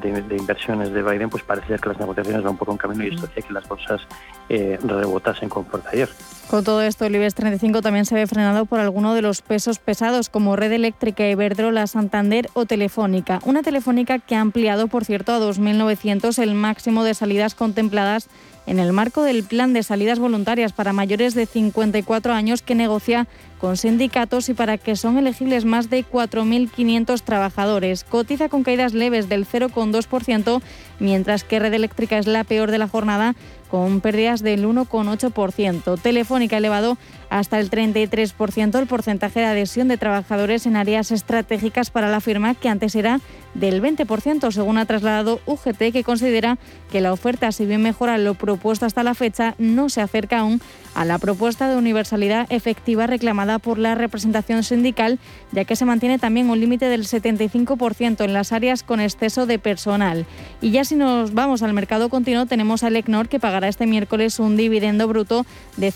de, 0.00 0.36
inversiones 0.36 0.92
de 0.92 1.00
Biden, 1.00 1.30
pues 1.30 1.44
parece 1.44 1.78
que 1.78 1.88
las 1.88 1.98
negociaciones 2.00 2.42
van 2.42 2.56
por 2.56 2.68
un 2.70 2.76
camino 2.76 3.04
y 3.04 3.14
esto 3.14 3.26
hacía 3.26 3.44
que 3.44 3.52
las 3.52 3.68
bolsas 3.68 4.00
eh, 4.48 4.78
rebotasen 4.82 5.48
con 5.48 5.64
fuerza 5.64 5.90
ayer. 5.92 6.08
Con 6.50 6.64
todo 6.64 6.82
esto, 6.82 7.04
el 7.04 7.14
IBEX 7.14 7.36
35 7.36 7.82
también 7.82 8.04
se 8.04 8.16
ve 8.16 8.26
frenado 8.26 8.66
por 8.66 8.80
alguno 8.80 9.14
de 9.14 9.22
los 9.22 9.42
pesos 9.42 9.78
pesados 9.78 10.28
como 10.28 10.56
Red 10.56 10.72
Eléctrica, 10.72 11.28
Iberdrola, 11.28 11.86
Santander 11.86 12.48
o 12.54 12.66
Telefónica. 12.66 13.38
Una 13.44 13.62
Telefónica 13.62 14.18
que 14.18 14.34
ha 14.34 14.40
ampliado, 14.40 14.88
por 14.88 15.04
cierto, 15.04 15.32
a 15.32 15.38
2.900 15.38 16.36
el 16.42 16.54
máximo 16.54 17.04
de 17.04 17.14
salidas 17.14 17.54
contempladas 17.54 18.28
en 18.66 18.78
el 18.78 18.92
marco 18.92 19.22
del 19.22 19.42
plan 19.44 19.72
de 19.72 19.82
salidas 19.82 20.18
voluntarias 20.18 20.72
para 20.72 20.92
mayores 20.92 21.34
de 21.34 21.46
54 21.46 22.32
años 22.32 22.62
que 22.62 22.74
negocia 22.74 23.26
con 23.58 23.76
sindicatos 23.76 24.48
y 24.48 24.54
para 24.54 24.78
que 24.78 24.96
son 24.96 25.18
elegibles 25.18 25.64
más 25.64 25.88
de 25.88 26.04
4.500 26.04 27.20
trabajadores. 27.22 28.04
Cotiza 28.04 28.48
con 28.48 28.64
caídas 28.64 28.92
leves 28.92 29.28
del 29.28 29.46
0,2%, 29.46 30.62
mientras 30.98 31.44
que 31.44 31.58
Red 31.58 31.74
Eléctrica 31.74 32.18
es 32.18 32.26
la 32.26 32.44
peor 32.44 32.70
de 32.70 32.78
la 32.78 32.88
jornada 32.88 33.34
con 33.70 34.00
pérdidas 34.00 34.42
del 34.42 34.66
1,8%. 34.66 36.00
Telefónica 36.00 36.58
elevado 36.58 36.98
hasta 37.32 37.58
el 37.58 37.70
33% 37.70 38.78
el 38.78 38.86
porcentaje 38.86 39.40
de 39.40 39.46
adhesión 39.46 39.88
de 39.88 39.96
trabajadores 39.96 40.66
en 40.66 40.76
áreas 40.76 41.10
estratégicas 41.10 41.90
para 41.90 42.10
la 42.10 42.20
firma, 42.20 42.54
que 42.54 42.68
antes 42.68 42.94
era 42.94 43.20
del 43.54 43.82
20%, 43.82 44.50
según 44.50 44.76
ha 44.76 44.84
trasladado 44.84 45.40
UGT, 45.46 45.92
que 45.92 46.04
considera 46.04 46.58
que 46.90 47.00
la 47.00 47.10
oferta, 47.10 47.50
si 47.50 47.64
bien 47.64 47.80
mejora 47.80 48.18
lo 48.18 48.34
propuesto 48.34 48.84
hasta 48.84 49.02
la 49.02 49.14
fecha, 49.14 49.54
no 49.56 49.88
se 49.88 50.02
acerca 50.02 50.40
aún 50.40 50.60
a 50.94 51.06
la 51.06 51.18
propuesta 51.18 51.70
de 51.70 51.76
universalidad 51.76 52.46
efectiva 52.50 53.06
reclamada 53.06 53.58
por 53.58 53.78
la 53.78 53.94
representación 53.94 54.62
sindical, 54.62 55.18
ya 55.52 55.64
que 55.64 55.74
se 55.74 55.86
mantiene 55.86 56.18
también 56.18 56.50
un 56.50 56.60
límite 56.60 56.86
del 56.86 57.06
75% 57.06 58.24
en 58.24 58.32
las 58.34 58.52
áreas 58.52 58.82
con 58.82 59.00
exceso 59.00 59.46
de 59.46 59.58
personal. 59.58 60.26
Y 60.60 60.70
ya 60.70 60.84
si 60.84 60.96
nos 60.96 61.32
vamos 61.32 61.62
al 61.62 61.72
mercado 61.72 62.10
continuo, 62.10 62.44
tenemos 62.44 62.84
a 62.84 62.88
Elecnor 62.88 63.30
que 63.30 63.40
pagará 63.40 63.68
este 63.68 63.86
miércoles 63.86 64.38
un 64.38 64.58
dividendo 64.58 65.08
bruto 65.08 65.46
de 65.78 65.90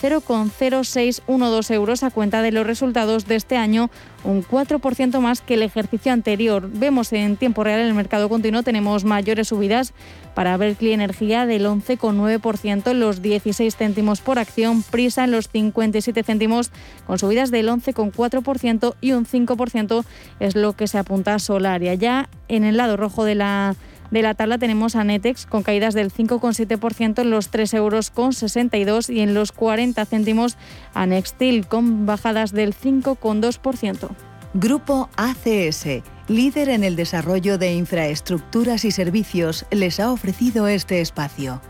0,0612 1.27 1.75
euros 1.75 2.03
a 2.03 2.11
cuenta 2.11 2.43
de 2.43 2.53
los 2.53 2.67
resultados 2.67 3.27
de 3.27 3.37
este 3.37 3.57
año, 3.57 3.91
un 4.25 4.43
4% 4.45 5.21
más 5.21 5.41
que 5.41 5.55
el 5.55 5.63
ejercicio 5.63 6.13
anterior. 6.13 6.69
Vemos 6.73 7.13
en 7.13 7.37
tiempo 7.37 7.65
real 7.65 7.81
en 7.81 7.87
el 7.87 7.95
mercado 7.95 8.29
continuo 8.29 8.63
tenemos 8.63 9.05
mayores 9.05 9.49
subidas 9.49 9.93
para 10.35 10.57
Berkeley 10.57 10.93
Energía 10.93 11.47
del 11.47 11.67
11,9% 11.67 12.91
en 12.91 13.01
los 13.01 13.23
16 13.23 13.77
céntimos 13.77 14.21
por 14.21 14.39
acción, 14.39 14.83
Prisa 14.83 15.25
en 15.25 15.31
los 15.31 15.49
57 15.49 16.23
céntimos 16.23 16.71
con 17.07 17.19
subidas 17.19 17.51
del 17.51 17.69
11,4% 17.69 18.95
y 19.01 19.13
un 19.13 19.27
5% 19.27 20.05
es 20.41 20.57
lo 20.57 20.75
que 20.75 20.89
se 20.89 20.99
apunta 20.99 21.35
a 21.35 21.39
Solaria. 21.39 21.95
Ya 21.95 22.29
en 22.49 22.65
el 22.65 22.77
lado 22.77 22.97
rojo 22.97 23.25
de 23.25 23.35
la 23.35 23.77
de 24.11 24.23
la 24.23 24.35
tabla 24.35 24.59
tenemos 24.59 24.97
a 24.97 25.05
Netex 25.05 25.47
con 25.47 25.63
caídas 25.63 25.95
del 25.95 26.13
5,7% 26.13 27.21
en 27.23 27.31
los 27.31 27.51
3,62 27.51 27.77
euros 27.77 28.11
con 28.11 28.33
62 28.33 29.11
y 29.11 29.21
en 29.21 29.35
los 29.35 29.53
40 29.53 30.05
céntimos 30.07 30.57
a 30.95 31.07
Nextil 31.07 31.67
con 31.67 32.07
bajadas 32.07 32.53
del 32.53 32.75
5,2%. 32.75 34.09
Grupo 34.55 35.11
ACS, 35.17 36.03
líder 36.29 36.71
en 36.71 36.83
el 36.83 36.97
desarrollo 36.97 37.59
de 37.59 37.75
infraestructuras 37.75 38.85
y 38.85 38.91
servicios, 38.91 39.67
les 39.71 40.01
ha 40.01 40.11
ofrecido 40.11 40.67
este 40.67 41.01
espacio. 41.01 41.61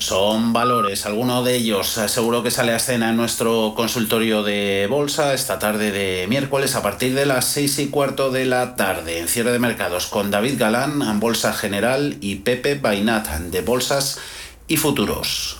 Son 0.00 0.52
valores. 0.52 1.06
Alguno 1.06 1.44
de 1.44 1.54
ellos 1.54 1.96
eh, 1.98 2.08
seguro 2.08 2.42
que 2.42 2.50
sale 2.50 2.72
a 2.72 2.76
escena 2.76 3.10
en 3.10 3.16
nuestro 3.16 3.74
consultorio 3.76 4.42
de 4.42 4.88
bolsa 4.90 5.34
esta 5.34 5.58
tarde 5.58 5.92
de 5.92 6.26
miércoles 6.26 6.74
a 6.74 6.82
partir 6.82 7.14
de 7.14 7.26
las 7.26 7.44
seis 7.44 7.78
y 7.78 7.88
cuarto 7.88 8.30
de 8.30 8.46
la 8.46 8.74
tarde 8.74 9.20
en 9.20 9.28
cierre 9.28 9.52
de 9.52 9.58
mercados 9.58 10.06
con 10.06 10.30
David 10.30 10.58
Galán 10.58 11.02
en 11.02 11.20
Bolsa 11.20 11.52
General 11.52 12.16
y 12.20 12.36
Pepe 12.36 12.74
Bainat 12.74 13.28
de 13.28 13.60
Bolsas 13.60 14.18
y 14.66 14.78
Futuros. 14.78 15.59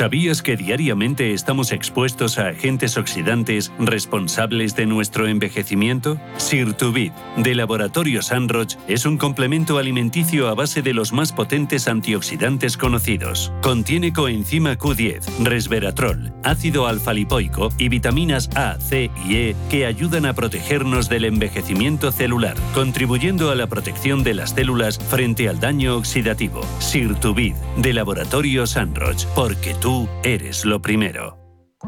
¿Sabías 0.00 0.40
que 0.40 0.56
diariamente 0.56 1.34
estamos 1.34 1.72
expuestos 1.72 2.38
a 2.38 2.48
agentes 2.48 2.96
oxidantes 2.96 3.70
responsables 3.78 4.74
de 4.74 4.86
nuestro 4.86 5.28
envejecimiento? 5.28 6.18
Sirtuvid, 6.38 7.12
de 7.36 7.54
Laboratorio 7.54 8.22
Sanroch, 8.22 8.78
es 8.88 9.04
un 9.04 9.18
complemento 9.18 9.76
alimenticio 9.76 10.48
a 10.48 10.54
base 10.54 10.80
de 10.80 10.94
los 10.94 11.12
más 11.12 11.32
potentes 11.34 11.86
antioxidantes 11.86 12.78
conocidos. 12.78 13.52
Contiene 13.60 14.14
coenzima 14.14 14.78
Q10, 14.78 15.44
resveratrol, 15.44 16.32
ácido 16.44 16.86
alfa-lipoico 16.86 17.68
y 17.76 17.90
vitaminas 17.90 18.48
A, 18.54 18.80
C 18.80 19.10
y 19.28 19.36
E 19.36 19.56
que 19.68 19.84
ayudan 19.84 20.24
a 20.24 20.32
protegernos 20.32 21.10
del 21.10 21.26
envejecimiento 21.26 22.10
celular, 22.10 22.56
contribuyendo 22.72 23.50
a 23.50 23.54
la 23.54 23.66
protección 23.66 24.22
de 24.22 24.32
las 24.32 24.52
células 24.52 24.98
frente 24.98 25.46
al 25.46 25.60
daño 25.60 25.94
oxidativo. 25.94 26.62
Sirtuvid, 26.78 27.52
de 27.76 27.92
Laboratorio 27.92 28.66
Sanroch, 28.66 29.26
porque 29.34 29.74
tú 29.74 29.89
eres 30.22 30.64
lo 30.64 30.80
primero. 30.80 31.38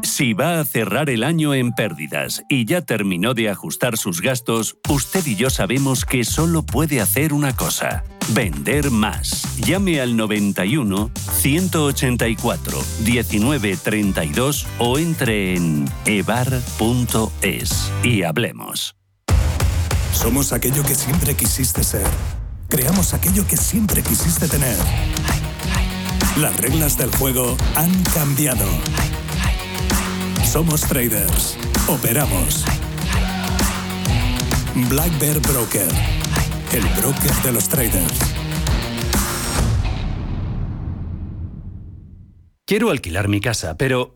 Si 0.01 0.33
va 0.33 0.59
a 0.59 0.65
cerrar 0.65 1.09
el 1.11 1.23
año 1.23 1.53
en 1.53 1.71
pérdidas 1.71 2.41
y 2.49 2.65
ya 2.65 2.81
terminó 2.81 3.35
de 3.35 3.49
ajustar 3.49 3.95
sus 3.97 4.21
gastos, 4.21 4.77
usted 4.89 5.25
y 5.27 5.35
yo 5.35 5.51
sabemos 5.51 6.03
que 6.03 6.23
solo 6.23 6.63
puede 6.63 6.99
hacer 6.99 7.31
una 7.31 7.55
cosa. 7.55 8.03
Vender 8.29 8.89
más. 8.89 9.55
Llame 9.57 10.01
al 10.01 10.17
91 10.17 11.11
184 11.39 12.79
1932 13.05 14.67
o 14.79 14.97
entre 14.97 15.55
en 15.55 15.85
evar.es 16.05 17.91
y 18.03 18.23
hablemos. 18.23 18.95
Somos 20.11 20.53
aquello 20.53 20.83
que 20.83 20.95
siempre 20.95 21.35
quisiste 21.35 21.83
ser. 21.83 22.07
Creamos 22.67 23.13
aquello 23.13 23.45
que 23.45 23.57
siempre 23.57 24.01
quisiste 24.01 24.47
tener. 24.47 24.77
Las 26.39 26.57
reglas 26.57 26.97
del 26.97 27.15
juego 27.15 27.55
han 27.75 27.91
cambiado. 28.05 28.65
Somos 30.43 30.81
traders. 30.81 31.55
Operamos. 31.87 32.65
Black 34.89 35.19
Bear 35.19 35.39
Broker. 35.39 35.87
El 36.71 36.83
broker 36.99 37.31
de 37.43 37.51
los 37.51 37.69
traders. 37.69 38.19
Quiero 42.65 42.89
alquilar 42.89 43.27
mi 43.27 43.39
casa, 43.39 43.77
pero 43.77 44.15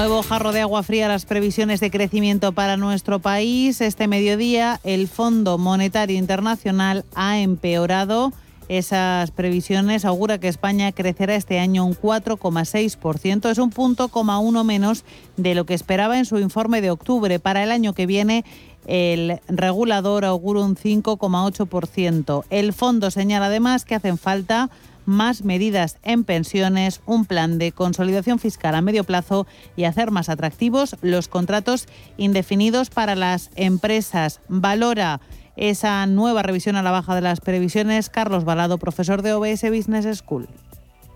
Nuevo 0.00 0.22
jarro 0.22 0.52
de 0.52 0.62
agua 0.62 0.82
fría 0.82 1.08
las 1.08 1.26
previsiones 1.26 1.78
de 1.78 1.90
crecimiento 1.90 2.52
para 2.52 2.78
nuestro 2.78 3.18
país. 3.18 3.82
Este 3.82 4.08
mediodía 4.08 4.80
el 4.82 5.08
Fondo 5.08 5.58
Monetario 5.58 6.16
Internacional 6.16 7.04
ha 7.14 7.38
empeorado 7.38 8.32
esas 8.70 9.30
previsiones. 9.30 10.06
Augura 10.06 10.38
que 10.38 10.48
España 10.48 10.90
crecerá 10.92 11.34
este 11.34 11.58
año 11.58 11.84
un 11.84 11.94
4,6%. 11.94 13.50
Es 13.50 13.58
un 13.58 13.68
punto 13.68 14.08
coma 14.08 14.38
uno 14.38 14.64
menos 14.64 15.04
de 15.36 15.54
lo 15.54 15.66
que 15.66 15.74
esperaba 15.74 16.16
en 16.16 16.24
su 16.24 16.38
informe 16.38 16.80
de 16.80 16.90
octubre. 16.90 17.38
Para 17.38 17.62
el 17.62 17.70
año 17.70 17.92
que 17.92 18.06
viene 18.06 18.46
el 18.86 19.38
regulador 19.48 20.24
augura 20.24 20.60
un 20.60 20.76
5,8%. 20.76 22.44
El 22.48 22.72
fondo 22.72 23.10
señala 23.10 23.46
además 23.46 23.84
que 23.84 23.96
hacen 23.96 24.16
falta 24.16 24.70
más 25.06 25.44
medidas 25.44 25.98
en 26.02 26.24
pensiones, 26.24 27.00
un 27.06 27.24
plan 27.24 27.58
de 27.58 27.72
consolidación 27.72 28.38
fiscal 28.38 28.74
a 28.74 28.82
medio 28.82 29.04
plazo 29.04 29.46
y 29.76 29.84
hacer 29.84 30.10
más 30.10 30.28
atractivos 30.28 30.96
los 31.02 31.28
contratos 31.28 31.86
indefinidos 32.16 32.90
para 32.90 33.14
las 33.14 33.50
empresas. 33.56 34.40
Valora 34.48 35.20
esa 35.56 36.06
nueva 36.06 36.42
revisión 36.42 36.76
a 36.76 36.82
la 36.82 36.90
baja 36.90 37.14
de 37.14 37.20
las 37.20 37.40
previsiones 37.40 38.08
Carlos 38.08 38.44
Balado, 38.44 38.78
profesor 38.78 39.22
de 39.22 39.32
OBS 39.34 39.62
Business 39.70 40.18
School. 40.18 40.48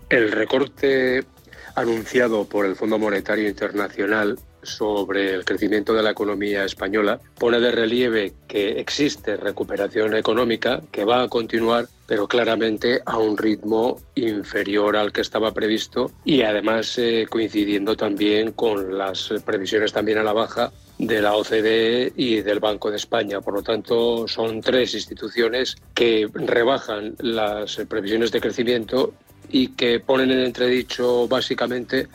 El 0.09 0.31
recorte 0.31 1.23
anunciado 1.75 2.45
por 2.45 2.65
el 2.65 2.75
Fondo 2.75 2.97
Monetario 2.97 3.49
Internacional 3.49 4.39
sobre 4.65 5.33
el 5.33 5.45
crecimiento 5.45 5.93
de 5.93 6.03
la 6.03 6.11
economía 6.11 6.65
española 6.65 7.19
pone 7.37 7.59
de 7.59 7.71
relieve 7.71 8.33
que 8.47 8.79
existe 8.79 9.37
recuperación 9.37 10.15
económica 10.15 10.81
que 10.91 11.05
va 11.05 11.23
a 11.23 11.27
continuar 11.29 11.87
pero 12.07 12.27
claramente 12.27 13.01
a 13.05 13.17
un 13.17 13.37
ritmo 13.37 13.99
inferior 14.15 14.95
al 14.95 15.11
que 15.11 15.21
estaba 15.21 15.53
previsto 15.53 16.11
y 16.23 16.41
además 16.43 16.97
eh, 16.97 17.25
coincidiendo 17.29 17.95
también 17.95 18.51
con 18.51 18.97
las 18.97 19.33
previsiones 19.43 19.91
también 19.91 20.19
a 20.19 20.23
la 20.23 20.33
baja 20.33 20.71
de 20.97 21.21
la 21.21 21.35
OCDE 21.35 22.13
y 22.15 22.41
del 22.41 22.59
Banco 22.59 22.89
de 22.89 22.97
España. 22.97 23.41
Por 23.41 23.55
lo 23.55 23.63
tanto, 23.63 24.27
son 24.27 24.61
tres 24.61 24.93
instituciones 24.93 25.75
que 25.93 26.29
rebajan 26.33 27.15
las 27.19 27.75
previsiones 27.89 28.31
de 28.31 28.41
crecimiento 28.41 29.13
y 29.49 29.69
que 29.69 29.99
ponen 29.99 30.31
en 30.31 30.39
entredicho 30.39 31.27
básicamente 31.27 32.07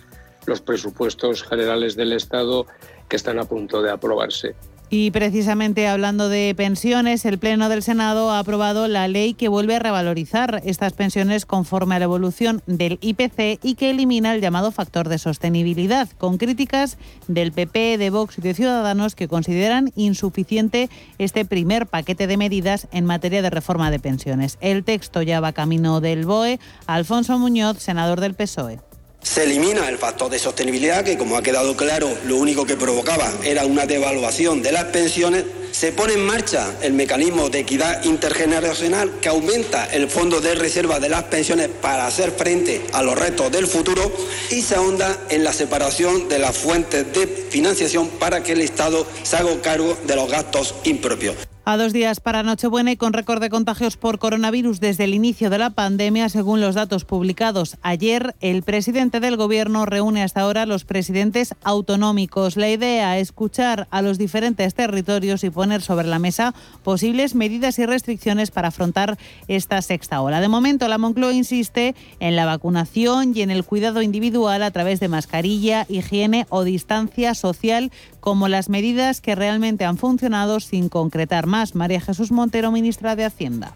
los 0.51 0.61
presupuestos 0.61 1.45
generales 1.45 1.97
del 1.97 2.13
Estado 2.13 2.67
que 3.09 3.17
están 3.17 3.39
a 3.39 3.45
punto 3.45 3.81
de 3.81 3.91
aprobarse. 3.91 4.55
Y 4.93 5.13
precisamente 5.13 5.87
hablando 5.87 6.29
de 6.29 6.53
pensiones, 6.57 7.25
el 7.25 7.39
Pleno 7.39 7.69
del 7.69 7.85
Senado 7.85 8.33
ha 8.33 8.41
aprobado 8.41 8.89
la 8.89 9.07
ley 9.07 9.35
que 9.35 9.47
vuelve 9.47 9.77
a 9.77 9.79
revalorizar 9.79 10.61
estas 10.65 10.95
pensiones 10.95 11.47
conforme 11.47 11.95
a 11.95 12.01
la 12.01 12.07
evolución 12.07 12.61
del 12.67 12.99
IPC 13.01 13.61
y 13.63 13.77
que 13.77 13.91
elimina 13.91 14.35
el 14.35 14.41
llamado 14.41 14.73
factor 14.73 15.09
de 15.09 15.19
sostenibilidad, 15.19 16.09
con 16.19 16.39
críticas 16.39 16.99
del 17.29 17.53
PP, 17.53 17.99
de 17.99 18.11
Vox 18.11 18.39
y 18.39 18.43
de 18.43 18.55
Ciudadanos 18.55 19.15
que 19.15 19.29
consideran 19.29 19.93
insuficiente 19.95 20.91
este 21.19 21.45
primer 21.45 21.87
paquete 21.87 22.27
de 22.27 22.37
medidas 22.37 22.89
en 22.91 23.05
materia 23.05 23.43
de 23.43 23.51
reforma 23.51 23.93
de 23.93 24.01
pensiones. 24.01 24.59
El 24.61 24.83
texto 24.83 25.23
ya 25.23 25.39
va 25.39 25.53
camino 25.53 26.01
del 26.01 26.27
BOE. 26.27 26.59
Alfonso 26.89 27.39
Muñoz, 27.39 27.79
senador 27.79 28.21
del 28.21 28.35
PSOE. 28.35 28.90
Se 29.23 29.45
elimina 29.45 29.89
el 29.89 29.99
factor 29.99 30.31
de 30.31 30.39
sostenibilidad 30.39 31.05
que, 31.05 31.19
como 31.19 31.37
ha 31.37 31.43
quedado 31.43 31.77
claro, 31.77 32.09
lo 32.25 32.37
único 32.37 32.65
que 32.65 32.77
provocaba 32.77 33.31
era 33.45 33.67
una 33.67 33.87
devaluación 33.87 34.63
de 34.63 34.73
las 34.73 34.85
pensiones 34.85 35.45
Se 35.73 35.93
pone 35.93 36.15
en 36.15 36.27
marcha 36.27 36.75
el 36.83 36.95
mecanismo 36.95 37.49
de 37.49 37.61
equidad 37.61 38.03
intergeneracional 38.05 39.21
que 39.21 39.29
aumenta 39.29 39.87
el 39.87 40.11
fondo 40.11 40.41
de 40.41 40.55
reserva 40.55 40.99
de 40.99 41.09
las 41.09 41.25
pensiones 41.25 41.69
para 41.69 42.07
hacer 42.07 42.33
frente 42.33 42.83
a 42.93 43.03
los 43.03 43.17
retos 43.17 43.53
del 43.53 43.67
futuro 43.67 44.13
y 44.51 44.63
se 44.63 44.75
ahonda 44.75 45.17
en 45.29 45.45
la 45.45 45.53
separación 45.53 46.29
de 46.29 46.39
las 46.39 46.59
fuentes 46.59 47.13
de 47.13 47.27
financiación 47.51 48.09
para 48.09 48.43
que 48.43 48.53
el 48.53 48.63
Estado 48.63 49.07
se 49.23 49.37
haga 49.37 49.63
cargo 49.63 49.97
de 50.07 50.17
los 50.17 50.29
gastos 50.29 50.75
impropios. 50.85 51.37
A 51.71 51.77
dos 51.77 51.93
días 51.93 52.19
para 52.19 52.43
Nochebuena 52.43 52.91
y 52.91 52.97
con 52.97 53.13
récord 53.13 53.41
de 53.41 53.49
contagios 53.49 53.97
por 53.97 54.19
coronavirus 54.19 54.81
desde 54.81 55.05
el 55.05 55.15
inicio 55.15 55.51
de 55.51 55.59
la 55.59 55.71
pandemia, 55.71 56.29
según 56.29 56.61
los 56.61 56.75
datos 56.75 57.05
publicados 57.05 57.77
ayer, 57.83 58.35
el 58.41 58.65
presidente 58.65 59.21
del 59.21 59.37
Gobierno 59.37 59.87
reúne 59.87 60.25
hasta 60.25 60.41
ahora 60.41 60.63
a 60.63 60.67
los 60.67 60.85
presidentes 60.85 61.55
autonómicos. 61.63 62.57
La 62.57 62.69
idea 62.69 63.19
es 63.19 63.29
escuchar 63.29 63.87
a 63.93 64.03
los 64.03 64.19
diferentes 64.19 64.75
territorios 64.75 65.45
y 65.45 65.51
poner 65.51 65.81
sobre 65.81 66.09
la 66.09 66.19
mesa 66.19 66.57
posibles 66.83 67.37
medidas 67.37 67.79
y 67.79 67.87
restricciones 67.87 68.51
para 68.51 68.69
afrontar 68.69 69.17
esta 69.47 69.81
sexta 69.81 70.23
ola. 70.23 70.41
De 70.41 70.49
momento, 70.49 70.89
la 70.89 70.99
Moncloa 70.99 71.33
insiste 71.33 71.95
en 72.19 72.35
la 72.35 72.47
vacunación 72.47 73.31
y 73.33 73.43
en 73.43 73.53
el 73.53 73.65
cuidado 73.65 74.03
individual 74.03 74.65
a 74.65 74.73
través 74.73 74.99
de 74.99 75.07
mascarilla, 75.07 75.87
higiene 75.89 76.49
o 76.49 76.65
distancia 76.65 77.37
social 77.37 77.93
como 78.19 78.49
las 78.49 78.69
medidas 78.69 79.21
que 79.21 79.37
realmente 79.37 79.85
han 79.85 79.99
funcionado 79.99 80.59
sin 80.59 80.89
concretar 80.89 81.47
más. 81.47 81.60
María 81.75 82.01
Jesús 82.01 82.33
Montero, 82.33 82.73
ministra 82.73 83.17
de 83.17 83.25
Hacienda. 83.25 83.75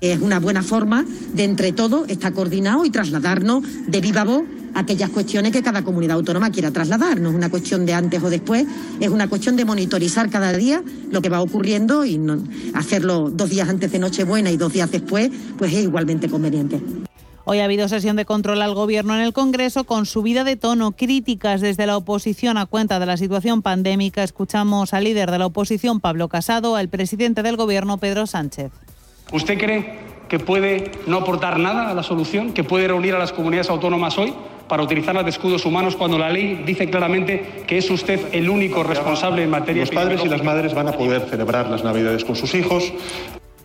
Es 0.00 0.20
una 0.20 0.40
buena 0.40 0.62
forma 0.62 1.04
de 1.32 1.44
entre 1.44 1.72
todos 1.72 2.08
estar 2.08 2.32
coordinado 2.32 2.84
y 2.84 2.90
trasladarnos 2.90 3.64
de 3.86 4.00
viva 4.00 4.24
voz 4.24 4.42
aquellas 4.74 5.08
cuestiones 5.08 5.52
que 5.52 5.62
cada 5.62 5.82
comunidad 5.82 6.16
autónoma 6.16 6.50
quiera 6.50 6.70
trasladar. 6.70 7.18
No 7.18 7.30
es 7.30 7.34
una 7.34 7.48
cuestión 7.48 7.86
de 7.86 7.94
antes 7.94 8.22
o 8.22 8.28
después, 8.28 8.66
es 9.00 9.08
una 9.08 9.28
cuestión 9.28 9.56
de 9.56 9.64
monitorizar 9.64 10.28
cada 10.28 10.52
día 10.52 10.82
lo 11.10 11.22
que 11.22 11.30
va 11.30 11.40
ocurriendo 11.40 12.04
y 12.04 12.20
hacerlo 12.74 13.30
dos 13.30 13.48
días 13.48 13.68
antes 13.68 13.90
de 13.90 13.98
Nochebuena 13.98 14.50
y 14.50 14.58
dos 14.58 14.72
días 14.72 14.90
después, 14.90 15.30
pues 15.56 15.72
es 15.72 15.84
igualmente 15.84 16.28
conveniente. 16.28 16.80
Hoy 17.48 17.60
ha 17.60 17.64
habido 17.64 17.88
sesión 17.88 18.16
de 18.16 18.24
control 18.24 18.60
al 18.60 18.74
Gobierno 18.74 19.14
en 19.14 19.20
el 19.20 19.32
Congreso 19.32 19.84
con 19.84 20.04
subida 20.04 20.42
de 20.42 20.56
tono, 20.56 20.90
críticas 20.90 21.60
desde 21.60 21.86
la 21.86 21.96
oposición 21.96 22.58
a 22.58 22.66
cuenta 22.66 22.98
de 22.98 23.06
la 23.06 23.16
situación 23.16 23.62
pandémica. 23.62 24.24
Escuchamos 24.24 24.92
al 24.92 25.04
líder 25.04 25.30
de 25.30 25.38
la 25.38 25.46
oposición, 25.46 26.00
Pablo 26.00 26.26
Casado, 26.26 26.74
al 26.74 26.88
presidente 26.88 27.44
del 27.44 27.56
Gobierno, 27.56 27.98
Pedro 27.98 28.26
Sánchez. 28.26 28.72
¿Usted 29.32 29.58
cree 29.58 29.96
que 30.28 30.40
puede 30.40 30.90
no 31.06 31.18
aportar 31.18 31.60
nada 31.60 31.88
a 31.88 31.94
la 31.94 32.02
solución, 32.02 32.52
que 32.52 32.64
puede 32.64 32.88
reunir 32.88 33.14
a 33.14 33.20
las 33.20 33.30
comunidades 33.30 33.70
autónomas 33.70 34.18
hoy 34.18 34.34
para 34.66 34.82
utilizarlas 34.82 35.22
de 35.22 35.30
escudos 35.30 35.64
humanos 35.64 35.94
cuando 35.94 36.18
la 36.18 36.30
ley 36.30 36.64
dice 36.66 36.90
claramente 36.90 37.62
que 37.68 37.78
es 37.78 37.88
usted 37.88 38.26
el 38.32 38.50
único 38.50 38.82
responsable 38.82 39.44
en 39.44 39.50
materia 39.50 39.82
Los 39.82 39.92
padres 39.92 40.20
y 40.24 40.28
las 40.28 40.42
madres 40.42 40.74
van 40.74 40.88
a 40.88 40.92
poder 40.92 41.22
celebrar 41.30 41.70
las 41.70 41.84
Navidades 41.84 42.24
con 42.24 42.34
sus 42.34 42.52
hijos. 42.56 42.92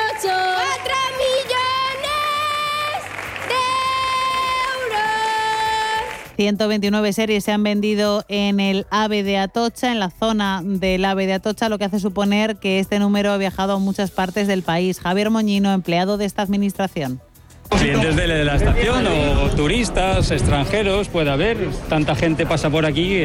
129 6.36 7.13
series 7.13 7.43
se 7.43 7.52
han 7.52 7.63
vendido 7.63 8.26
en 8.28 8.60
el 8.60 8.86
AVE 8.89 9.24
de 9.24 9.38
Atocha, 9.38 9.91
en 9.91 10.00
la 10.00 10.10
zona 10.10 10.62
del 10.63 11.06
AVE 11.06 11.28
de 11.28 11.34
Atocha, 11.34 11.69
lo 11.69 11.78
que 11.78 11.86
hace 11.86 12.00
suponer 12.00 12.58
que 12.58 12.80
este 12.80 13.00
número 13.00 13.32
ha 13.32 13.38
viajado 13.38 13.74
a 13.74 13.80
muchas 13.80 14.12
partes 14.12 14.48
del 14.48 14.63
país. 14.63 15.00
Javier 15.00 15.30
Moñino, 15.30 15.72
empleado 15.72 16.17
de 16.17 16.26
esta 16.26 16.41
administración. 16.41 17.22
Clientes 17.69 18.15
de 18.15 18.28
la 18.46 18.56
estación 18.56 19.08
o 19.08 19.50
turistas, 19.56 20.32
extranjeros, 20.32 21.08
puede 21.08 21.32
haber. 21.32 21.69
Tanta 21.89 22.15
gente 22.15 22.46
pasa 22.46 22.69
por 22.69 22.86
aquí. 22.86 23.24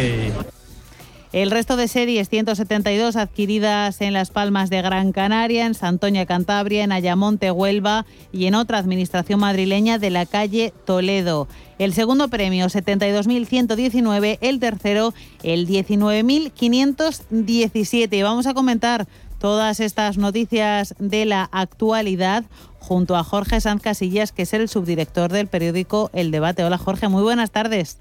El 1.30 1.50
resto 1.50 1.76
de 1.76 1.88
series, 1.88 2.30
172 2.30 3.16
adquiridas 3.16 4.00
en 4.00 4.14
Las 4.14 4.30
Palmas 4.30 4.70
de 4.70 4.80
Gran 4.80 5.12
Canaria, 5.12 5.66
en 5.66 5.74
Santoña, 5.74 6.24
Cantabria, 6.24 6.84
en 6.84 6.90
Ayamonte, 6.90 7.50
Huelva 7.50 8.06
y 8.32 8.46
en 8.46 8.54
otra 8.54 8.78
administración 8.78 9.40
madrileña 9.40 9.98
de 9.98 10.08
la 10.08 10.24
calle 10.24 10.72
Toledo. 10.86 11.46
El 11.78 11.92
segundo 11.92 12.28
premio, 12.28 12.68
72.119. 12.68 14.38
El 14.40 14.58
tercero, 14.58 15.12
el 15.42 15.68
19.517. 15.68 18.22
Vamos 18.22 18.46
a 18.46 18.54
comentar 18.54 19.06
todas 19.38 19.80
estas 19.80 20.16
noticias 20.16 20.94
de 20.98 21.26
la 21.26 21.46
actualidad 21.52 22.46
junto 22.78 23.16
a 23.16 23.22
Jorge 23.22 23.60
Sanz 23.60 23.82
Casillas, 23.82 24.32
que 24.32 24.40
es 24.42 24.54
el 24.54 24.70
subdirector 24.70 25.30
del 25.30 25.46
periódico 25.46 26.08
El 26.14 26.30
Debate. 26.30 26.64
Hola 26.64 26.78
Jorge, 26.78 27.08
muy 27.08 27.22
buenas 27.22 27.50
tardes. 27.50 27.98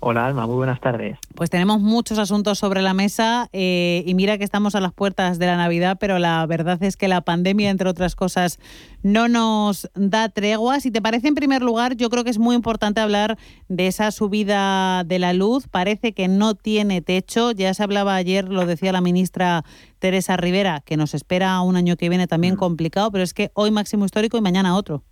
Hola 0.00 0.26
Alma, 0.26 0.46
muy 0.46 0.54
buenas 0.54 0.80
tardes. 0.80 1.18
Pues 1.34 1.50
tenemos 1.50 1.80
muchos 1.80 2.18
asuntos 2.18 2.56
sobre 2.60 2.82
la 2.82 2.94
mesa 2.94 3.48
eh, 3.52 4.04
y 4.06 4.14
mira 4.14 4.38
que 4.38 4.44
estamos 4.44 4.76
a 4.76 4.80
las 4.80 4.92
puertas 4.92 5.40
de 5.40 5.46
la 5.46 5.56
Navidad, 5.56 5.96
pero 5.98 6.20
la 6.20 6.46
verdad 6.46 6.80
es 6.84 6.96
que 6.96 7.08
la 7.08 7.22
pandemia, 7.22 7.68
entre 7.68 7.88
otras 7.88 8.14
cosas, 8.14 8.60
no 9.02 9.26
nos 9.26 9.90
da 9.96 10.28
tregua. 10.28 10.78
Si 10.78 10.92
te 10.92 11.02
parece, 11.02 11.26
en 11.26 11.34
primer 11.34 11.62
lugar, 11.62 11.96
yo 11.96 12.10
creo 12.10 12.22
que 12.22 12.30
es 12.30 12.38
muy 12.38 12.54
importante 12.54 13.00
hablar 13.00 13.38
de 13.68 13.88
esa 13.88 14.12
subida 14.12 15.02
de 15.02 15.18
la 15.18 15.32
luz. 15.32 15.66
Parece 15.66 16.12
que 16.12 16.28
no 16.28 16.54
tiene 16.54 17.02
techo. 17.02 17.50
Ya 17.50 17.74
se 17.74 17.82
hablaba 17.82 18.14
ayer, 18.14 18.48
lo 18.48 18.66
decía 18.66 18.92
la 18.92 19.00
ministra 19.00 19.64
Teresa 19.98 20.36
Rivera, 20.36 20.80
que 20.84 20.96
nos 20.96 21.12
espera 21.12 21.60
un 21.62 21.74
año 21.74 21.96
que 21.96 22.08
viene 22.08 22.28
también 22.28 22.54
mm. 22.54 22.58
complicado, 22.58 23.10
pero 23.10 23.24
es 23.24 23.34
que 23.34 23.50
hoy 23.54 23.72
máximo 23.72 24.04
histórico 24.04 24.38
y 24.38 24.42
mañana 24.42 24.76
otro 24.76 25.02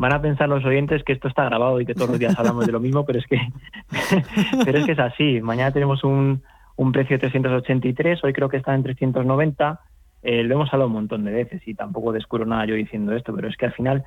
van 0.00 0.14
a 0.14 0.22
pensar 0.22 0.48
los 0.48 0.64
oyentes 0.64 1.04
que 1.04 1.12
esto 1.12 1.28
está 1.28 1.44
grabado 1.44 1.78
y 1.78 1.84
que 1.84 1.92
todos 1.92 2.08
los 2.08 2.18
días 2.18 2.34
hablamos 2.38 2.64
de 2.64 2.72
lo 2.72 2.80
mismo, 2.80 3.04
pero 3.04 3.18
es 3.18 3.26
que, 3.26 3.36
pero 4.64 4.78
es, 4.78 4.86
que 4.86 4.92
es 4.92 4.98
así. 4.98 5.42
Mañana 5.42 5.72
tenemos 5.72 6.04
un, 6.04 6.40
un 6.76 6.90
precio 6.90 7.16
de 7.16 7.28
383, 7.28 8.24
hoy 8.24 8.32
creo 8.32 8.48
que 8.48 8.56
está 8.56 8.74
en 8.74 8.82
390. 8.82 9.78
Eh, 10.22 10.42
lo 10.42 10.54
hemos 10.54 10.72
hablado 10.72 10.88
un 10.88 10.94
montón 10.94 11.24
de 11.24 11.32
veces 11.32 11.60
y 11.68 11.74
tampoco 11.74 12.12
descubro 12.12 12.46
nada 12.46 12.64
yo 12.64 12.76
diciendo 12.76 13.14
esto, 13.14 13.34
pero 13.36 13.48
es 13.48 13.58
que 13.58 13.66
al 13.66 13.74
final, 13.74 14.04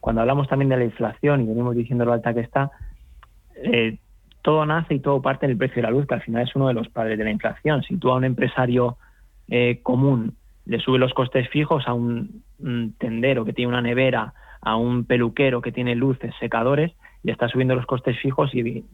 cuando 0.00 0.22
hablamos 0.22 0.48
también 0.48 0.70
de 0.70 0.76
la 0.76 0.84
inflación 0.84 1.42
y 1.42 1.46
venimos 1.46 1.76
diciendo 1.76 2.04
lo 2.04 2.14
alta 2.14 2.34
que 2.34 2.40
está, 2.40 2.72
eh, 3.62 3.98
todo 4.42 4.66
nace 4.66 4.94
y 4.94 4.98
todo 4.98 5.22
parte 5.22 5.46
en 5.46 5.52
el 5.52 5.56
precio 5.56 5.76
de 5.76 5.82
la 5.82 5.92
luz, 5.92 6.08
que 6.08 6.14
al 6.14 6.22
final 6.22 6.42
es 6.42 6.56
uno 6.56 6.66
de 6.66 6.74
los 6.74 6.88
padres 6.88 7.16
de 7.16 7.22
la 7.22 7.30
inflación. 7.30 7.84
Si 7.84 7.96
tú 7.96 8.10
a 8.10 8.16
un 8.16 8.24
empresario 8.24 8.96
eh, 9.46 9.78
común 9.84 10.34
le 10.66 10.80
sube 10.80 10.98
los 10.98 11.14
costes 11.14 11.48
fijos 11.48 11.86
a 11.86 11.92
un 11.94 12.42
tendero 12.98 13.44
que 13.44 13.52
tiene 13.52 13.68
una 13.68 13.82
nevera 13.82 14.34
a 14.62 14.76
un 14.76 15.04
peluquero 15.04 15.60
que 15.60 15.72
tiene 15.72 15.94
luces, 15.94 16.32
secadores, 16.40 16.92
le 17.22 17.32
estás 17.32 17.50
subiendo 17.50 17.74
los 17.74 17.86
costes 17.86 18.18
fijos 18.18 18.54
y 18.54 18.84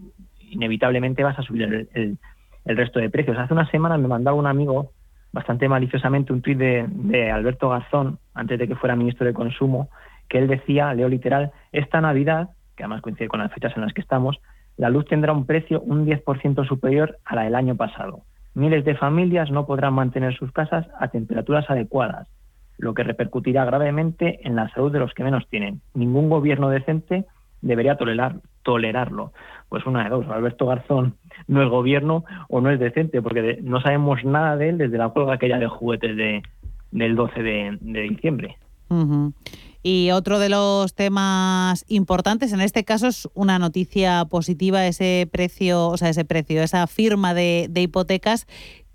inevitablemente 0.51 1.23
vas 1.23 1.39
a 1.39 1.43
subir 1.43 1.63
el, 1.63 2.19
el, 2.65 2.77
resto 2.77 2.99
de 2.99 3.11
precios. 3.11 3.39
Hace 3.39 3.53
una 3.53 3.71
semana 3.71 3.97
me 3.99 4.09
mandaba 4.09 4.37
un 4.37 4.47
amigo 4.47 4.93
bastante 5.33 5.69
maliciosamente 5.69 6.33
un 6.33 6.41
tuit 6.41 6.59
de, 6.59 6.87
de 6.89 7.31
Alberto 7.31 7.69
Garzón, 7.69 8.19
antes 8.35 8.59
de 8.59 8.67
que 8.67 8.77
fuera 8.77 8.97
ministro 8.97 9.27
de 9.27 9.35
Consumo, 9.35 9.91
que 10.29 10.39
él 10.39 10.49
decía, 10.49 10.93
leo 10.95 11.09
literal, 11.09 11.53
esta 11.73 12.01
Navidad, 12.01 12.51
que 12.77 12.85
además 12.85 13.03
coincide 13.03 13.29
con 13.29 13.41
las 13.41 13.53
fechas 13.53 13.73
en 13.77 13.83
las 13.83 13.93
que 13.93 14.01
estamos, 14.01 14.41
la 14.77 14.91
luz 14.91 15.05
tendrá 15.07 15.33
un 15.33 15.45
precio 15.45 15.81
un 15.81 16.07
10% 16.07 16.67
superior 16.67 17.19
a 17.25 17.35
la 17.35 17.43
del 17.43 17.55
año 17.55 17.77
pasado. 17.77 18.23
Miles 18.55 18.85
de 18.85 18.95
familias 18.95 19.51
no 19.51 19.67
podrán 19.67 19.95
mantener 19.95 20.35
sus 20.37 20.51
casas 20.53 20.87
a 20.99 21.09
temperaturas 21.09 21.69
adecuadas, 21.69 22.29
lo 22.79 22.95
que 22.95 23.03
repercutirá 23.03 23.65
gravemente 23.65 24.41
en 24.47 24.57
la 24.57 24.69
salud 24.71 24.93
de 24.93 25.01
los 25.01 25.13
que 25.13 25.25
menos 25.25 25.47
tienen. 25.49 25.81
Ningún 25.95 26.31
gobierno 26.31 26.71
decente 26.71 27.27
debería 27.61 27.97
tolerar, 27.97 28.41
tolerarlo. 28.63 29.33
Pues 29.69 29.85
una 29.85 30.05
de 30.05 30.11
dos, 30.11 30.27
Alberto 30.29 30.67
Garzón 30.67 31.17
no 31.47 31.63
es 31.63 31.69
gobierno 31.69 32.25
o 32.49 32.61
no 32.61 32.71
es 32.71 32.81
decente, 32.81 33.21
porque 33.21 33.59
no 33.63 33.81
sabemos 33.81 34.25
nada 34.25 34.57
de 34.57 34.71
él 34.71 34.79
desde 34.79 34.99
la 34.99 35.09
huelga 35.09 35.35
aquella 35.35 35.59
de 35.59 35.67
juguetes 35.67 36.17
de, 36.17 36.43
del 36.91 37.17
12 37.17 37.43
de, 37.43 38.03
diciembre. 38.09 38.57
Y 39.83 40.11
otro 40.11 40.39
de 40.39 40.49
los 40.49 40.95
temas 40.95 41.85
importantes, 41.89 42.53
en 42.53 42.61
este 42.61 42.85
caso 42.85 43.07
es 43.07 43.29
una 43.35 43.59
noticia 43.59 44.25
positiva, 44.25 44.87
ese 44.87 45.29
precio, 45.31 45.89
o 45.89 45.97
sea, 45.97 46.09
ese 46.09 46.25
precio, 46.25 46.63
esa 46.63 46.87
firma 46.87 47.35
de, 47.35 47.71
hipotecas 47.75 48.47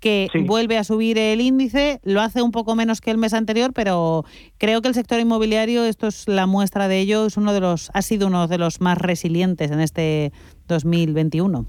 que 0.04 0.28
vuelve 0.46 0.76
a 0.76 0.84
subir 0.84 1.16
el 1.16 1.40
índice, 1.40 1.98
lo 2.04 2.20
hace 2.20 2.42
un 2.42 2.50
poco 2.50 2.76
menos 2.76 3.00
que 3.00 3.10
el 3.10 3.16
mes 3.16 3.32
anterior, 3.32 3.72
pero 3.74 4.24
creo 4.58 4.82
que 4.82 4.88
el 4.88 4.94
sector 4.94 5.18
inmobiliario, 5.18 5.84
esto 5.84 6.08
es 6.08 6.28
la 6.28 6.46
muestra 6.46 6.88
de 6.88 7.00
ello, 7.00 7.24
es 7.24 7.38
uno 7.38 7.54
de 7.54 7.60
los, 7.60 7.90
ha 7.94 8.02
sido 8.02 8.26
uno 8.26 8.46
de 8.46 8.58
los 8.58 8.82
más 8.82 8.98
resilientes 8.98 9.70
en 9.70 9.80
este 9.80 10.30
2021. 10.68 11.64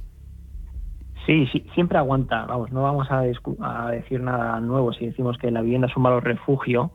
Sí, 1.25 1.47
sí, 1.53 1.65
siempre 1.73 1.97
aguanta. 1.97 2.45
Vamos, 2.45 2.71
no 2.73 2.83
vamos 2.83 3.07
a, 3.09 3.21
a 3.21 3.91
decir 3.91 4.19
nada 4.19 4.59
nuevo 4.59 4.91
si 4.91 5.05
decimos 5.05 5.37
que 5.37 5.49
la 5.49 5.61
vivienda 5.61 5.87
es 5.87 5.95
un 5.95 6.03
valor 6.03 6.23
refugio 6.23 6.91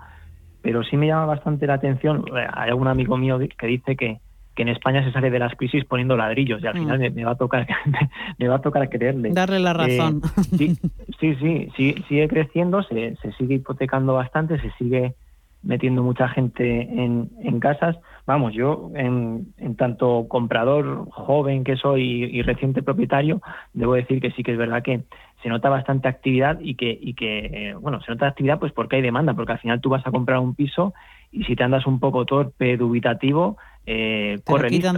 pero 0.62 0.82
sí 0.84 0.97
me 0.97 1.07
llama 1.07 1.26
bastante 1.26 1.66
la 1.66 1.74
atención, 1.74 2.24
eh, 2.36 2.47
hay 2.53 2.70
algún 2.70 2.88
amigo 2.88 3.16
mío 3.16 3.38
que 3.38 3.66
dice 3.66 3.97
que, 3.97 4.20
que 4.61 4.65
en 4.65 4.69
España 4.69 5.03
se 5.03 5.11
sale 5.11 5.31
de 5.31 5.39
las 5.39 5.57
crisis 5.57 5.87
poniendo 5.87 6.19
ladrillos 6.19 6.63
y 6.63 6.67
al 6.67 6.75
mm. 6.75 6.79
final 6.79 6.99
me, 7.15 7.25
va 7.25 7.31
a 7.31 7.37
tocar 7.37 7.67
me 8.39 8.47
va 8.47 8.57
a 8.57 8.61
tocar 8.61 8.91
creerle. 8.91 9.31
Darle 9.31 9.59
la 9.59 9.71
eh, 9.71 9.75
razón. 9.75 10.21
sí, 10.59 10.77
sí, 11.19 11.69
sí, 11.75 11.95
sigue 12.07 12.29
creciendo, 12.29 12.83
se, 12.83 13.17
se 13.23 13.33
sigue 13.39 13.55
hipotecando 13.55 14.13
bastante, 14.13 14.61
se 14.61 14.71
sigue 14.73 15.15
metiendo 15.63 16.03
mucha 16.03 16.29
gente 16.29 16.83
en, 16.83 17.31
en 17.43 17.59
casas. 17.59 17.97
Vamos, 18.27 18.53
yo 18.53 18.91
en, 18.97 19.55
en, 19.57 19.77
tanto 19.77 20.27
comprador 20.29 21.09
joven 21.11 21.65
que 21.65 21.77
soy 21.77 22.25
y, 22.25 22.43
reciente 22.43 22.83
propietario, 22.83 23.41
debo 23.73 23.95
decir 23.95 24.21
que 24.21 24.31
sí 24.33 24.43
que 24.43 24.53
es 24.53 24.59
verdad 24.59 24.83
que 24.83 25.05
se 25.43 25.49
nota 25.49 25.71
bastante 25.71 26.07
actividad 26.07 26.59
y 26.61 26.75
que, 26.75 26.99
y 27.01 27.15
que 27.15 27.75
bueno, 27.81 28.03
se 28.03 28.13
nota 28.13 28.27
actividad 28.27 28.59
pues 28.59 28.73
porque 28.73 28.97
hay 28.97 29.03
demanda, 29.03 29.33
porque 29.33 29.53
al 29.53 29.59
final 29.59 29.81
tú 29.81 29.89
vas 29.89 30.07
a 30.07 30.11
comprar 30.11 30.39
un 30.39 30.55
piso 30.55 30.93
y 31.33 31.45
si 31.45 31.57
te 31.57 31.65
andas 31.65 31.87
un 31.87 31.99
poco 31.99 32.27
torpe, 32.27 32.77
dubitativo, 32.77 33.57
eh, 33.87 34.39
corre 34.45 34.68
si 34.68 34.81
tú 34.81 34.93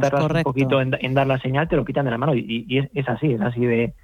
tardas 0.00 0.30
un 0.34 0.42
poquito 0.42 0.80
en, 0.80 1.14
dar 1.14 1.26
la 1.26 1.38
señal, 1.38 1.68
te 1.68 1.76
lo 1.76 1.84
quitan 1.84 2.04
de 2.04 2.10
la 2.10 2.18
mano 2.18 2.34
y, 2.34 2.66
y 2.68 2.78
es, 2.78 2.90
es, 2.94 3.08
así, 3.08 3.32
es 3.32 3.40
así 3.40 3.64
de 3.64 3.94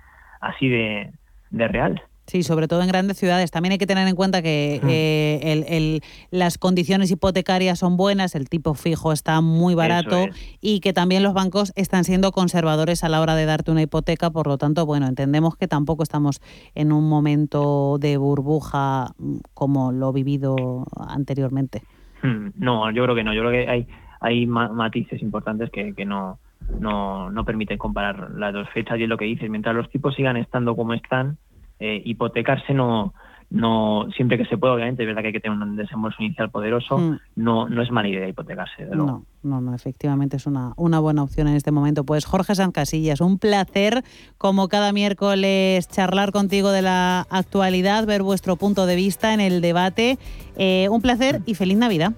así 0.40 0.68
de, 0.68 1.12
de 1.50 1.68
real. 1.68 2.02
Sí, 2.28 2.42
sobre 2.42 2.68
todo 2.68 2.82
en 2.82 2.88
grandes 2.88 3.16
ciudades. 3.16 3.50
También 3.50 3.72
hay 3.72 3.78
que 3.78 3.86
tener 3.86 4.06
en 4.06 4.14
cuenta 4.14 4.42
que 4.42 4.82
eh, 4.86 6.00
las 6.30 6.58
condiciones 6.58 7.10
hipotecarias 7.10 7.78
son 7.78 7.96
buenas, 7.96 8.34
el 8.34 8.50
tipo 8.50 8.74
fijo 8.74 9.12
está 9.12 9.40
muy 9.40 9.74
barato 9.74 10.26
y 10.60 10.80
que 10.80 10.92
también 10.92 11.22
los 11.22 11.32
bancos 11.32 11.72
están 11.74 12.04
siendo 12.04 12.30
conservadores 12.30 13.02
a 13.02 13.08
la 13.08 13.22
hora 13.22 13.34
de 13.34 13.46
darte 13.46 13.70
una 13.70 13.80
hipoteca. 13.80 14.28
Por 14.28 14.46
lo 14.46 14.58
tanto, 14.58 14.84
bueno, 14.84 15.06
entendemos 15.06 15.56
que 15.56 15.68
tampoco 15.68 16.02
estamos 16.02 16.42
en 16.74 16.92
un 16.92 17.08
momento 17.08 17.96
de 17.98 18.18
burbuja 18.18 19.14
mm, 19.16 19.38
como 19.54 19.90
lo 19.90 20.12
vivido 20.12 20.84
anteriormente. 20.98 21.82
Hmm, 22.22 22.48
no, 22.56 22.90
yo 22.90 23.04
creo 23.04 23.14
que 23.14 23.24
no. 23.24 23.32
Yo 23.32 23.40
creo 23.40 23.52
que 23.52 23.70
hay, 23.70 23.88
hay 24.20 24.46
matices 24.46 25.22
importantes 25.22 25.70
que, 25.70 25.94
que 25.94 26.04
no, 26.04 26.38
no, 26.80 27.30
no 27.30 27.44
permiten 27.44 27.78
comparar 27.78 28.30
las 28.32 28.52
dos 28.52 28.68
fechas 28.70 28.98
y 28.98 29.04
es 29.04 29.08
lo 29.08 29.16
que 29.16 29.24
dices. 29.24 29.50
Mientras 29.50 29.74
los 29.74 29.90
tipos 29.90 30.14
sigan 30.14 30.36
estando 30.36 30.76
como 30.76 30.94
están, 30.94 31.38
eh, 31.80 32.02
hipotecarse 32.04 32.74
no, 32.74 33.14
no 33.50 34.08
siempre 34.14 34.36
que 34.36 34.44
se 34.44 34.58
puede, 34.58 34.74
obviamente, 34.74 35.02
es 35.02 35.06
verdad 35.06 35.22
que 35.22 35.28
hay 35.28 35.32
que 35.32 35.40
tener 35.40 35.56
un 35.56 35.76
desembolso 35.76 36.22
inicial 36.22 36.50
poderoso, 36.50 36.98
mm. 36.98 37.18
no, 37.36 37.68
no 37.68 37.82
es 37.82 37.90
mala 37.90 38.08
idea 38.08 38.28
hipotecarse. 38.28 38.86
no, 38.92 39.24
no, 39.42 39.60
no, 39.60 39.74
efectivamente 39.74 40.36
es 40.36 40.46
una, 40.46 40.72
una 40.76 40.98
buena 40.98 41.22
opción 41.22 41.48
en 41.48 41.54
este 41.54 41.70
momento. 41.70 42.04
Pues 42.04 42.26
Jorge 42.26 42.54
Sancasillas, 42.54 43.20
un 43.20 43.38
placer, 43.38 44.02
como 44.36 44.68
cada 44.68 44.92
miércoles, 44.92 45.88
charlar 45.88 46.32
contigo 46.32 46.70
de 46.70 46.82
la 46.82 47.26
actualidad, 47.30 48.06
ver 48.06 48.22
vuestro 48.22 48.56
punto 48.56 48.84
de 48.84 48.96
vista 48.96 49.32
en 49.32 49.40
el 49.40 49.60
debate. 49.62 50.18
Eh, 50.56 50.88
un 50.90 51.00
placer 51.00 51.40
y 51.46 51.54
feliz 51.54 51.78
Navidad. 51.78 52.12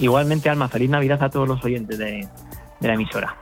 Igualmente, 0.00 0.48
Alma, 0.48 0.68
feliz 0.68 0.90
Navidad 0.90 1.22
a 1.22 1.28
todos 1.28 1.46
los 1.46 1.62
oyentes 1.62 1.98
de, 1.98 2.26
de 2.80 2.88
la 2.88 2.94
emisora. 2.94 3.36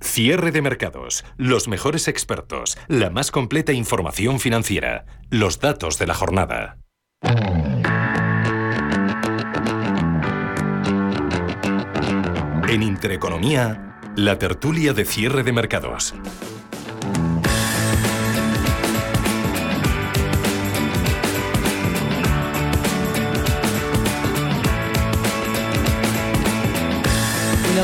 Cierre 0.00 0.52
de 0.52 0.62
mercados, 0.62 1.24
los 1.36 1.68
mejores 1.68 2.08
expertos, 2.08 2.78
la 2.88 3.10
más 3.10 3.30
completa 3.30 3.72
información 3.72 4.40
financiera, 4.40 5.06
los 5.28 5.60
datos 5.60 5.98
de 5.98 6.06
la 6.06 6.14
jornada. 6.14 6.78
En 12.68 12.82
Intereconomía, 12.82 14.00
la 14.16 14.38
tertulia 14.38 14.92
de 14.92 15.04
cierre 15.04 15.42
de 15.42 15.52
mercados. 15.52 16.14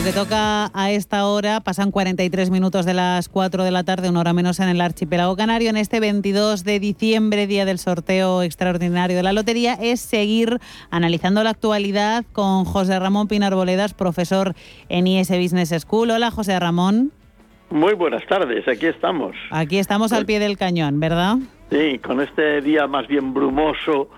Lo 0.00 0.06
que 0.06 0.12
toca 0.12 0.70
a 0.72 0.90
esta 0.92 1.26
hora, 1.26 1.60
pasan 1.60 1.90
43 1.90 2.48
minutos 2.48 2.86
de 2.86 2.94
las 2.94 3.28
4 3.28 3.64
de 3.64 3.70
la 3.70 3.84
tarde, 3.84 4.08
una 4.08 4.20
hora 4.20 4.32
menos 4.32 4.58
en 4.58 4.70
el 4.70 4.80
archipiélago 4.80 5.36
canario. 5.36 5.68
En 5.68 5.76
este 5.76 6.00
22 6.00 6.64
de 6.64 6.80
diciembre, 6.80 7.46
día 7.46 7.66
del 7.66 7.78
sorteo 7.78 8.42
extraordinario 8.42 9.14
de 9.14 9.22
la 9.22 9.34
lotería, 9.34 9.74
es 9.74 10.00
seguir 10.00 10.58
analizando 10.90 11.44
la 11.44 11.50
actualidad 11.50 12.24
con 12.32 12.64
José 12.64 12.98
Ramón 12.98 13.28
Pinar 13.28 13.54
Boledas, 13.54 13.92
profesor 13.92 14.54
en 14.88 15.06
IS 15.06 15.28
Business 15.28 15.74
School. 15.82 16.12
Hola, 16.12 16.30
José 16.30 16.58
Ramón. 16.58 17.12
Muy 17.68 17.92
buenas 17.92 18.26
tardes, 18.26 18.66
aquí 18.68 18.86
estamos. 18.86 19.36
Aquí 19.50 19.76
estamos 19.76 20.14
al 20.14 20.24
pie 20.24 20.38
del 20.38 20.56
cañón, 20.56 20.98
¿verdad? 20.98 21.36
Sí, 21.70 21.98
con 21.98 22.22
este 22.22 22.62
día 22.62 22.86
más 22.86 23.06
bien 23.06 23.34
brumoso, 23.34 24.08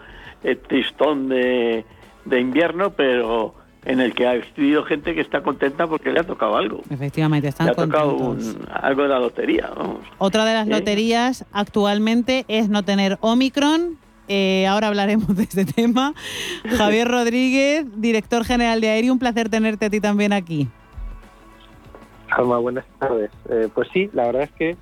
eh, 0.45 0.55
tristón 0.55 1.28
de, 1.28 1.85
de 2.24 2.41
invierno, 2.41 2.91
pero 2.91 3.57
en 3.85 4.01
el 4.01 4.14
que 4.14 4.26
ha 4.26 4.35
existido 4.35 4.85
gente 4.85 5.14
que 5.14 5.20
está 5.20 5.43
contenta 5.43 5.87
porque 5.87 6.12
le 6.12 6.20
ha 6.20 6.24
tocado 6.24 6.57
algo. 6.57 6.83
Efectivamente, 6.91 7.49
están 7.49 7.66
le 7.66 7.72
ha 7.72 7.74
tocado 7.74 8.37
algo 8.70 9.03
de 9.03 9.09
la 9.09 9.18
lotería. 9.18 9.70
Otra 10.18 10.45
de 10.45 10.55
las 10.55 10.68
loterías 10.68 11.45
actualmente 11.53 12.45
es 12.49 12.68
no 12.68 12.85
tener 12.85 13.18
Omicron. 13.20 13.99
Eh, 14.28 14.66
ahora 14.68 14.89
hablaremos 14.89 15.28
de 15.37 15.43
este 15.43 15.64
tema. 15.64 16.14
Javier 16.78 17.09
Rodríguez, 17.09 17.87
director 18.01 18.45
general 18.45 18.80
de 18.80 18.91
Aéreo, 18.91 19.12
un 19.12 19.18
placer 19.18 19.49
tenerte 19.49 19.87
a 19.87 19.91
ti 19.91 20.01
también 20.01 20.33
aquí. 20.33 20.68
Alma, 22.30 22.59
buenas 22.59 22.87
tardes. 22.99 23.30
Eh, 23.51 23.68
pues 23.74 23.89
sí, 23.93 24.09
la 24.12 24.26
verdad 24.26 24.45
es 24.45 24.53
que 24.53 24.76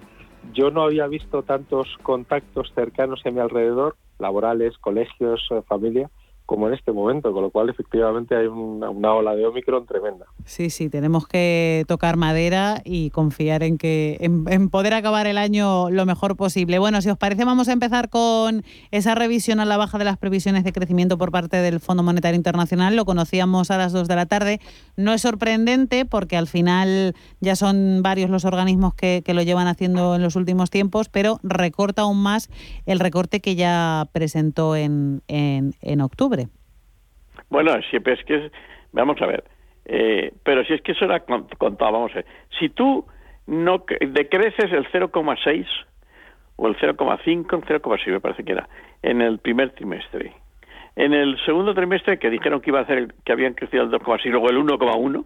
yo 0.53 0.71
no 0.71 0.83
había 0.83 1.07
visto 1.07 1.43
tantos 1.43 1.89
contactos 2.03 2.71
cercanos 2.75 3.21
en 3.25 3.35
mi 3.35 3.41
alrededor, 3.41 3.97
laborales, 4.19 4.79
colegios, 4.79 5.41
eh, 5.51 5.63
familia, 5.67 6.11
como 6.51 6.67
en 6.67 6.75
este 6.75 6.91
momento, 6.91 7.33
con 7.33 7.45
lo 7.45 7.51
cual 7.53 7.69
efectivamente 7.69 8.35
hay 8.35 8.49
una, 8.49 8.91
ola 8.91 9.37
de 9.37 9.47
Omicron 9.47 9.87
tremenda. 9.87 10.27
Sí, 10.47 10.69
sí, 10.69 10.89
tenemos 10.89 11.29
que 11.29 11.85
tocar 11.87 12.17
madera 12.17 12.83
y 12.85 13.11
confiar 13.11 13.63
en 13.63 13.79
que 13.79 14.17
en, 14.19 14.69
poder 14.69 14.95
acabar 14.95 15.29
el 15.29 15.39
año 15.39 15.91
lo 15.91 16.07
mejor 16.07 16.35
posible. 16.35 16.81
Bueno, 16.81 17.03
si 17.03 17.09
os 17.09 17.17
parece, 17.17 17.45
vamos 17.45 17.69
a 17.69 17.73
empezar 17.73 18.09
con 18.11 18.65
esa 18.91 19.15
revisión 19.15 19.61
a 19.61 19.65
la 19.65 19.77
baja 19.77 19.97
de 19.97 20.05
las 20.05 20.19
previsiones 20.19 20.65
de 20.65 20.73
crecimiento 20.73 21.19
por 21.19 21.31
parte 21.31 21.59
del 21.59 21.79
Fondo 21.79 22.03
Monetario 22.03 22.35
Internacional. 22.35 22.97
Lo 22.97 23.05
conocíamos 23.05 23.71
a 23.71 23.79
las 23.79 23.93
2 23.93 24.09
de 24.09 24.17
la 24.17 24.27
tarde. 24.27 24.61
No 24.97 25.13
es 25.13 25.23
sorprendente 25.23 26.05
porque 26.05 26.37
al 26.37 26.49
final 26.49 27.15
ya 27.39 27.55
son 27.55 28.03
varios 28.03 28.29
los 28.29 28.45
organismos 28.45 28.93
que, 28.95 29.23
lo 29.31 29.43
llevan 29.43 29.69
haciendo 29.69 30.17
en 30.17 30.23
los 30.23 30.35
últimos 30.35 30.71
tiempos, 30.71 31.09
pero 31.09 31.39
recorta 31.45 32.03
aún 32.03 32.21
más 32.21 32.51
el 32.87 32.99
recorte 32.99 33.39
que 33.39 33.55
ya 33.55 34.09
presentó 34.13 34.75
en, 34.75 35.23
en 35.29 36.01
octubre. 36.01 36.40
Bueno, 37.51 37.73
siempre 37.91 38.15
es 38.15 38.25
que, 38.25 38.51
vamos 38.93 39.21
a 39.21 39.27
ver, 39.27 39.45
eh, 39.85 40.33
pero 40.45 40.65
si 40.65 40.73
es 40.73 40.83
que 40.83 40.93
eso 40.93 41.05
era 41.05 41.21
contado, 41.21 41.93
vamos 41.93 42.13
a 42.13 42.17
ver, 42.17 42.27
si 42.59 42.69
tú 42.69 43.05
no 43.47 43.85
decreces 44.01 44.73
el 44.73 44.87
0,6, 44.91 45.67
o 46.57 46.69
el 46.69 46.77
0,5, 46.77 47.27
el 47.27 47.81
0,6 47.81 48.07
me 48.07 48.21
parece 48.21 48.45
que 48.45 48.53
era, 48.53 48.69
en 49.03 49.21
el 49.21 49.39
primer 49.39 49.71
trimestre. 49.71 50.33
En 50.95 51.15
el 51.15 51.39
segundo 51.45 51.75
trimestre, 51.75 52.19
que 52.19 52.31
dijeron 52.31 52.61
que 52.61 52.71
iba 52.71 52.81
a 52.81 52.83
hacer, 52.83 53.15
que 53.25 53.33
habían 53.33 53.55
crecido 53.55 53.83
el 53.83 53.91
2,6, 53.91 54.31
luego 54.31 54.51
el 54.51 54.59
1,1, 54.59 55.25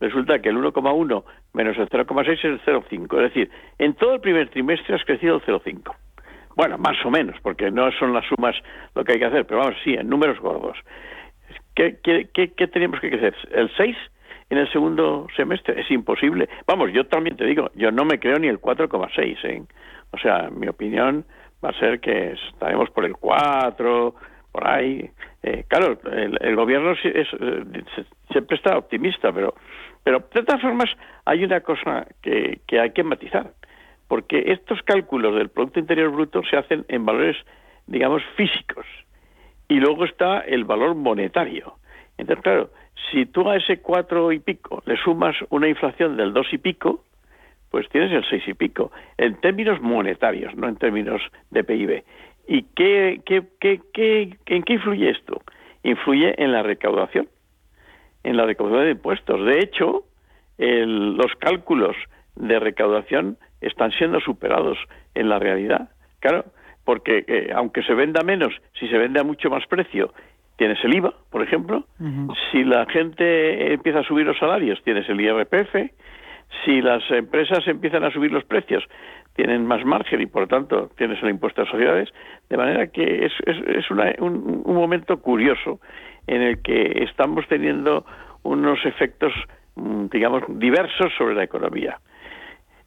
resulta 0.00 0.38
que 0.40 0.48
el 0.48 0.56
1,1 0.56 1.24
menos 1.52 1.76
el 1.76 1.88
0,6 1.88 2.32
es 2.32 2.44
el 2.44 2.60
0,5. 2.62 3.16
Es 3.16 3.34
decir, 3.34 3.50
en 3.78 3.94
todo 3.94 4.14
el 4.14 4.20
primer 4.20 4.48
trimestre 4.48 4.94
has 4.94 5.04
crecido 5.04 5.36
el 5.36 5.42
0,5. 5.42 5.94
Bueno, 6.56 6.78
más 6.78 6.96
o 7.04 7.10
menos, 7.10 7.36
porque 7.42 7.70
no 7.70 7.92
son 7.92 8.12
las 8.12 8.24
sumas 8.26 8.56
lo 8.94 9.04
que 9.04 9.12
hay 9.12 9.18
que 9.18 9.26
hacer, 9.26 9.46
pero 9.46 9.60
vamos, 9.60 9.76
sí, 9.84 9.94
en 9.94 10.08
números 10.08 10.40
gordos. 10.40 10.76
¿Qué, 11.78 11.96
qué, 12.02 12.28
qué, 12.34 12.50
que 12.50 12.68
crecer? 12.68 13.36
¿El 13.52 13.70
6 13.76 13.96
en 14.50 14.58
el 14.58 14.68
segundo 14.72 15.28
semestre? 15.36 15.80
Es 15.80 15.88
imposible. 15.92 16.48
Vamos, 16.66 16.90
yo 16.92 17.06
también 17.06 17.36
te 17.36 17.44
digo, 17.44 17.70
yo 17.76 17.92
no 17.92 18.04
me 18.04 18.18
creo 18.18 18.36
ni 18.40 18.48
el 18.48 18.60
4,6. 18.60 19.44
¿eh? 19.44 19.62
O 20.10 20.18
sea, 20.18 20.50
mi 20.50 20.66
opinión 20.66 21.24
va 21.64 21.68
a 21.68 21.78
ser 21.78 22.00
que 22.00 22.32
estaremos 22.32 22.90
por 22.90 23.04
el 23.04 23.12
4, 23.12 24.12
por 24.50 24.68
ahí. 24.68 25.08
Eh, 25.44 25.66
claro, 25.68 25.96
el, 26.10 26.56
gobierno 26.56 26.94
es, 26.94 26.98
eh, 27.04 27.84
siempre 28.32 28.56
está 28.56 28.76
optimista, 28.76 29.30
pero, 29.32 29.54
pero 30.02 30.18
de 30.34 30.42
todas 30.42 30.60
formas 30.60 30.90
hay 31.26 31.44
una 31.44 31.60
cosa 31.60 32.08
que, 32.20 32.58
que 32.66 32.80
hay 32.80 32.90
que 32.90 33.04
matizar, 33.04 33.52
porque 34.08 34.50
estos 34.50 34.82
cálculos 34.82 35.36
del 35.36 35.48
Producto 35.48 35.78
Interior 35.78 36.10
Bruto 36.10 36.42
se 36.42 36.56
hacen 36.56 36.84
en 36.88 37.06
valores, 37.06 37.36
digamos, 37.86 38.20
físicos, 38.34 38.84
y 39.68 39.80
luego 39.80 40.04
está 40.04 40.40
el 40.40 40.64
valor 40.64 40.94
monetario. 40.94 41.74
Entonces, 42.16 42.42
claro, 42.42 42.70
si 43.10 43.26
tú 43.26 43.48
a 43.48 43.56
ese 43.56 43.80
cuatro 43.80 44.32
y 44.32 44.40
pico 44.40 44.82
le 44.86 44.96
sumas 44.96 45.36
una 45.50 45.68
inflación 45.68 46.16
del 46.16 46.32
dos 46.32 46.52
y 46.52 46.58
pico, 46.58 47.04
pues 47.70 47.88
tienes 47.90 48.10
el 48.12 48.24
seis 48.28 48.42
y 48.46 48.54
pico, 48.54 48.90
en 49.18 49.38
términos 49.40 49.80
monetarios, 49.80 50.54
no 50.56 50.68
en 50.68 50.76
términos 50.76 51.20
de 51.50 51.64
PIB. 51.64 52.04
¿Y 52.46 52.62
qué, 52.74 53.20
qué, 53.26 53.42
qué, 53.60 54.36
en 54.46 54.62
qué 54.62 54.72
influye 54.72 55.10
esto? 55.10 55.42
Influye 55.82 56.34
en 56.42 56.52
la 56.52 56.62
recaudación, 56.62 57.28
en 58.24 58.36
la 58.38 58.46
recaudación 58.46 58.84
de 58.84 58.90
impuestos. 58.92 59.44
De 59.44 59.58
hecho, 59.60 60.04
los 60.56 61.34
cálculos 61.38 61.94
de 62.36 62.58
recaudación 62.58 63.36
están 63.60 63.92
siendo 63.92 64.20
superados 64.20 64.78
en 65.14 65.28
la 65.28 65.38
realidad. 65.38 65.90
Claro, 66.20 66.46
porque 66.88 67.22
eh, 67.26 67.50
aunque 67.54 67.82
se 67.82 67.92
venda 67.92 68.22
menos, 68.22 68.48
si 68.80 68.88
se 68.88 68.96
vende 68.96 69.20
a 69.20 69.22
mucho 69.22 69.50
más 69.50 69.66
precio, 69.66 70.14
tienes 70.56 70.82
el 70.82 70.94
IVA, 70.94 71.12
por 71.28 71.42
ejemplo. 71.42 71.84
Si 72.50 72.64
la 72.64 72.86
gente 72.86 73.74
empieza 73.74 73.98
a 73.98 74.04
subir 74.04 74.24
los 74.24 74.38
salarios, 74.38 74.82
tienes 74.84 75.06
el 75.10 75.20
IRPF 75.20 75.74
si 76.64 76.80
las 76.80 77.02
empresas 77.10 77.68
empiezan 77.68 78.04
a 78.04 78.10
subir 78.10 78.32
los 78.32 78.42
precios, 78.44 78.82
tienen 79.34 79.66
más 79.66 79.84
margen 79.84 80.22
y 80.22 80.26
por 80.26 80.48
tanto 80.48 80.90
tienes 80.96 81.22
el 81.22 81.28
impuesto 81.28 81.60
a 81.60 81.66
sociedades, 81.66 82.08
de 82.48 82.56
manera 82.56 82.86
que 82.86 83.26
es, 83.26 83.32
es, 83.44 83.90
un, 83.90 84.62
momento 84.64 85.20
curioso 85.20 85.80
en 86.26 86.40
el 86.40 86.62
que 86.62 87.04
estamos 87.04 87.46
teniendo 87.48 88.06
unos 88.44 88.78
efectos, 88.86 89.34
mm, 89.74 90.06
digamos, 90.06 90.42
diversos 90.48 91.12
sobre 91.18 91.34
la 91.34 91.44
economía. 91.44 92.00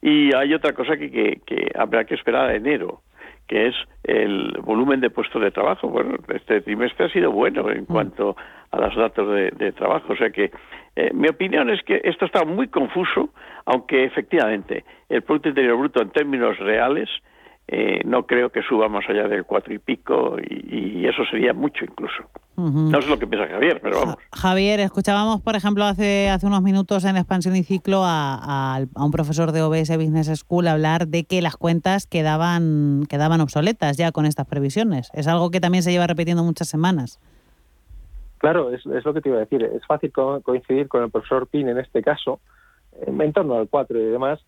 Y 0.00 0.34
hay 0.34 0.54
otra 0.54 0.72
cosa 0.72 0.96
que, 0.96 1.08
que, 1.08 1.40
que 1.46 1.70
habrá 1.78 2.04
que 2.04 2.16
esperar 2.16 2.50
a 2.50 2.56
enero, 2.56 3.02
que 3.46 3.68
es 3.68 3.74
el 4.04 4.52
volumen 4.62 5.00
de 5.00 5.10
puestos 5.10 5.42
de 5.42 5.50
trabajo. 5.50 5.88
Bueno, 5.88 6.16
este 6.28 6.60
trimestre 6.60 7.06
ha 7.06 7.08
sido 7.10 7.30
bueno 7.30 7.70
en 7.70 7.82
mm. 7.82 7.86
cuanto 7.86 8.36
a 8.70 8.80
los 8.80 8.96
datos 8.96 9.28
de, 9.30 9.72
trabajo. 9.72 10.12
O 10.12 10.16
sea 10.16 10.30
que 10.30 10.50
eh, 10.96 11.10
mi 11.12 11.28
opinión 11.28 11.70
es 11.70 11.82
que 11.82 12.00
esto 12.04 12.24
está 12.24 12.44
muy 12.44 12.68
confuso, 12.68 13.30
aunque 13.66 14.04
efectivamente 14.04 14.84
el 15.08 15.22
Producto 15.22 15.50
Interior 15.50 15.76
Bruto 15.76 16.02
en 16.02 16.10
términos 16.10 16.58
reales 16.58 17.08
eh, 17.68 18.02
no 18.04 18.26
creo 18.26 18.50
que 18.50 18.62
suba 18.62 18.88
más 18.88 19.08
allá 19.08 19.28
del 19.28 19.44
cuatro 19.44 19.72
y 19.72 19.78
pico 19.78 20.36
y, 20.38 21.06
eso 21.06 21.24
sería 21.30 21.52
mucho 21.52 21.84
incluso. 21.84 22.22
No 22.56 23.02
sé 23.02 23.08
lo 23.08 23.18
que 23.18 23.26
piensa 23.26 23.48
Javier, 23.48 23.80
pero 23.82 23.98
vamos. 23.98 24.16
Javier, 24.32 24.80
escuchábamos, 24.80 25.42
por 25.42 25.56
ejemplo, 25.56 25.84
hace, 25.84 26.30
hace 26.30 26.46
unos 26.46 26.62
minutos 26.62 27.04
en 27.04 27.16
Expansión 27.16 27.56
y 27.56 27.64
Ciclo 27.64 28.02
a, 28.04 28.76
a, 28.76 29.04
un 29.04 29.10
profesor 29.10 29.52
de 29.52 29.60
OBS 29.62 29.94
Business 29.96 30.28
School 30.38 30.68
hablar 30.68 31.08
de 31.08 31.24
que 31.24 31.42
las 31.42 31.56
cuentas 31.56 32.06
quedaban, 32.06 33.04
quedaban 33.10 33.40
obsoletas 33.40 33.96
ya 33.98 34.12
con 34.12 34.24
estas 34.24 34.46
previsiones. 34.46 35.10
Es 35.12 35.26
algo 35.26 35.50
que 35.50 35.60
también 35.60 35.82
se 35.82 35.90
lleva 35.90 36.06
repitiendo 36.06 36.44
muchas 36.44 36.68
semanas. 36.68 37.20
Claro, 38.38 38.72
es, 38.72 38.86
es 38.86 39.04
lo 39.04 39.12
que 39.12 39.20
te 39.20 39.28
iba 39.28 39.38
a 39.38 39.40
decir. 39.42 39.62
Es 39.64 39.84
fácil 39.86 40.12
coincidir 40.12 40.88
con 40.88 41.02
el 41.02 41.10
profesor 41.10 41.46
Pin 41.48 41.68
en 41.68 41.78
este 41.78 42.00
caso, 42.02 42.40
en 43.06 43.32
torno 43.32 43.56
al 43.56 43.68
4 43.68 43.98
y 43.98 44.04
demás. 44.04 44.40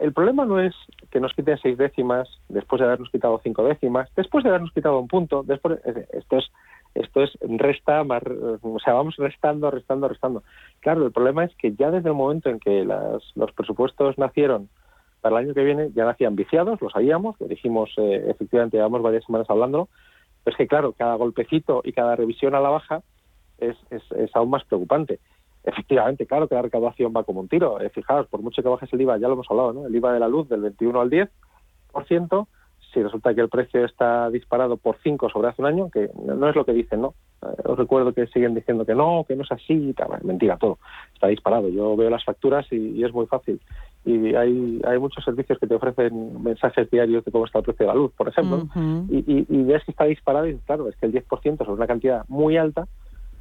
El 0.00 0.12
problema 0.12 0.44
no 0.44 0.58
es 0.60 0.74
que 1.10 1.20
nos 1.20 1.34
quiten 1.34 1.58
seis 1.58 1.76
décimas 1.76 2.28
después 2.48 2.80
de 2.80 2.86
habernos 2.86 3.10
quitado 3.10 3.40
cinco 3.42 3.64
décimas, 3.64 4.08
después 4.16 4.42
de 4.42 4.50
habernos 4.50 4.72
quitado 4.72 4.98
un 4.98 5.08
punto. 5.08 5.42
Después, 5.42 5.78
esto 6.12 6.38
es 6.38 6.50
esto 6.94 7.22
es 7.22 7.30
resta, 7.42 8.02
más, 8.04 8.22
o 8.62 8.78
sea, 8.80 8.94
vamos 8.94 9.14
restando, 9.16 9.70
restando, 9.70 10.08
restando. 10.08 10.42
Claro, 10.80 11.06
el 11.06 11.12
problema 11.12 11.44
es 11.44 11.54
que 11.56 11.74
ya 11.74 11.90
desde 11.90 12.08
el 12.08 12.14
momento 12.14 12.50
en 12.50 12.58
que 12.58 12.84
las, 12.84 13.22
los 13.36 13.52
presupuestos 13.52 14.18
nacieron 14.18 14.68
para 15.20 15.38
el 15.38 15.46
año 15.46 15.54
que 15.54 15.64
viene, 15.64 15.90
ya 15.94 16.04
nacían 16.04 16.34
viciados, 16.34 16.80
lo 16.80 16.90
sabíamos, 16.90 17.36
lo 17.40 17.46
dijimos, 17.46 17.90
eh, 17.98 18.24
efectivamente, 18.28 18.76
llevamos 18.76 19.02
varias 19.02 19.24
semanas 19.24 19.48
hablando, 19.50 19.88
pero 20.42 20.54
es 20.54 20.58
que, 20.58 20.66
claro, 20.66 20.92
cada 20.92 21.14
golpecito 21.14 21.82
y 21.84 21.92
cada 21.92 22.16
revisión 22.16 22.54
a 22.54 22.60
la 22.60 22.70
baja 22.70 23.02
es, 23.58 23.76
es, 23.90 24.02
aún 24.34 24.50
más 24.50 24.64
preocupante. 24.64 25.20
Efectivamente, 25.64 26.26
claro 26.26 26.48
que 26.48 26.54
la 26.54 26.62
recaudación 26.62 27.12
va 27.14 27.24
como 27.24 27.40
un 27.40 27.48
tiro. 27.48 27.80
Eh, 27.80 27.90
fijaos, 27.90 28.26
por 28.28 28.42
mucho 28.42 28.62
que 28.62 28.68
bajes 28.68 28.92
el 28.92 29.00
IVA, 29.02 29.18
ya 29.18 29.28
lo 29.28 29.34
hemos 29.34 29.50
hablado, 29.50 29.72
¿no? 29.72 29.86
El 29.86 29.94
IVA 29.94 30.14
de 30.14 30.20
la 30.20 30.28
luz 30.28 30.48
del 30.48 30.62
21 30.62 31.00
al 31.00 31.10
10%, 31.10 32.46
si 32.92 33.02
resulta 33.02 33.34
que 33.34 33.42
el 33.42 33.48
precio 33.48 33.84
está 33.84 34.30
disparado 34.30 34.76
por 34.76 34.96
5 35.02 35.28
sobre 35.28 35.48
hace 35.48 35.62
un 35.62 35.68
año, 35.68 35.90
que 35.90 36.10
no 36.24 36.48
es 36.48 36.56
lo 36.56 36.64
que 36.64 36.72
dicen, 36.72 37.02
¿no? 37.02 37.14
Eh, 37.42 37.46
os 37.64 37.78
recuerdo 37.78 38.12
que 38.14 38.26
siguen 38.28 38.54
diciendo 38.54 38.86
que 38.86 38.94
no, 38.94 39.24
que 39.28 39.36
no 39.36 39.42
es 39.42 39.52
así, 39.52 39.94
mentira, 40.22 40.56
todo. 40.56 40.78
Está 41.12 41.28
disparado. 41.28 41.68
Yo 41.68 41.94
veo 41.94 42.08
las 42.08 42.24
facturas 42.24 42.66
y, 42.72 43.04
es 43.04 43.12
muy 43.12 43.26
fácil. 43.26 43.60
Y 44.04 44.34
hay, 44.34 44.80
hay 44.84 44.98
muchos 44.98 45.22
servicios 45.22 45.58
que 45.58 45.66
te 45.66 45.74
ofrecen 45.74 46.42
mensajes 46.42 46.90
diarios 46.90 47.22
de 47.24 47.30
cómo 47.30 47.44
está 47.44 47.58
el 47.58 47.64
precio 47.64 47.86
de 47.86 47.92
la 47.92 47.98
luz, 47.98 48.12
por 48.16 48.28
ejemplo, 48.28 48.66
y, 49.10 49.46
y, 49.46 49.62
ves 49.62 49.84
que 49.84 49.90
está 49.90 50.04
disparado 50.04 50.46
y 50.46 50.56
claro, 50.58 50.88
es 50.88 50.96
que 50.96 51.04
el 51.04 51.12
10% 51.12 51.58
sobre 51.58 51.72
una 51.72 51.86
cantidad 51.86 52.24
muy 52.28 52.56
alta 52.56 52.88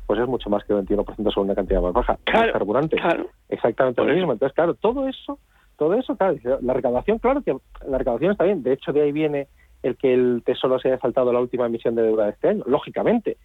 pues 0.10 0.20
es 0.20 0.28
mucho 0.28 0.50
más 0.50 0.64
que 0.64 0.74
el 0.74 0.84
21% 0.88 1.32
sobre 1.32 1.46
una 1.46 1.54
cantidad 1.54 1.84
más 1.84 1.94
baja. 1.94 2.18
Claro, 2.24 2.52
carburante. 2.52 2.98
Exactamente 3.48 4.04
lo 4.04 4.12
mismo. 4.12 4.34
Entonces, 4.34 4.56
claro, 4.56 4.74
todo 4.74 5.08
eso, 5.08 5.38
todo 5.78 5.94
eso, 5.94 6.18
claro, 6.18 6.36
la 6.62 6.74
recaudación, 6.74 7.20
claro 7.20 7.44
que 7.44 7.56
la 7.88 8.00
recaudación 8.00 8.32
está 8.32 8.46
bien. 8.46 8.64
De 8.64 8.74
hecho, 8.74 8.92
de 8.92 9.04
ahí 9.04 9.12
viene 9.12 9.50
el 9.84 9.98
que 9.98 10.12
el 10.12 10.42
Tesoro 10.44 10.80
se 10.80 10.88
haya 10.88 10.98
saltado 10.98 11.32
la 11.32 11.40
última 11.40 11.68
emisión 11.68 11.94
de 11.94 12.02
deuda 12.02 12.26
de 12.26 12.32
este 12.32 12.48
año, 12.48 12.64
lógicamente. 12.66 13.38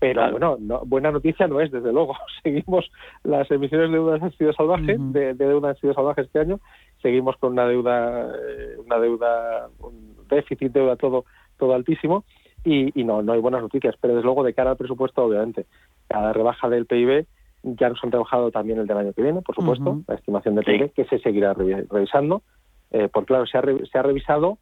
Pero 0.00 0.28
bueno, 0.32 0.56
buena 0.86 1.12
noticia 1.12 1.46
no 1.46 1.60
es, 1.60 1.70
desde 1.70 1.92
luego. 1.92 2.16
Seguimos, 2.42 2.90
las 3.22 3.48
emisiones 3.52 3.88
de 3.88 3.96
deuda 3.96 4.18
han 4.20 4.32
sido 4.32 4.52
salvajes, 4.54 4.98
de, 5.12 5.34
deuda 5.34 5.68
han 5.68 5.76
sido 5.76 5.94
salvajes 5.94 6.26
este 6.26 6.40
año. 6.40 6.58
Seguimos 7.00 7.36
con 7.36 7.52
una 7.52 7.68
deuda, 7.68 8.26
eh, 8.26 8.76
una 8.84 8.98
deuda, 8.98 9.68
un 9.78 10.16
déficit, 10.28 10.72
deuda 10.72 10.96
todo, 10.96 11.26
todo 11.58 11.74
altísimo. 11.74 12.24
Y, 12.64 13.00
y, 13.00 13.04
no, 13.04 13.22
no 13.22 13.32
hay 13.32 13.40
buenas 13.40 13.62
noticias. 13.62 13.94
Pero 14.00 14.14
desde 14.14 14.24
luego, 14.24 14.44
de 14.44 14.54
cara 14.54 14.70
al 14.70 14.76
presupuesto, 14.76 15.24
obviamente, 15.24 15.66
cada 16.08 16.32
rebaja 16.32 16.68
del 16.68 16.86
PIB 16.86 17.26
ya 17.62 17.88
nos 17.88 18.02
han 18.02 18.10
trabajado 18.10 18.50
también 18.50 18.78
el 18.78 18.86
del 18.86 18.96
año 18.96 19.12
que 19.12 19.22
viene, 19.22 19.42
por 19.42 19.54
supuesto, 19.54 20.02
la 20.06 20.14
estimación 20.14 20.54
del 20.54 20.64
PIB, 20.64 20.92
que 20.92 21.04
se 21.04 21.18
seguirá 21.18 21.54
revisando, 21.54 22.42
eh, 22.90 23.08
porque 23.12 23.28
claro, 23.28 23.46
se 23.46 23.58
ha, 23.58 23.62
se 23.62 23.98
ha 23.98 24.02
revisado 24.02 24.58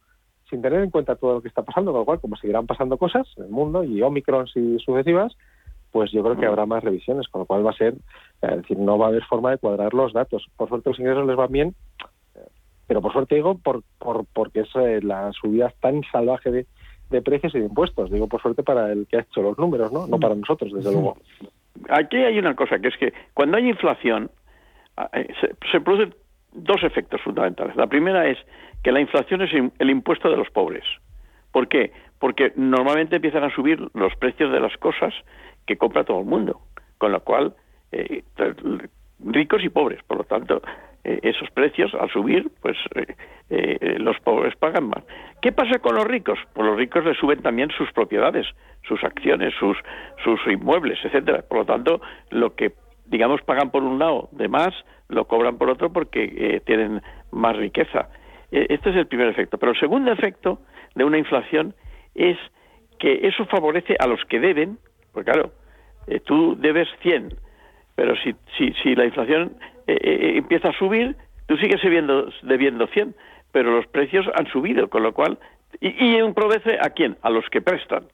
sin 0.49 0.61
tener 0.61 0.81
en 0.81 0.89
cuenta 0.89 1.15
todo 1.15 1.35
lo 1.35 1.41
que 1.41 1.47
está 1.47 1.61
pasando, 1.61 1.91
con 1.91 2.01
lo 2.01 2.05
cual, 2.05 2.19
como 2.19 2.37
seguirán 2.37 2.65
pasando 2.65 2.97
cosas 2.97 3.27
en 3.37 3.45
el 3.45 3.49
mundo 3.49 3.83
y 3.83 4.01
Omicron 4.01 4.47
y 4.55 4.79
sucesivas, 4.79 5.35
pues 5.91 6.11
yo 6.11 6.23
creo 6.23 6.37
que 6.37 6.45
habrá 6.45 6.65
más 6.65 6.83
revisiones, 6.83 7.27
con 7.27 7.41
lo 7.41 7.45
cual 7.45 7.65
va 7.65 7.71
a 7.71 7.77
ser, 7.77 7.95
es 8.41 8.57
decir, 8.57 8.77
no 8.77 8.97
va 8.97 9.05
a 9.05 9.09
haber 9.09 9.23
forma 9.25 9.51
de 9.51 9.57
cuadrar 9.57 9.93
los 9.93 10.13
datos. 10.13 10.47
Por 10.55 10.69
suerte 10.69 10.89
los 10.89 10.99
ingresos 10.99 11.25
les 11.27 11.35
van 11.35 11.51
bien, 11.51 11.75
pero 12.87 13.01
por 13.01 13.11
suerte 13.11 13.35
digo, 13.35 13.57
por, 13.57 13.83
por 13.99 14.25
porque 14.33 14.61
es 14.61 14.69
eh, 14.75 15.01
la 15.01 15.31
subida 15.33 15.73
tan 15.81 16.01
salvaje 16.11 16.51
de, 16.51 16.67
de 17.09 17.21
precios 17.21 17.53
y 17.55 17.59
de 17.59 17.65
impuestos. 17.65 18.11
Digo, 18.11 18.27
por 18.27 18.41
suerte, 18.41 18.63
para 18.63 18.91
el 18.91 19.07
que 19.07 19.17
ha 19.17 19.21
hecho 19.21 19.41
los 19.41 19.57
números, 19.57 19.91
¿no? 19.91 20.07
No 20.07 20.19
para 20.19 20.35
nosotros, 20.35 20.71
desde 20.73 20.91
luego. 20.91 21.17
Aquí 21.89 22.17
hay 22.17 22.37
una 22.39 22.55
cosa, 22.55 22.79
que 22.79 22.87
es 22.89 22.97
que 22.97 23.13
cuando 23.33 23.57
hay 23.57 23.69
inflación, 23.69 24.31
ah, 24.97 25.09
eh, 25.13 25.27
se, 25.71 25.81
producen 25.81 26.15
dos 26.53 26.83
efectos 26.83 27.21
fundamentales. 27.21 27.75
La 27.75 27.87
primera 27.87 28.27
es 28.27 28.37
que 28.83 28.91
la 28.91 28.99
inflación 28.99 29.41
es 29.41 29.51
el 29.53 29.89
impuesto 29.89 30.29
de 30.29 30.37
los 30.37 30.49
pobres. 30.49 30.83
¿Por 31.51 31.67
qué? 31.67 31.91
Porque 32.19 32.53
normalmente 32.55 33.17
empiezan 33.17 33.43
a 33.43 33.53
subir 33.53 33.79
los 33.93 34.15
precios 34.15 34.51
de 34.51 34.59
las 34.59 34.75
cosas 34.77 35.13
que 35.65 35.77
compra 35.77 36.03
todo 36.03 36.19
el 36.19 36.25
mundo, 36.25 36.61
con 36.97 37.11
lo 37.11 37.19
cual 37.21 37.55
eh, 37.91 38.23
ricos 39.23 39.63
y 39.63 39.69
pobres, 39.69 40.01
por 40.03 40.17
lo 40.17 40.23
tanto, 40.23 40.61
eh, 41.03 41.19
esos 41.23 41.49
precios 41.51 41.93
al 41.93 42.09
subir, 42.11 42.51
pues 42.61 42.77
eh, 42.95 43.15
eh, 43.49 43.95
los 43.99 44.19
pobres 44.19 44.55
pagan 44.57 44.89
más. 44.89 45.03
¿Qué 45.41 45.51
pasa 45.51 45.79
con 45.79 45.95
los 45.95 46.05
ricos? 46.05 46.39
Pues 46.53 46.67
los 46.67 46.77
ricos 46.77 47.05
les 47.05 47.17
suben 47.17 47.41
también 47.41 47.69
sus 47.71 47.91
propiedades, 47.91 48.47
sus 48.83 49.03
acciones, 49.03 49.53
sus, 49.59 49.77
sus 50.23 50.39
inmuebles, 50.47 50.97
etcétera. 51.03 51.43
Por 51.47 51.59
lo 51.59 51.65
tanto, 51.65 52.01
lo 52.29 52.55
que 52.55 52.73
digamos 53.05 53.41
pagan 53.43 53.71
por 53.71 53.83
un 53.83 53.99
lado 53.99 54.29
de 54.31 54.47
más, 54.47 54.73
lo 55.09 55.25
cobran 55.25 55.57
por 55.57 55.69
otro 55.69 55.91
porque 55.93 56.61
tienen 56.65 57.01
más 57.31 57.55
riqueza. 57.55 58.09
eh, 58.51 58.65
este 58.69 58.89
es 58.89 58.95
el 58.95 59.07
primer 59.07 59.27
efecto. 59.27 59.57
Pero 59.57 59.71
el 59.73 59.79
segundo 59.79 60.11
efecto 60.11 60.59
de 60.95 61.03
una 61.03 61.17
inflación 61.17 61.73
es 62.15 62.37
que 62.99 63.27
eso 63.27 63.45
favorece 63.45 63.95
a 63.99 64.07
los 64.07 64.23
que 64.25 64.39
deben, 64.39 64.77
porque 65.13 65.31
claro, 65.31 65.51
eh, 66.07 66.19
tú 66.19 66.55
debes 66.59 66.87
100, 67.01 67.35
pero 67.95 68.15
si, 68.17 68.35
si, 68.57 68.73
si 68.81 68.95
la 68.95 69.05
inflación 69.05 69.57
eh, 69.87 69.97
eh, 70.01 70.33
empieza 70.37 70.69
a 70.69 70.73
subir, 70.73 71.15
tú 71.47 71.57
sigues 71.57 71.81
debiendo, 71.81 72.29
debiendo 72.41 72.87
100, 72.87 73.15
pero 73.51 73.71
los 73.71 73.87
precios 73.87 74.25
han 74.35 74.47
subido, 74.47 74.89
con 74.89 75.03
lo 75.03 75.13
cual... 75.13 75.37
¿Y, 75.81 76.05
y 76.05 76.15
empobrece 76.15 76.77
a 76.81 76.89
quién? 76.91 77.17
A 77.21 77.29
los 77.29 77.47
que 77.49 77.61
prestan. 77.61 78.05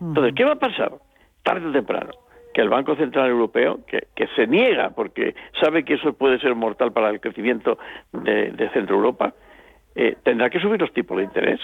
Entonces, 0.00 0.34
¿qué 0.34 0.44
va 0.44 0.52
a 0.52 0.58
pasar? 0.58 0.92
Tarde 1.42 1.68
o 1.68 1.72
temprano, 1.72 2.10
que 2.52 2.60
el 2.60 2.68
Banco 2.68 2.96
Central 2.96 3.30
Europeo, 3.30 3.80
que, 3.86 4.26
se 4.34 4.46
niega 4.46 4.90
porque 4.90 5.34
sabe 5.60 5.84
que 5.84 5.94
eso 5.94 6.12
puede 6.12 6.38
ser 6.38 6.54
mortal 6.54 6.92
para 6.92 7.10
el 7.10 7.20
crecimiento 7.20 7.78
de, 8.12 8.70
Centro 8.72 8.96
Europa, 8.96 9.32
eh, 9.94 10.16
tendrá 10.22 10.50
que 10.50 10.60
subir 10.60 10.80
los 10.80 10.92
tipos 10.92 11.16
de 11.18 11.24
interés. 11.24 11.60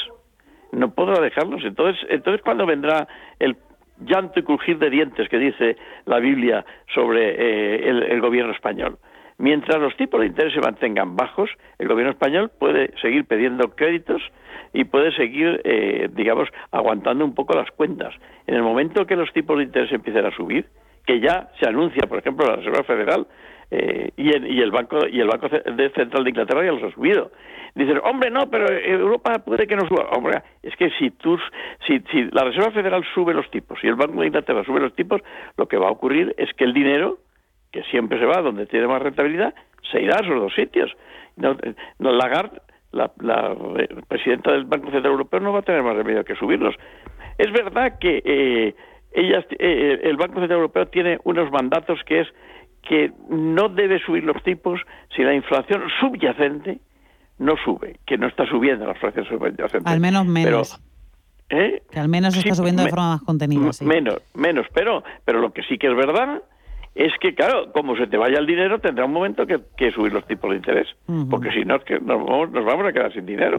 No 0.72 0.94
podrá 0.94 1.20
dejarlos. 1.20 1.64
Entonces, 1.64 2.04
entonces 2.10 2.42
¿cuándo 2.42 2.66
vendrá 2.66 3.08
el 3.38 3.56
llanto 4.00 4.38
y 4.38 4.42
crujir 4.42 4.78
de 4.78 4.90
dientes 4.90 5.28
que 5.28 5.38
dice 5.38 5.76
la 6.04 6.18
Biblia 6.18 6.64
sobre 6.94 7.30
eh, 7.30 7.88
el 7.88 8.20
gobierno 8.20 8.52
español? 8.52 8.98
Mientras 9.38 9.80
los 9.80 9.96
tipos 9.96 10.20
de 10.20 10.26
interés 10.26 10.52
se 10.52 10.60
mantengan 10.60 11.14
bajos, 11.14 11.48
el 11.78 11.86
gobierno 11.86 12.10
español 12.10 12.50
puede 12.58 12.92
seguir 13.00 13.24
pidiendo 13.24 13.70
créditos 13.76 14.20
y 14.72 14.84
puede 14.84 15.12
seguir, 15.12 15.60
eh, 15.64 16.08
digamos, 16.12 16.48
aguantando 16.72 17.24
un 17.24 17.34
poco 17.34 17.56
las 17.56 17.70
cuentas. 17.70 18.12
En 18.48 18.56
el 18.56 18.62
momento 18.62 19.06
que 19.06 19.14
los 19.14 19.32
tipos 19.32 19.56
de 19.58 19.64
interés 19.64 19.92
empiecen 19.92 20.26
a 20.26 20.34
subir, 20.34 20.66
que 21.06 21.20
ya 21.20 21.50
se 21.60 21.68
anuncia, 21.68 22.02
por 22.08 22.18
ejemplo, 22.18 22.46
la 22.46 22.56
Reserva 22.56 22.82
Federal 22.82 23.26
eh, 23.70 24.10
y, 24.16 24.28
el, 24.30 24.46
y, 24.50 24.60
el 24.60 24.72
banco 24.72 25.06
y 25.08 25.20
el 25.20 25.28
banco 25.28 25.48
central 25.48 26.24
de 26.24 26.30
Inglaterra 26.30 26.64
ya 26.64 26.72
los 26.72 26.82
ha 26.82 26.90
subido. 26.90 27.30
Dicen, 27.76 28.00
hombre, 28.02 28.30
no, 28.30 28.50
pero 28.50 28.66
Europa 28.68 29.38
puede 29.38 29.68
que 29.68 29.76
no 29.76 29.86
suba. 29.86 30.08
Hombre, 30.16 30.42
es 30.64 30.74
que 30.74 30.90
si 30.98 31.12
si, 31.86 32.00
si 32.10 32.24
la 32.32 32.44
Reserva 32.44 32.72
Federal 32.72 33.04
sube 33.14 33.34
los 33.34 33.48
tipos 33.50 33.78
y 33.84 33.86
el 33.86 33.94
Banco 33.94 34.20
de 34.20 34.26
Inglaterra 34.26 34.64
sube 34.64 34.80
los 34.80 34.94
tipos, 34.94 35.20
lo 35.56 35.68
que 35.68 35.76
va 35.76 35.88
a 35.88 35.92
ocurrir 35.92 36.34
es 36.38 36.52
que 36.54 36.64
el 36.64 36.72
dinero 36.72 37.18
que 37.72 37.82
siempre 37.84 38.18
se 38.18 38.26
va 38.26 38.42
donde 38.42 38.66
tiene 38.66 38.86
más 38.86 39.02
rentabilidad, 39.02 39.54
se 39.90 40.02
irá 40.02 40.16
a 40.16 40.24
esos 40.24 40.40
dos 40.40 40.54
sitios. 40.54 40.90
No, 41.36 41.56
no 41.98 42.12
Lagarde, 42.12 42.60
la, 42.92 43.12
la, 43.20 43.56
presidenta 44.08 44.52
del 44.52 44.64
Banco 44.64 44.90
Central 44.90 45.12
Europeo, 45.12 45.40
no 45.40 45.52
va 45.52 45.60
a 45.60 45.62
tener 45.62 45.82
más 45.82 45.96
remedio 45.96 46.24
que 46.24 46.34
subirlos. 46.34 46.74
Es 47.36 47.52
verdad 47.52 47.98
que 47.98 48.22
eh, 48.24 48.74
ellas, 49.12 49.44
eh, 49.58 50.00
el 50.02 50.16
Banco 50.16 50.40
Central 50.40 50.60
Europeo 50.60 50.86
tiene 50.86 51.18
unos 51.24 51.50
mandatos 51.50 52.00
que 52.04 52.20
es 52.20 52.28
que 52.82 53.12
no 53.28 53.68
debe 53.68 53.98
subir 54.00 54.24
los 54.24 54.42
tipos 54.42 54.80
si 55.14 55.22
la 55.22 55.34
inflación 55.34 55.82
subyacente 56.00 56.78
no 57.38 57.56
sube, 57.62 57.98
que 58.06 58.16
no 58.16 58.26
está 58.26 58.46
subiendo 58.46 58.86
la 58.86 58.92
inflación 58.92 59.26
subyacente. 59.26 59.82
Al 59.84 60.00
menos 60.00 60.26
menos. 60.26 60.80
Pero, 61.48 61.62
¿eh? 61.62 61.82
Que 61.90 62.00
al 62.00 62.08
menos 62.08 62.36
está 62.36 62.54
subiendo 62.54 62.82
de 62.82 62.90
forma 62.90 63.10
más 63.10 63.22
contenida. 63.22 63.72
sí. 63.72 63.84
Menos, 63.84 64.22
menos, 64.34 64.66
pero, 64.72 65.04
pero 65.24 65.40
lo 65.40 65.52
que 65.52 65.62
sí 65.62 65.78
que 65.78 65.88
es 65.88 65.94
verdad 65.94 66.42
es 67.04 67.12
que, 67.20 67.34
claro, 67.34 67.70
como 67.72 67.96
se 67.96 68.06
te 68.08 68.16
vaya 68.16 68.38
el 68.38 68.46
dinero, 68.46 68.78
tendrá 68.80 69.04
un 69.04 69.12
momento 69.12 69.46
que, 69.46 69.58
que 69.76 69.90
subir 69.92 70.12
los 70.12 70.26
tipos 70.26 70.50
de 70.50 70.56
interés, 70.56 70.88
porque 71.30 71.50
si 71.52 71.64
no, 71.64 71.76
es 71.76 71.84
que 71.84 71.94
nos 72.00 72.24
vamos, 72.24 72.50
nos 72.50 72.64
vamos 72.64 72.86
a 72.86 72.92
quedar 72.92 73.12
sin 73.12 73.24
dinero. 73.26 73.58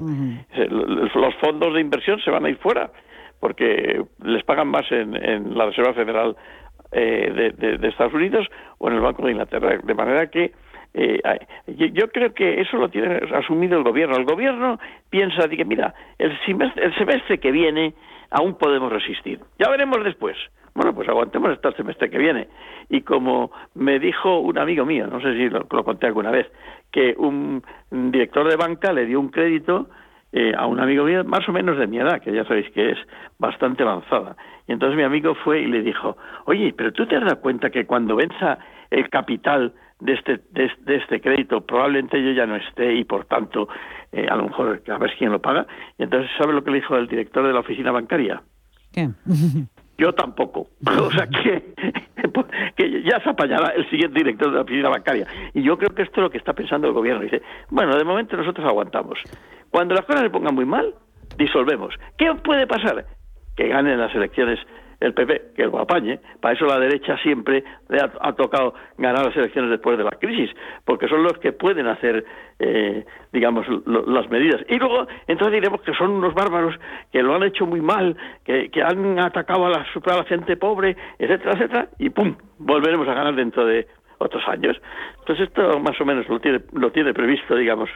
Se- 0.56 0.68
Los 0.68 1.14
los 1.16 1.36
fondos 1.36 1.74
de 1.74 1.82
inversión 1.82 2.20
se 2.22 2.32
van 2.32 2.46
a 2.46 2.50
ir 2.50 2.58
fuera, 2.58 2.92
porque 3.40 4.02
les 4.24 4.44
pagan 4.44 4.68
más 4.68 4.92
en, 4.92 5.16
en 5.16 5.58
la 5.58 5.66
Reserva 5.68 5.94
Federal 5.94 6.36
eh, 6.92 7.32
de, 7.34 7.52
de- 7.52 7.78
de 7.78 7.88
Estados 7.88 8.14
Unidos 8.14 8.48
o 8.78 8.90
en 8.90 8.96
el 8.96 9.02
Banco 9.02 9.24
de 9.26 9.32
Inglaterra. 9.32 9.78
De 9.84 9.94
manera 9.94 10.28
que 10.28 10.52
eh, 10.94 11.22
yo, 11.94 12.10
creo 12.10 12.34
que 12.34 12.60
eso 12.62 12.78
lo 12.78 12.90
tiene 12.90 13.20
asumido 13.36 13.78
el 13.78 13.84
gobierno. 13.84 14.18
El 14.18 14.26
gobierno 14.26 14.80
piensa, 15.10 15.48
que 15.48 15.64
mira, 15.64 15.94
el 16.18 16.38
semestre, 16.46 16.84
el 16.86 16.96
semestre 16.96 17.38
que 17.38 17.52
viene 17.52 17.94
aún 18.32 18.56
podemos 18.58 18.92
resistir. 18.92 19.40
Ya 19.60 19.70
veremos 19.70 20.04
después. 20.04 20.36
Bueno, 20.74 20.94
pues 20.94 21.08
aguantemos 21.10 21.52
hasta 21.52 21.70
el 21.70 21.76
semestre 21.76 22.10
que 22.10 22.18
viene. 22.18 22.48
Y 22.90 23.02
como 23.02 23.52
me 23.76 24.00
dijo 24.00 24.40
un 24.40 24.58
amigo 24.58 24.86
mío, 24.86 25.08
no 25.08 25.22
sé 25.22 25.34
si 25.34 25.50
lo, 25.50 25.66
conté 25.68 26.08
alguna 26.08 26.32
vez, 26.32 26.48
que 26.92 27.16
un, 27.18 27.64
director 27.92 28.50
de 28.50 28.56
banca 28.56 28.94
le 28.94 29.06
dio 29.06 29.20
un 29.20 29.30
crédito 29.30 29.90
eh, 30.32 30.54
a 30.58 30.66
un 30.68 30.80
amigo 30.80 31.06
mío 31.06 31.24
más 31.24 31.48
o 31.48 31.52
menos 31.52 31.78
de 31.78 31.88
mi 31.88 31.98
edad, 31.98 32.22
que 32.22 32.32
ya 32.32 32.46
sabéis 32.46 32.70
que 32.72 32.92
es 32.92 32.98
bastante 33.38 33.84
avanzada. 33.84 34.36
Y 34.68 34.74
entonces 34.74 34.98
mi 34.98 35.04
amigo 35.04 35.36
fue 35.44 35.62
y 35.62 35.68
le 35.68 35.82
dijo, 35.82 36.18
oye, 36.46 36.74
pero 36.76 36.94
tú 36.94 37.06
te 37.08 37.16
has 37.16 37.24
dado 37.24 37.40
cuenta 37.42 37.70
que 37.70 37.86
cuando 37.86 38.16
venza 38.16 38.60
el 38.92 39.10
capital 39.10 39.74
de 40.00 40.14
este, 40.14 40.40
de, 40.52 40.72
de 40.82 40.96
este 40.96 41.20
crédito, 41.22 41.62
probablemente 41.62 42.24
yo 42.24 42.32
ya 42.32 42.46
no 42.46 42.56
esté 42.56 42.94
y 42.96 43.04
por 43.04 43.26
tanto, 43.26 43.68
eh, 44.12 44.28
a 44.30 44.36
lo 44.36 44.44
mejor 44.44 44.82
a 44.88 44.98
ver 44.98 45.14
quién 45.18 45.32
lo 45.32 45.42
paga. 45.42 45.68
Y 45.98 46.04
entonces, 46.04 46.30
¿sabe 46.38 46.54
lo 46.54 46.64
que 46.64 46.72
le 46.72 46.78
dijo 46.78 46.96
el 46.96 47.08
director 47.08 47.46
de 47.46 47.54
la 47.54 47.60
oficina 47.60 47.92
bancaria? 47.92 48.42
¿Qué? 48.92 49.10
Yo 50.00 50.14
tampoco. 50.14 50.68
O 51.00 51.12
sea 51.12 51.28
que, 51.44 51.74
que 52.76 53.04
ya 53.04 53.22
se 53.22 53.30
apañará 53.30 53.70
el 53.76 53.88
siguiente 53.90 54.18
director 54.20 54.50
de 54.50 54.56
la 54.56 54.62
oficina 54.62 54.90
bancaria. 54.90 55.28
Y 55.54 55.62
yo 55.62 55.78
creo 55.78 55.90
que 55.94 56.04
esto 56.04 56.22
es 56.22 56.24
lo 56.24 56.30
que 56.30 56.38
está 56.38 56.54
pensando 56.54 56.88
el 56.88 56.94
gobierno. 56.94 57.22
Dice, 57.22 57.42
bueno, 57.70 57.96
de 57.98 58.04
momento 58.04 58.38
nosotros 58.38 58.66
aguantamos. 58.66 59.20
Cuando 59.70 59.94
las 59.94 60.06
cosas 60.06 60.24
se 60.24 60.30
pongan 60.30 60.56
muy 60.56 60.66
mal, 60.66 60.94
disolvemos. 61.38 61.94
¿Qué 62.18 62.34
puede 62.44 62.66
pasar? 62.66 63.06
Que 63.56 63.68
ganen 63.68 64.00
las 64.00 64.14
elecciones 64.16 64.60
el 65.00 65.14
PP, 65.14 65.52
que 65.56 65.66
lo 65.66 65.80
apañe. 65.80 66.20
Para 66.42 66.56
eso 66.56 66.66
la 66.66 66.80
derecha 66.80 67.18
siempre 67.20 67.64
le 67.88 68.00
ha, 68.02 68.34
tocado 68.34 68.74
ganar 68.98 69.26
las 69.26 69.36
elecciones 69.38 69.72
después 69.72 69.98
de 69.98 70.04
la 70.04 70.12
crisis, 70.12 70.50
porque 70.86 71.08
son 71.08 71.24
los 71.24 71.34
que 71.40 71.52
pueden 71.54 71.88
hacer, 71.88 72.26
eh, 72.60 73.06
digamos, 73.32 73.66
lo- 73.86 74.06
las 74.06 74.30
medidas. 74.30 74.62
Y 74.68 74.78
luego, 74.78 75.08
entonces 75.28 75.54
diremos 75.54 75.82
que 75.82 75.94
son 75.94 76.12
unos 76.12 76.34
bárbaros 76.34 76.76
que 77.12 77.24
lo 77.24 77.36
han 77.36 77.44
hecho 77.44 77.66
muy 77.66 77.82
mal, 77.82 78.16
que, 78.44 78.70
que 78.70 78.82
han 78.82 79.20
atacado 79.20 79.66
a 79.66 79.70
la, 79.70 79.78
a 80.06 80.18
la 80.18 80.24
gente 80.26 80.58
pobre, 80.58 80.96
etcétera, 81.18 81.52
etcétera, 81.54 81.88
y 81.98 82.10
¡pum! 82.10 82.36
Volveremos 82.58 83.08
a 83.08 83.14
ganar 83.14 83.36
dentro 83.36 83.66
de 83.66 83.88
otros 84.18 84.44
años. 84.50 84.76
Entonces 85.20 85.48
esto 85.48 85.80
más 85.80 86.00
o 86.02 86.06
menos 86.06 86.28
lo 86.28 86.40
tiene, 86.40 86.60
lo 86.74 86.92
tiene 86.92 87.14
previsto, 87.14 87.56
digamos. 87.56 87.90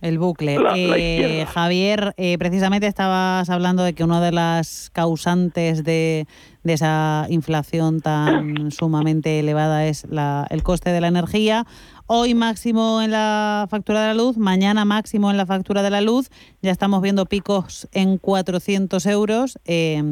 El 0.00 0.18
bucle. 0.18 0.58
La- 0.58 0.74
Eh. 0.76 1.46
Javier, 1.52 2.14
eh, 2.16 2.38
precisamente 2.38 2.86
estabas 2.86 3.48
hablando 3.50 3.82
de 3.82 3.94
que 3.94 4.04
una 4.04 4.20
de 4.20 4.32
las 4.32 4.90
causantes 4.92 5.82
de, 5.84 6.26
de 6.62 6.72
esa 6.72 7.26
inflación 7.30 8.00
tan 8.00 8.70
sumamente 8.70 9.38
elevada 9.40 9.86
es 9.86 10.06
la- 10.10 10.46
el 10.50 10.62
coste 10.62 10.90
de 10.90 11.00
la 11.00 11.08
energía. 11.08 11.66
Hoy 12.06 12.34
máximo 12.34 13.02
en 13.02 13.10
la 13.10 13.66
factura 13.68 14.00
de 14.00 14.06
la 14.08 14.14
luz, 14.14 14.38
mañana 14.38 14.84
máximo 14.86 15.30
en 15.30 15.36
la 15.36 15.44
factura 15.46 15.82
de 15.82 15.90
la 15.90 16.00
luz. 16.00 16.30
Ya 16.62 16.70
estamos 16.70 17.02
viendo 17.02 17.26
picos 17.26 17.86
en 17.92 18.16
400 18.18 19.04
euros. 19.06 19.58
eh, 19.66 20.02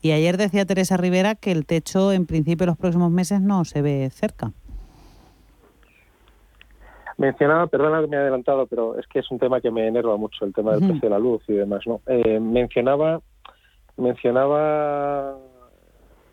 y 0.00 0.10
ayer 0.12 0.36
decía 0.36 0.66
Teresa 0.66 0.96
Rivera 0.98 1.34
que 1.34 1.50
el 1.50 1.64
techo 1.66 2.12
en 2.12 2.26
principio 2.26 2.64
en 2.64 2.68
los 2.68 2.76
próximos 2.76 3.10
meses 3.10 3.40
no 3.40 3.64
se 3.64 3.80
ve 3.82 4.10
cerca. 4.14 4.52
Mencionaba, 7.16 7.66
perdona 7.68 8.00
que 8.00 8.08
me 8.08 8.16
he 8.16 8.20
adelantado, 8.20 8.66
pero 8.66 8.98
es 8.98 9.06
que 9.06 9.20
es 9.20 9.30
un 9.30 9.38
tema 9.38 9.60
que 9.60 9.70
me 9.70 9.86
enerva 9.86 10.16
mucho, 10.16 10.44
el 10.44 10.52
tema 10.52 10.72
del 10.72 10.80
precio 10.80 11.00
de 11.08 11.10
la 11.10 11.18
luz 11.18 11.42
y 11.48 11.52
demás, 11.54 11.82
¿no? 11.86 12.00
Eh, 12.06 12.40
mencionaba, 12.40 13.20
mencionaba 13.96 15.36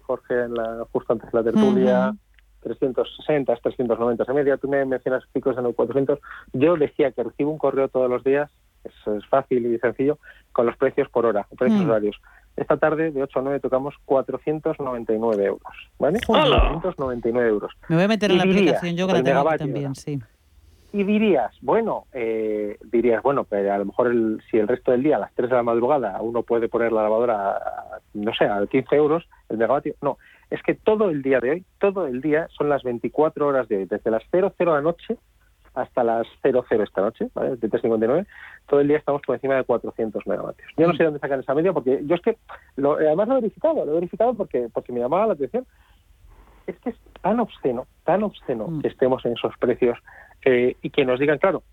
Jorge 0.03 0.33
en 0.43 0.53
la, 0.55 0.85
justo 0.91 1.13
antes 1.13 1.31
de 1.31 1.37
la 1.37 1.43
tertulia, 1.43 2.09
Ujú. 2.09 2.17
360, 2.61 3.55
390 3.55 4.23
de 4.23 4.33
media, 4.33 4.57
tú 4.57 4.67
me 4.67 4.83
mencionas 4.85 5.23
picos 5.33 5.57
en 5.57 5.63
los 5.63 5.75
400, 5.75 6.19
yo 6.53 6.75
decía 6.77 7.11
que 7.11 7.23
recibo 7.23 7.51
un 7.51 7.57
correo 7.57 7.87
todos 7.87 8.09
los 8.09 8.23
días, 8.23 8.51
eso 8.83 9.15
es 9.15 9.25
fácil 9.27 9.65
y 9.65 9.79
sencillo, 9.79 10.17
con 10.51 10.65
los 10.65 10.77
precios 10.77 11.09
por 11.09 11.25
hora, 11.25 11.47
precios 11.57 11.81
Mm. 11.85 11.89
horarios. 11.89 12.17
Esta 12.57 12.77
tarde, 12.77 13.11
de 13.11 13.23
8 13.23 13.39
a 13.39 13.41
9, 13.43 13.59
tocamos 13.61 13.95
499 14.05 15.45
euros, 15.45 15.61
¿vale? 15.97 16.19
¡Hala! 16.27 16.59
499 16.73 17.47
euros. 17.49 17.71
Me 17.87 17.95
voy 17.95 18.05
a 18.05 18.07
meter 18.09 18.29
en 18.31 18.37
la 18.37 18.43
aplicación 18.43 18.95
yo 18.95 19.07
que 19.07 19.13
la 19.13 19.19
el 19.19 19.23
tengo 19.25 19.43
también, 19.57 19.85
hora. 19.85 19.95
sí. 19.95 20.19
Y 20.93 21.03
dirías, 21.05 21.55
bueno, 21.61 22.05
eh, 22.11 22.77
dirías, 22.91 23.23
bueno, 23.23 23.45
pero 23.45 23.73
a 23.73 23.77
lo 23.77 23.85
mejor 23.85 24.07
el, 24.07 24.41
si 24.49 24.57
el 24.57 24.67
resto 24.67 24.91
del 24.91 25.03
día, 25.03 25.15
a 25.15 25.19
las 25.19 25.33
3 25.35 25.49
de 25.49 25.55
la 25.55 25.63
madrugada, 25.63 26.21
uno 26.21 26.43
puede 26.43 26.67
poner 26.67 26.91
la 26.91 27.03
lavadora, 27.03 27.51
a, 27.51 27.99
no 28.13 28.33
sé, 28.33 28.45
a 28.45 28.65
15 28.65 28.95
euros 28.97 29.23
el 29.47 29.57
megavatio. 29.57 29.95
No, 30.01 30.17
es 30.49 30.61
que 30.63 30.75
todo 30.75 31.09
el 31.09 31.21
día 31.21 31.39
de 31.39 31.51
hoy, 31.51 31.65
todo 31.79 32.07
el 32.07 32.21
día 32.21 32.49
son 32.57 32.67
las 32.67 32.83
24 32.83 33.47
horas 33.47 33.69
de 33.69 33.77
hoy, 33.77 33.85
desde 33.85 34.11
las 34.11 34.23
00 34.29 34.53
de 34.57 34.65
la 34.65 34.81
noche 34.81 35.17
hasta 35.73 36.03
las 36.03 36.27
00 36.41 36.65
esta 36.83 37.01
noche, 37.01 37.29
¿vale? 37.33 37.51
De 37.51 37.69
359, 37.69 38.27
todo 38.67 38.81
el 38.81 38.89
día 38.89 38.97
estamos 38.97 39.21
por 39.21 39.35
encima 39.35 39.55
de 39.55 39.63
400 39.63 40.27
megavatios. 40.27 40.69
Yo 40.75 40.87
no 40.87 40.93
sé 40.95 41.05
dónde 41.05 41.19
sacan 41.19 41.39
esa 41.39 41.55
media, 41.55 41.71
porque 41.71 42.01
yo 42.05 42.15
es 42.15 42.21
que, 42.21 42.37
lo, 42.75 42.95
además 42.95 43.29
lo 43.29 43.37
he 43.37 43.41
verificado, 43.41 43.85
lo 43.85 43.91
he 43.91 43.95
verificado 43.95 44.33
porque, 44.33 44.67
porque 44.73 44.91
me 44.91 44.99
llamaba 44.99 45.27
la 45.27 45.33
atención. 45.33 45.65
Es 46.67 46.77
que 46.79 46.89
es 46.91 46.97
tan 47.21 47.39
obsceno, 47.39 47.87
tan 48.03 48.23
obsceno 48.23 48.81
que 48.81 48.89
estemos 48.89 49.25
en 49.25 49.33
esos 49.33 49.57
precios 49.57 49.97
eh, 50.45 50.75
y 50.81 50.89
que 50.89 51.05
nos 51.05 51.19
digan, 51.19 51.37
claro, 51.37 51.63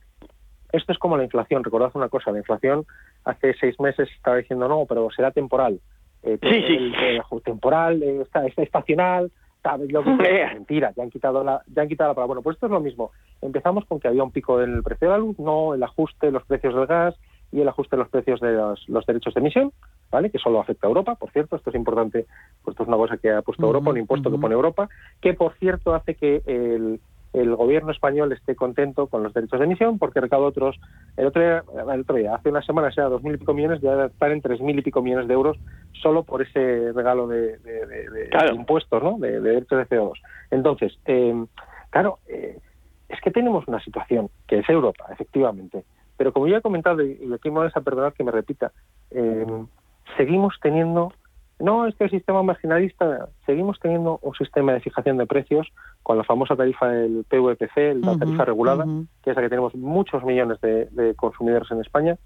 esto 0.73 0.93
es 0.93 0.99
como 0.99 1.17
la 1.17 1.25
inflación. 1.25 1.65
Recordad 1.65 1.91
una 1.95 2.09
cosa, 2.09 2.31
la 2.33 2.39
inflación 2.39 2.85
hace 3.25 3.55
seis 3.61 3.79
meses 3.81 4.09
estaba 4.17 4.37
diciendo 4.37 4.69
no, 4.69 4.85
pero 4.87 5.09
será 5.11 5.31
temporal. 5.31 5.81
Eh, 6.23 6.39
Sí, 6.43 6.63
sí. 6.67 6.77
el- 6.77 6.95
el- 6.95 7.43
temporal, 7.43 8.03
eh, 8.03 8.21
está, 8.23 8.47
está 8.47 8.63
estacional, 8.63 9.31
¿Sabes 9.61 9.91
lo 9.93 10.05
que? 10.05 10.13
Mentira, 10.55 10.93
ya 10.97 11.03
han 11.03 11.11
quitado 11.11 11.43
la, 11.43 11.61
ya 11.67 11.83
han 11.83 11.89
quitado 11.89 12.11
la 12.11 12.15
palabra. 12.15 12.29
Bueno, 12.29 12.43
pues 12.43 12.55
esto 12.55 12.67
es 12.67 12.73
lo 12.73 12.79
mismo. 12.81 13.11
Empezamos 13.43 13.85
con 13.87 13.99
que 13.99 14.07
había 14.07 14.23
un 14.23 14.31
pico 14.31 14.63
en 14.63 14.73
el 14.73 14.83
precio 14.85 15.09
de 15.09 15.13
la 15.15 15.19
luz, 15.19 15.37
no 15.41 15.75
el 15.75 15.83
ajuste 15.83 16.27
de 16.27 16.33
los 16.33 16.45
precios 16.45 16.75
del 16.77 16.87
gas 16.87 17.17
y 17.51 17.61
el 17.61 17.69
ajuste 17.69 17.97
de 17.97 18.03
los 18.03 18.09
precios 18.09 18.41
de 18.41 18.53
los, 18.53 18.89
los 18.89 19.05
derechos 19.05 19.35
de 19.35 19.41
emisión, 19.41 19.73
¿vale? 20.13 20.31
Que 20.31 20.39
solo 20.39 20.61
afecta 20.61 20.87
a 20.87 20.91
Europa, 20.91 21.17
por 21.17 21.33
cierto, 21.33 21.57
esto 21.57 21.71
es 21.71 21.77
importante, 21.77 22.27
pues 22.63 22.75
esto 22.75 22.85
es 22.85 22.89
una 22.89 22.97
cosa 22.99 23.17
que 23.17 23.31
ha 23.33 23.43
puesto 23.43 23.67
Europa, 23.67 23.91
un 23.91 23.99
impuesto 23.99 24.31
que 24.31 24.39
pone 24.39 24.55
Europa, 24.55 24.89
que 25.21 25.35
por 25.35 25.53
cierto 25.55 25.93
hace 25.93 26.15
que 26.15 26.41
el, 26.47 27.01
el 27.33 27.55
gobierno 27.55 27.93
español 27.93 28.33
esté 28.33 28.57
contento 28.57 29.07
con 29.07 29.23
los 29.23 29.35
derechos 29.35 29.59
de 29.59 29.67
emisión 29.67 29.99
porque 29.99 30.21
recauda 30.21 30.49
otros. 30.49 30.81
El 31.17 31.27
otro 31.27 31.43
día, 31.43 31.65
el 31.93 32.01
otro 32.01 32.17
día 32.17 32.35
hace 32.35 32.49
unas 32.49 32.65
semanas 32.65 32.97
era 32.97 33.09
dos 33.09 33.23
mil 33.23 33.35
y 33.35 33.39
pico 33.39 33.55
millones, 33.55 33.81
ya 33.81 34.07
estar 34.07 34.31
en 34.31 34.41
tres 34.41 34.61
mil 34.61 34.79
y 34.79 34.83
pico 34.83 35.03
millones 35.03 35.29
de 35.29 35.35
euros 35.35 35.59
solo 36.03 36.23
por 36.23 36.43
ese 36.43 36.93
regalo 36.93 37.27
de, 37.27 37.59
de, 37.59 37.87
de, 37.87 38.11
de 38.11 38.55
impuestos, 38.55 39.03
¿no? 39.03 39.19
De, 39.19 39.41
derechos 39.41 39.79
de 39.79 39.97
CO2. 39.97 40.13
Entonces, 40.51 40.99
eh, 41.07 41.45
claro, 41.91 42.19
eh, 42.29 42.59
es 43.09 43.21
que 43.21 43.31
tenemos 43.31 43.67
una 43.67 43.81
situación 43.81 44.31
que 44.47 44.59
es 44.59 44.69
Europa, 44.69 45.07
efectivamente. 45.11 45.85
Pero 46.17 46.33
como 46.33 46.49
ya 46.49 46.59
he 46.59 46.63
comentado, 46.63 47.03
y 47.03 47.33
aquí 47.33 47.51
me 47.51 47.61
vais 47.61 47.77
a 47.77 47.81
perdonar 47.81 48.13
que 48.13 48.25
me 48.25 48.33
repita, 48.33 48.73
eh, 49.11 49.47
seguimos 50.17 50.55
teniendo 50.61 51.13
no 51.61 51.87
es 51.87 51.95
que 51.97 52.05
el 52.05 52.11
sistema 52.11 52.43
marginalista, 52.43 53.29
seguimos 53.45 53.79
teniendo 53.81 54.19
un 54.23 54.35
sistema 54.35 54.73
de 54.73 54.81
fijación 54.81 55.17
de 55.17 55.27
precios 55.27 55.67
con 56.03 56.17
la 56.17 56.25
famosa 56.25 56.55
tarifa 56.55 56.89
del 56.89 57.25
PVPC, 57.29 58.05
la 58.05 58.17
tarifa 58.17 58.45
regulada, 58.45 58.85
que 59.23 59.31
es 59.31 59.37
la 59.37 59.43
que 59.43 59.49
tenemos 59.49 59.75
muchos 59.75 60.23
millones 60.25 60.61
de, 60.61 61.15
consumidores 61.17 61.71
en 61.71 61.81
España, 61.81 62.17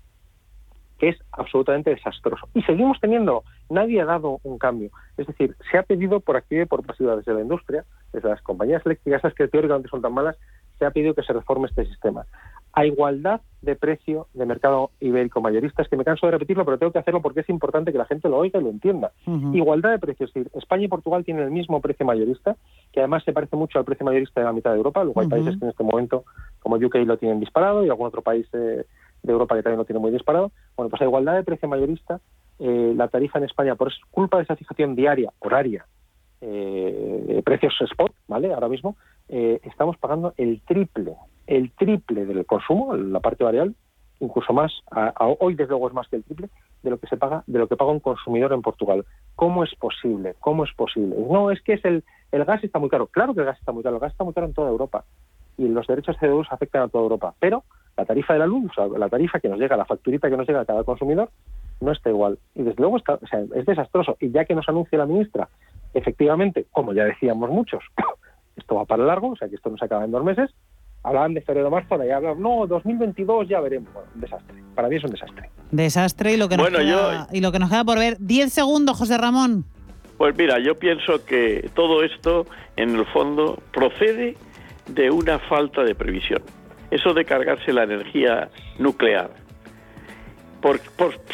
que 0.98 1.08
es 1.10 1.18
absolutamente 1.32 1.90
desastroso. 1.90 2.46
Y 2.54 2.62
seguimos 2.62 3.00
teniendo, 3.00 3.42
nadie 3.70 4.02
ha 4.02 4.04
dado 4.04 4.38
un 4.42 4.58
cambio. 4.58 4.90
Es 5.16 5.26
decir, 5.26 5.56
se 5.70 5.78
ha 5.78 5.82
pedido 5.82 6.20
por 6.20 6.36
actividad 6.36 6.66
y 6.66 6.68
por 6.68 6.84
pasiva 6.84 7.16
desde 7.16 7.34
la 7.34 7.40
industria, 7.40 7.84
desde 8.12 8.28
las 8.28 8.42
compañías 8.42 8.84
eléctricas, 8.84 9.20
esas 9.20 9.34
que 9.34 9.48
teóricamente 9.48 9.88
son 9.88 10.02
tan 10.02 10.12
malas, 10.12 10.36
se 10.78 10.84
ha 10.84 10.90
pedido 10.90 11.14
que 11.14 11.22
se 11.22 11.32
reforme 11.32 11.68
este 11.68 11.86
sistema 11.86 12.26
a 12.72 12.86
igualdad 12.86 13.40
de 13.60 13.76
precio 13.76 14.26
de 14.34 14.44
mercado 14.44 14.90
ibérico 15.00 15.40
mayorista. 15.40 15.82
Es 15.82 15.88
que 15.88 15.96
me 15.96 16.04
canso 16.04 16.26
de 16.26 16.32
repetirlo, 16.32 16.64
pero 16.64 16.78
tengo 16.78 16.92
que 16.92 16.98
hacerlo 16.98 17.22
porque 17.22 17.40
es 17.40 17.48
importante 17.48 17.92
que 17.92 17.98
la 17.98 18.06
gente 18.06 18.28
lo 18.28 18.38
oiga 18.38 18.58
y 18.58 18.62
lo 18.62 18.70
entienda. 18.70 19.12
Igualdad 19.52 19.92
de 19.92 19.98
precios. 19.98 20.30
Es 20.30 20.34
decir, 20.34 20.50
España 20.54 20.84
y 20.84 20.88
Portugal 20.88 21.24
tienen 21.24 21.44
el 21.44 21.50
mismo 21.50 21.80
precio 21.80 22.04
mayorista, 22.04 22.56
que 22.92 23.00
además 23.00 23.22
se 23.24 23.32
parece 23.32 23.56
mucho 23.56 23.78
al 23.78 23.84
precio 23.84 24.04
mayorista 24.04 24.40
de 24.40 24.46
la 24.46 24.52
mitad 24.52 24.72
de 24.72 24.78
Europa. 24.78 25.04
Luego 25.04 25.20
hay 25.20 25.28
países 25.28 25.56
que 25.58 25.64
en 25.64 25.70
este 25.70 25.84
momento, 25.84 26.24
como 26.60 26.76
UK, 26.76 26.96
lo 27.06 27.18
tienen 27.18 27.40
disparado 27.40 27.84
y 27.84 27.88
algún 27.88 28.06
otro 28.06 28.22
país 28.22 28.50
de, 28.50 28.84
Europa 29.24 29.54
que 29.54 29.62
también 29.62 29.78
lo 29.78 29.84
tiene 29.84 30.00
muy 30.00 30.10
disparado. 30.10 30.50
Bueno, 30.76 30.90
pues 30.90 31.00
a 31.00 31.04
igualdad 31.04 31.34
de 31.34 31.44
precio 31.44 31.68
mayorista, 31.68 32.20
eh, 32.58 32.92
la 32.96 33.06
tarifa 33.06 33.38
en 33.38 33.44
España, 33.44 33.76
por 33.76 33.92
culpa 34.10 34.38
de 34.38 34.42
esa 34.42 34.56
fijación 34.56 34.96
diaria, 34.96 35.32
horaria, 35.38 35.86
eh, 36.42 37.42
precios 37.44 37.74
spot, 37.80 38.12
¿vale? 38.28 38.52
Ahora 38.52 38.68
mismo, 38.68 38.96
eh, 39.28 39.60
estamos 39.64 39.96
pagando 39.96 40.34
el 40.36 40.60
triple 40.62 41.16
el 41.46 41.70
triple 41.72 42.24
del 42.24 42.46
consumo, 42.46 42.94
la 42.96 43.20
parte 43.20 43.44
variable, 43.44 43.74
incluso 44.20 44.52
más, 44.52 44.72
hoy 45.18 45.54
desde 45.54 45.70
luego 45.70 45.88
es 45.88 45.94
más 45.94 46.08
que 46.08 46.16
el 46.16 46.24
triple 46.24 46.48
de 46.82 46.90
lo 46.90 46.98
que 46.98 47.06
se 47.08 47.16
paga, 47.16 47.42
de 47.46 47.58
lo 47.58 47.68
que 47.68 47.76
paga 47.76 47.90
un 47.90 48.00
consumidor 48.00 48.52
en 48.52 48.62
Portugal. 48.62 49.04
¿Cómo 49.34 49.64
es 49.64 49.74
posible? 49.74 50.34
¿Cómo 50.40 50.64
es 50.64 50.72
posible? 50.74 51.16
No, 51.30 51.50
es 51.50 51.60
que 51.62 51.74
es 51.74 51.84
el, 51.84 52.04
el 52.30 52.44
gas 52.44 52.62
está 52.62 52.78
muy 52.78 52.88
caro. 52.88 53.06
Claro 53.06 53.34
que 53.34 53.40
el 53.40 53.46
gas 53.46 53.58
está 53.58 53.72
muy 53.72 53.82
caro, 53.82 53.96
el 53.96 54.00
gas 54.00 54.12
está 54.12 54.24
muy 54.24 54.32
caro 54.32 54.46
en 54.46 54.54
toda 54.54 54.70
Europa 54.70 55.04
y 55.58 55.68
los 55.68 55.86
derechos 55.86 56.18
de 56.18 56.28
CO2 56.28 56.46
afectan 56.50 56.82
a 56.82 56.88
toda 56.88 57.04
Europa, 57.04 57.34
pero 57.38 57.64
la 57.96 58.04
tarifa 58.04 58.32
de 58.32 58.38
la 58.38 58.46
luz, 58.46 58.72
la 58.96 59.08
tarifa 59.08 59.38
que 59.38 59.48
nos 59.48 59.58
llega, 59.58 59.76
la 59.76 59.84
facturita 59.84 60.30
que 60.30 60.36
nos 60.36 60.46
llega 60.46 60.60
a 60.60 60.64
cada 60.64 60.82
consumidor, 60.84 61.30
no 61.80 61.92
está 61.92 62.08
igual. 62.08 62.38
Y 62.54 62.62
desde 62.62 62.80
luego 62.80 62.96
está, 62.96 63.18
es 63.54 63.66
desastroso. 63.66 64.16
Y 64.20 64.30
ya 64.30 64.44
que 64.44 64.54
nos 64.54 64.68
anuncia 64.68 64.96
la 64.96 65.04
ministra, 65.04 65.48
efectivamente, 65.94 66.66
como 66.70 66.92
ya 66.92 67.04
decíamos 67.04 67.50
muchos, 67.50 67.82
esto 68.56 68.76
va 68.76 68.84
para 68.84 69.04
largo, 69.04 69.30
o 69.30 69.36
sea 69.36 69.48
que 69.48 69.56
esto 69.56 69.70
no 69.70 69.76
se 69.76 69.84
acaba 69.84 70.04
en 70.04 70.10
dos 70.10 70.24
meses, 70.24 70.50
hablaban 71.02 71.34
de 71.34 71.40
febrero 71.40 71.70
marzo, 71.70 71.94
ahora 71.94 72.06
ya 72.06 72.16
hablan, 72.16 72.40
no, 72.40 72.66
2022 72.66 73.48
ya 73.48 73.60
veremos. 73.60 73.90
un 74.14 74.20
desastre. 74.20 74.62
Para 74.74 74.88
mí 74.88 74.96
es 74.96 75.04
un 75.04 75.10
desastre. 75.10 75.50
Desastre 75.70 76.32
y 76.34 76.36
lo 76.36 76.48
que 76.48 76.56
nos, 76.56 76.68
queda, 76.68 77.28
y 77.32 77.40
lo 77.40 77.52
que 77.52 77.58
nos 77.58 77.70
queda 77.70 77.84
por 77.84 77.98
ver. 77.98 78.16
10 78.20 78.52
segundos, 78.52 78.96
José 78.96 79.18
Ramón. 79.18 79.64
Pues 80.18 80.36
mira, 80.36 80.58
yo 80.60 80.78
pienso 80.78 81.24
que 81.24 81.68
todo 81.74 82.04
esto, 82.04 82.46
en 82.76 82.94
el 82.94 83.04
fondo, 83.06 83.60
procede 83.72 84.36
de 84.86 85.10
una 85.10 85.38
falta 85.38 85.82
de 85.82 85.94
previsión. 85.94 86.42
Eso 86.90 87.14
de 87.14 87.24
cargarse 87.24 87.72
la 87.72 87.84
energía 87.84 88.50
nuclear. 88.78 89.30
Por, 90.60 90.78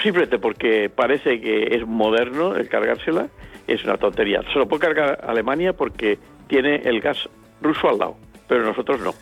simplemente 0.03 0.39
porque 0.39 0.89
parece 0.89 1.41
que 1.41 1.75
es 1.75 1.87
moderno 1.87 2.57
el 2.57 2.69
cargársela, 2.69 3.29
es 3.69 3.85
una 3.85 3.97
tontería. 3.97 4.43
Se 4.53 4.59
lo 4.59 4.67
puede 4.67 4.81
cargar 4.81 5.21
Alemania 5.27 5.73
porque 5.73 6.19
tiene 6.49 6.77
el 6.85 7.01
gas 7.01 7.29
ruso 7.61 7.89
al 7.89 7.99
lado, 7.99 8.17
pero 8.49 8.65
nosotros 8.65 9.01
no. 9.01 9.15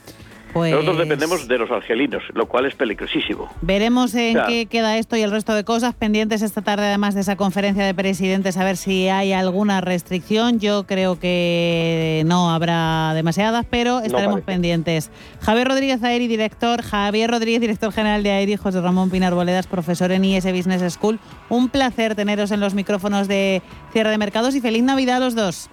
Nosotros 0.64 0.96
pues 0.96 1.08
dependemos 1.08 1.48
de 1.48 1.58
los 1.58 1.70
argelinos, 1.70 2.22
lo 2.34 2.46
cual 2.46 2.66
es 2.66 2.74
peligrosísimo. 2.74 3.50
Veremos 3.60 4.14
en 4.14 4.38
qué 4.46 4.66
queda 4.66 4.98
esto 4.98 5.16
y 5.16 5.22
el 5.22 5.30
resto 5.30 5.54
de 5.54 5.64
cosas 5.64 5.94
pendientes 5.94 6.42
esta 6.42 6.62
tarde, 6.62 6.86
además 6.86 7.14
de 7.14 7.20
esa 7.20 7.36
conferencia 7.36 7.84
de 7.84 7.94
presidentes, 7.94 8.56
a 8.56 8.64
ver 8.64 8.76
si 8.76 9.08
hay 9.08 9.32
alguna 9.32 9.80
restricción. 9.80 10.58
Yo 10.60 10.84
creo 10.86 11.18
que 11.18 12.22
no 12.26 12.50
habrá 12.50 13.12
demasiadas, 13.14 13.66
pero 13.68 14.00
estaremos 14.00 14.40
pendientes. 14.40 15.10
Javier 15.40 15.68
Rodríguez 15.68 16.02
Aeri, 16.02 16.26
director, 16.28 16.82
Javier 16.82 17.30
Rodríguez, 17.30 17.60
director 17.60 17.92
general 17.92 18.22
de 18.22 18.30
Aeri, 18.30 18.56
José 18.56 18.80
Ramón 18.80 19.10
Pinar 19.10 19.34
Boledas, 19.34 19.66
profesor 19.66 20.12
en 20.12 20.24
IS 20.24 20.44
Business 20.52 20.94
School. 20.94 21.18
Un 21.48 21.68
placer 21.68 22.14
teneros 22.14 22.50
en 22.50 22.60
los 22.60 22.74
micrófonos 22.74 23.28
de 23.28 23.62
cierre 23.92 24.10
de 24.10 24.18
mercados 24.18 24.54
y 24.54 24.60
feliz 24.60 24.82
Navidad 24.82 25.16
a 25.16 25.20
los 25.20 25.34
dos. 25.34 25.70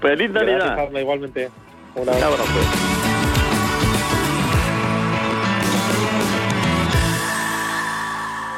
Feliz 0.00 0.30
Navidad. 0.30 0.88
igualmente. 0.98 1.50
Un 1.94 2.08
abrazo. 2.08 3.11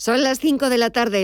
Son 0.00 0.22
las 0.22 0.38
5 0.38 0.70
de 0.70 0.78
la 0.78 0.90
tarde. 0.90 1.16